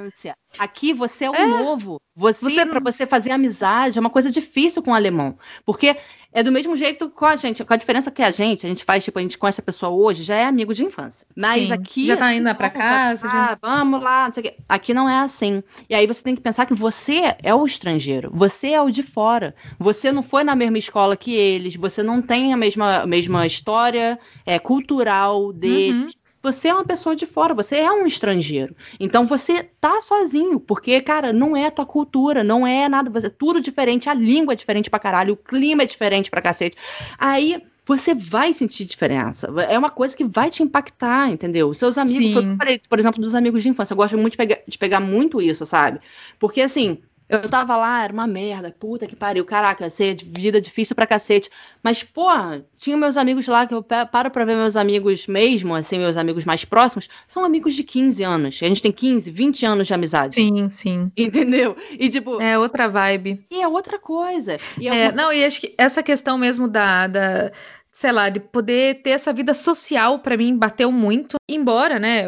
[0.58, 2.02] aqui você é o é, novo.
[2.16, 2.66] Você, você...
[2.66, 5.98] para você fazer amizade é uma coisa difícil com o alemão, porque
[6.38, 8.86] é do mesmo jeito com a gente, com a diferença que a gente, a gente
[8.86, 11.26] faz, tipo, a gente conhece a pessoa hoje, já é amigo de infância.
[11.36, 12.06] Mas Sim, aqui.
[12.06, 13.28] Já tá indo para casa.
[13.28, 13.58] Pra já...
[13.60, 14.58] Vamos lá, não sei o quê.
[14.70, 15.64] Aqui não é assim.
[15.90, 19.02] E aí você tem que pensar que você é o estrangeiro, você é o de
[19.02, 19.56] fora.
[19.80, 24.20] Você não foi na mesma escola que eles, você não tem a mesma, mesma história
[24.46, 26.14] é, cultural deles.
[26.14, 28.76] Uhum você é uma pessoa de fora, você é um estrangeiro.
[29.00, 33.28] Então você tá sozinho, porque, cara, não é a tua cultura, não é nada, você
[33.28, 36.78] é tudo diferente, a língua é diferente pra caralho, o clima é diferente pra cacete.
[37.18, 39.48] Aí você vai sentir diferença.
[39.70, 41.74] É uma coisa que vai te impactar, entendeu?
[41.74, 44.60] Seus amigos, eu falei, por exemplo, dos amigos de infância, eu gosto muito de pegar,
[44.68, 46.00] de pegar muito isso, sabe?
[46.40, 47.00] Porque assim,
[47.30, 51.50] eu tava lá, era uma merda, puta que pariu, caraca, ser vida difícil pra cacete.
[51.84, 55.98] Mas, porra, tinha meus amigos lá, que eu paro pra ver meus amigos mesmo, assim,
[56.00, 58.60] meus amigos mais próximos, são amigos de 15 anos.
[58.62, 60.36] A gente tem 15, 20 anos de amizade.
[60.36, 61.12] Sim, sim.
[61.18, 61.76] Entendeu?
[61.92, 62.42] E, tipo.
[62.42, 63.46] É outra vibe.
[63.52, 64.58] E é outra coisa.
[64.80, 67.08] E é, é Não, e acho que essa questão mesmo da.
[67.08, 67.52] da
[67.92, 71.36] sei lá, de poder ter essa vida social, para mim, bateu muito.
[71.50, 72.26] Embora, né,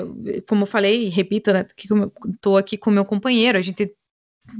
[0.48, 2.12] como eu falei, repito, né, que eu
[2.42, 3.96] tô aqui com meu companheiro, a gente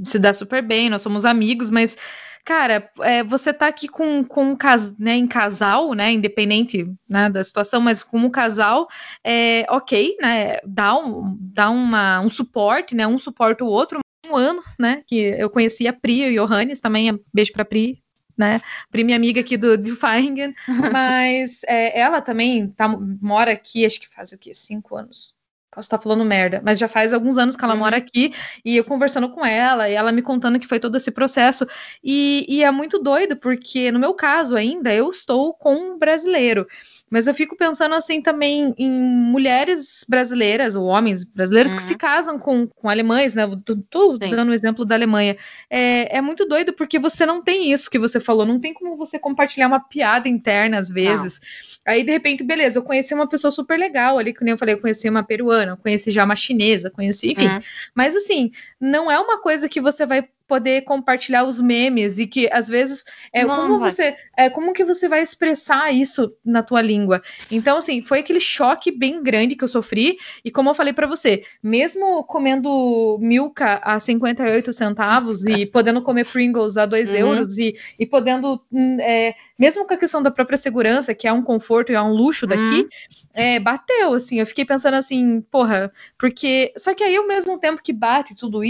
[0.02, 1.96] se dá super bem, nós somos amigos, mas,
[2.44, 7.42] cara, é, você tá aqui com, com cas, né, em casal, né, independente né, da
[7.44, 8.88] situação, mas como casal,
[9.24, 14.36] é, ok, né, dá, um, dá uma, um suporte, né, um suporta o outro, um
[14.36, 18.02] ano, né, que eu conheci a Pri e o Johannes, também, beijo pra Pri,
[18.40, 18.60] né?
[18.90, 20.54] Pri, minha amiga aqui do, do Feiringen,
[20.92, 24.54] mas é, ela também tá, mora aqui, acho que faz o quê?
[24.54, 25.36] Cinco anos,
[25.72, 27.80] Posso estar falando merda, mas já faz alguns anos que ela uhum.
[27.80, 28.34] mora aqui
[28.64, 31.64] e eu conversando com ela e ela me contando que foi todo esse processo.
[32.02, 36.66] E, e é muito doido, porque no meu caso ainda eu estou com um brasileiro.
[37.10, 41.78] Mas eu fico pensando assim também em mulheres brasileiras, ou homens brasileiros, uhum.
[41.78, 41.98] que se uhum.
[41.98, 43.44] casam com, com alemães, né?
[43.90, 45.36] Tô, dando o um exemplo da Alemanha.
[45.68, 48.96] É, é muito doido porque você não tem isso que você falou, não tem como
[48.96, 51.40] você compartilhar uma piada interna às vezes.
[51.40, 51.70] Não.
[51.92, 54.74] Aí, de repente, beleza, eu conheci uma pessoa super legal ali, que nem eu falei,
[54.74, 57.48] eu conheci uma peruana, conheci já uma chinesa, conheci, enfim.
[57.48, 57.60] Uhum.
[57.94, 62.48] Mas assim, não é uma coisa que você vai poder compartilhar os memes e que
[62.50, 63.88] às vezes é não, como vai.
[63.88, 67.22] você é como que você vai expressar isso na tua língua.
[67.48, 71.06] Então assim, foi aquele choque bem grande que eu sofri e como eu falei para
[71.06, 77.16] você, mesmo comendo Milka a 58 centavos e podendo comer Pringles a 2 uhum.
[77.16, 81.32] euros e, e podendo hum, é, mesmo com a questão da própria segurança, que é
[81.32, 82.88] um conforto e é um luxo daqui, uhum.
[83.34, 87.80] é, bateu assim, eu fiquei pensando assim, porra, porque só que aí ao mesmo tempo
[87.80, 88.69] que bate tudo isso,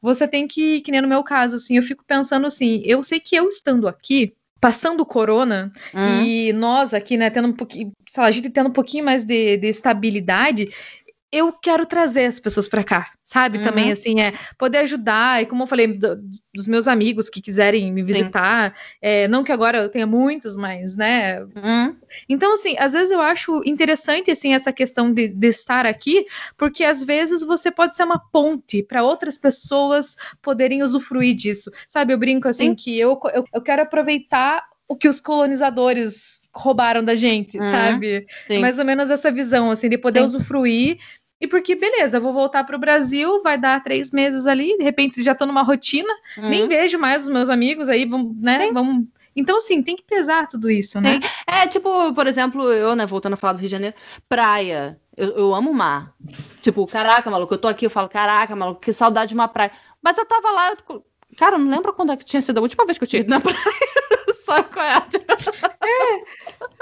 [0.00, 3.20] você tem que, que nem no meu caso, assim, eu fico pensando assim, eu sei
[3.20, 6.24] que eu estando aqui, passando corona uhum.
[6.24, 9.24] e nós aqui, né, tendo um pouquinho, sei lá, a gente tendo um pouquinho mais
[9.24, 10.68] de, de estabilidade,
[11.36, 13.58] eu quero trazer as pessoas para cá, sabe?
[13.58, 13.64] Uhum.
[13.64, 16.16] Também, assim, é poder ajudar, e como eu falei, do,
[16.54, 20.96] dos meus amigos que quiserem me visitar, é, não que agora eu tenha muitos, mas,
[20.96, 21.40] né?
[21.40, 21.96] Uhum.
[22.28, 26.26] Então, assim, às vezes eu acho interessante, assim, essa questão de, de estar aqui,
[26.56, 32.12] porque às vezes você pode ser uma ponte para outras pessoas poderem usufruir disso, sabe?
[32.12, 32.74] Eu brinco, assim, Sim.
[32.74, 38.26] que eu, eu, eu quero aproveitar o que os colonizadores roubaram da gente, uhum, sabe?
[38.48, 38.60] Sim.
[38.60, 40.24] Mais ou menos essa visão, assim, de poder sim.
[40.24, 40.98] usufruir
[41.40, 45.22] e porque, beleza, vou voltar para o Brasil, vai dar três meses ali, de repente
[45.22, 46.48] já estou numa rotina, uhum.
[46.48, 48.70] nem vejo mais os meus amigos aí, vamos, né?
[48.72, 49.06] Vamos.
[49.36, 51.20] Então, assim, tem que pesar tudo isso, né?
[51.22, 51.28] Sim.
[51.46, 53.94] É, tipo, por exemplo, eu, né, voltando a falar do Rio de Janeiro,
[54.26, 54.98] praia.
[55.14, 56.14] Eu, eu amo o mar.
[56.62, 59.72] Tipo, caraca, maluco, eu tô aqui, eu falo, caraca, maluco, que saudade de uma praia.
[60.02, 61.04] Mas eu tava lá, eu,
[61.36, 63.20] cara, eu não lembro quando é que tinha sido a última vez que eu tinha
[63.20, 63.58] ido na praia.
[64.42, 64.96] Só qual é.
[64.96, 66.24] é.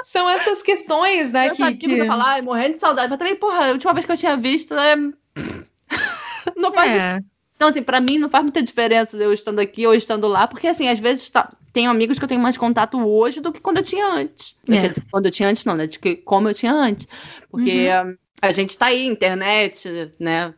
[0.04, 1.48] São essas questões, né?
[1.48, 2.06] Eu que, que...
[2.06, 3.08] falar, morrendo de saudade.
[3.08, 4.94] Mas também, porra, a última vez que eu tinha visto é.
[6.56, 6.92] não faz.
[6.92, 7.18] É.
[7.56, 10.66] Então, assim, pra mim não faz muita diferença eu estando aqui ou estando lá, porque,
[10.66, 11.52] assim, às vezes tá...
[11.72, 14.56] tenho amigos que eu tenho mais contato hoje do que quando eu tinha antes.
[14.68, 14.88] É.
[14.88, 15.86] Dizer, quando eu tinha antes, não, né?
[15.86, 17.08] De que como eu tinha antes.
[17.50, 18.16] Porque uhum.
[18.42, 20.52] a gente tá aí, internet, né?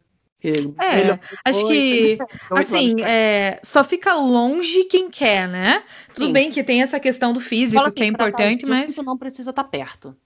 [0.45, 2.19] É, acho que,
[2.51, 5.83] assim, é, só fica longe quem quer, né?
[6.15, 6.33] Tudo sim.
[6.33, 8.95] bem que tem essa questão do físico, assim, que é importante, mas...
[8.95, 10.17] Junto não precisa estar tá perto.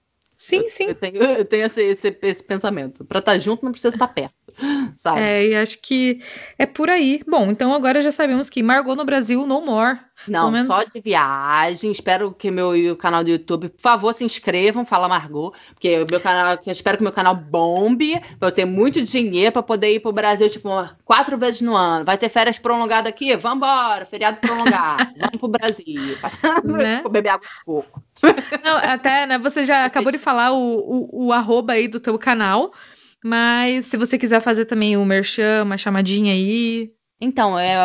[0.41, 0.85] Sim, sim.
[0.85, 3.05] Eu tenho, eu tenho esse, esse, esse pensamento.
[3.05, 4.33] Para estar tá junto não precisa estar tá perto.
[4.97, 5.21] Sabe?
[5.21, 6.19] É, e acho que
[6.57, 7.21] é por aí.
[7.27, 9.99] Bom, então agora já sabemos que Margot no Brasil, no more.
[10.27, 10.67] Não, menos...
[10.67, 11.91] só de viagem.
[11.91, 16.19] Espero que meu canal do YouTube, por favor, se inscrevam, fala Margot, porque o meu
[16.19, 19.99] canal, eu espero que meu canal bombe, pra eu ter muito dinheiro para poder ir
[19.99, 20.69] pro Brasil, tipo,
[21.05, 22.05] quatro vezes no ano.
[22.05, 23.35] Vai ter férias prolongadas aqui?
[23.35, 25.11] Vambora, feriado prolongado.
[25.19, 26.17] Vamos pro Brasil.
[26.63, 27.03] Né?
[27.11, 28.03] beber água de coco.
[28.63, 32.17] Não, até, né, você já acabou de falar o, o, o arroba aí do teu
[32.17, 32.71] canal.
[33.23, 36.91] Mas se você quiser fazer também o merchan, uma chamadinha aí.
[37.21, 37.75] Então, é,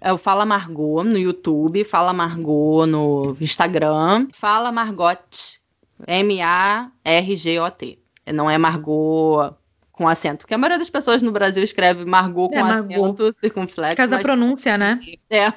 [0.00, 5.58] é o Fala Margot no YouTube, Fala Margot no Instagram, Fala Margot,
[6.06, 7.98] M-A-R-G-O-T.
[8.32, 9.54] Não é Margot
[9.92, 13.96] com acento, porque a maioria das pessoas no Brasil escreve Margot com é, acento circunflexo.
[13.96, 15.00] Por causa da pronúncia, né?
[15.28, 15.52] É,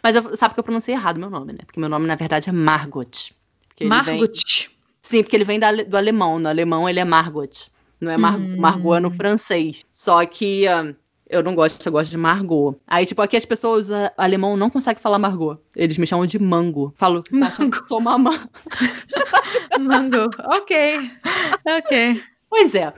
[0.00, 1.58] mas eu, sabe que eu pronunciei errado meu nome, né?
[1.66, 3.32] Porque meu nome, na verdade, é Margot.
[3.82, 4.04] Margot?
[4.06, 4.70] Vem...
[5.02, 6.38] Sim, porque ele vem da, do alemão.
[6.38, 7.68] No alemão, ele é Margot.
[8.00, 8.56] Não é Mar hum.
[8.58, 9.84] Margot no francês.
[9.92, 10.94] Só que uh,
[11.28, 12.74] eu não gosto, eu gosto de Margot.
[12.86, 15.58] Aí, tipo, aqui as pessoas alemão não conseguem falar Margot.
[15.76, 16.92] Eles me chamam de Mango.
[16.96, 18.48] Falo, tá achando que sou mamã.
[19.78, 20.30] mango.
[20.44, 21.10] Ok.
[21.66, 22.22] Ok.
[22.50, 22.92] Pois é.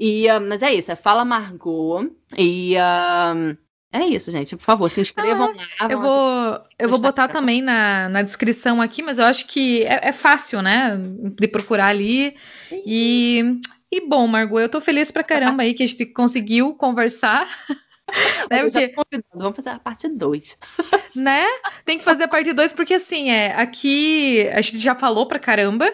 [0.00, 2.10] E, uh, mas é isso, é Fala Margot.
[2.36, 3.56] E uh,
[3.92, 4.56] é isso, gente.
[4.56, 5.88] Por favor, se inscrevam ah, lá.
[5.92, 10.08] Eu vou, eu vou botar também na, na descrição aqui, mas eu acho que é,
[10.08, 10.98] é fácil, né?
[11.38, 12.34] De procurar ali.
[12.72, 13.60] E
[13.96, 17.48] e bom, Margot, eu tô feliz pra caramba aí que a gente conseguiu conversar.
[18.50, 18.62] né?
[18.62, 18.94] Porque...
[19.34, 20.58] Vamos fazer a parte 2.
[21.14, 21.44] né?
[21.84, 25.38] Tem que fazer a parte 2, porque assim, é, aqui a gente já falou pra
[25.38, 25.92] caramba.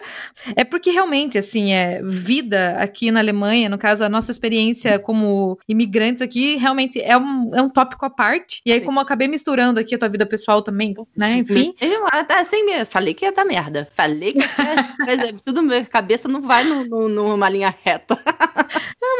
[0.55, 5.59] É porque realmente, assim, é vida aqui na Alemanha, no caso, a nossa experiência como
[5.67, 8.61] imigrantes aqui, realmente é um, é um tópico à parte.
[8.65, 11.33] E aí, como eu acabei misturando aqui a tua vida pessoal também, né?
[11.37, 11.73] Enfim.
[11.79, 13.87] Eu, assim, falei que ia dar merda.
[13.93, 14.87] Falei que as
[15.43, 18.17] tudo minha cabeça não vai no, no, numa linha reta.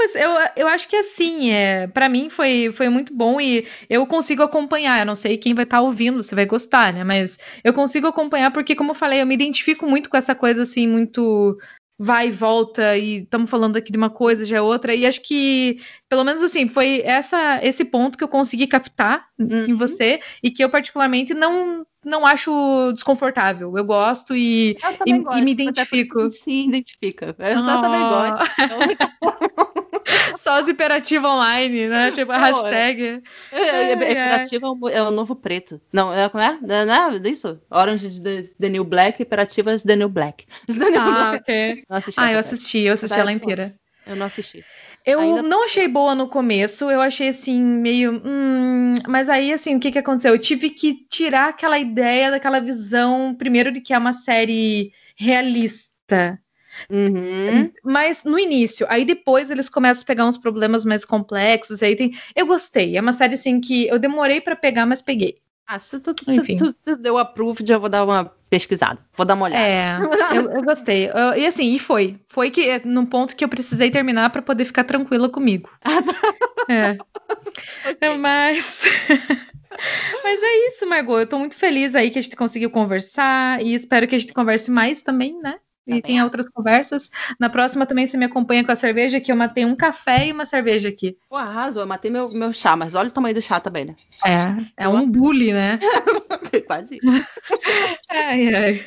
[0.01, 4.07] Mas eu, eu acho que assim, é, para mim foi, foi muito bom e eu
[4.07, 4.99] consigo acompanhar.
[4.99, 7.03] Eu não sei quem vai estar tá ouvindo, se vai gostar, né?
[7.03, 10.63] Mas eu consigo acompanhar porque, como eu falei, eu me identifico muito com essa coisa
[10.63, 11.55] assim, muito
[11.99, 15.21] vai e volta e estamos falando aqui de uma coisa já é outra e acho
[15.21, 15.79] que
[16.09, 19.65] pelo menos assim foi essa esse ponto que eu consegui captar uhum.
[19.67, 25.19] em você e que eu particularmente não não acho desconfortável eu gosto e, eu e,
[25.19, 27.81] gosto, e me identifico se identifica eu oh.
[27.81, 29.11] também gosto então...
[30.37, 32.11] Só os imperativos online, né?
[32.11, 33.21] Tipo, a hashtag.
[33.51, 35.79] É, é, é, imperativa é o novo preto.
[35.93, 36.57] Não, é, como é?
[36.61, 37.59] Não é isso?
[37.69, 40.45] Orange de The New Black, imperativas The New Black.
[41.03, 41.83] Ah, ok.
[42.17, 43.75] ah, eu assisti, eu assisti ela inteira.
[44.05, 44.63] Eu não assisti.
[45.05, 45.41] Eu Ainda...
[45.41, 48.21] não achei boa no começo, eu achei assim, meio.
[48.23, 50.33] Hum, mas aí, assim, o que, que aconteceu?
[50.33, 56.39] Eu tive que tirar aquela ideia, daquela visão, primeiro, de que é uma série realista.
[56.89, 57.71] Uhum.
[57.83, 61.81] Mas no início, aí depois eles começam a pegar uns problemas mais complexos.
[61.81, 62.11] Aí tem.
[62.35, 62.95] Eu gostei.
[62.95, 65.41] É uma série assim que eu demorei para pegar, mas peguei.
[65.73, 68.99] Ah, se tu, se tu, tu deu approve, já vou dar uma pesquisada.
[69.15, 69.65] Vou dar uma olhada.
[69.65, 71.09] É, eu, eu gostei.
[71.09, 72.19] Eu, e assim, e foi.
[72.27, 75.69] Foi que é, num ponto que eu precisei terminar para poder ficar tranquila comigo.
[76.67, 76.97] é.
[77.89, 78.17] Okay.
[78.17, 78.83] Mas.
[80.21, 81.21] Mas é isso, Margot.
[81.21, 84.33] Eu tô muito feliz aí que a gente conseguiu conversar e espero que a gente
[84.33, 85.57] converse mais também, né?
[85.85, 87.09] E também tenha outras conversas.
[87.39, 90.31] Na próxima também você me acompanha com a cerveja, que eu matei um café e
[90.31, 91.17] uma cerveja aqui.
[91.29, 91.81] Pô, arrasou.
[91.81, 93.95] Eu matei meu, meu chá, mas olha o tamanho do chá também, né?
[94.25, 95.79] É, é um bully, né?
[96.67, 96.99] Quase.
[98.11, 98.85] ai, ai.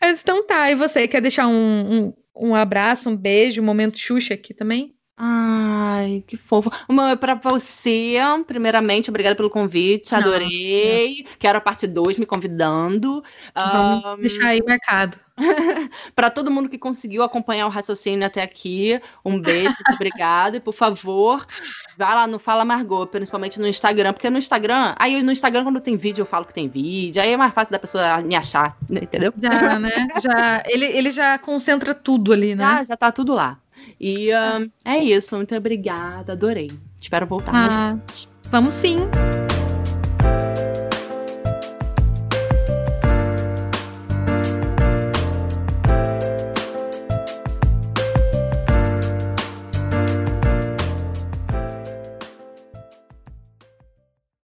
[0.00, 0.70] Mas então tá.
[0.70, 4.95] E você, quer deixar um, um, um abraço, um beijo, um momento Xuxa aqui também?
[5.18, 6.70] Ai, que fofo.
[6.86, 8.16] Uma para você,
[8.46, 11.24] primeiramente, obrigada pelo convite, adorei.
[11.24, 13.24] Não, Quero a parte 2 me convidando.
[13.54, 14.20] Vamos um...
[14.20, 15.18] deixar aí marcado.
[16.14, 20.58] para todo mundo que conseguiu acompanhar o raciocínio até aqui, um beijo, muito obrigada.
[20.58, 21.46] E por favor,
[21.96, 25.80] vá lá no Fala Margot, principalmente no Instagram, porque no Instagram, aí no Instagram, quando
[25.80, 28.76] tem vídeo, eu falo que tem vídeo, aí é mais fácil da pessoa me achar,
[28.90, 29.32] entendeu?
[29.40, 30.08] Já, né?
[30.22, 32.64] Já, ele, ele já concentra tudo ali, né?
[32.64, 33.58] Já, já tá tudo lá.
[34.00, 35.36] E um, é isso.
[35.36, 36.32] Muito obrigada.
[36.32, 36.70] Adorei.
[37.00, 38.28] Espero voltar ah, mais.
[38.50, 38.98] Vamos sim.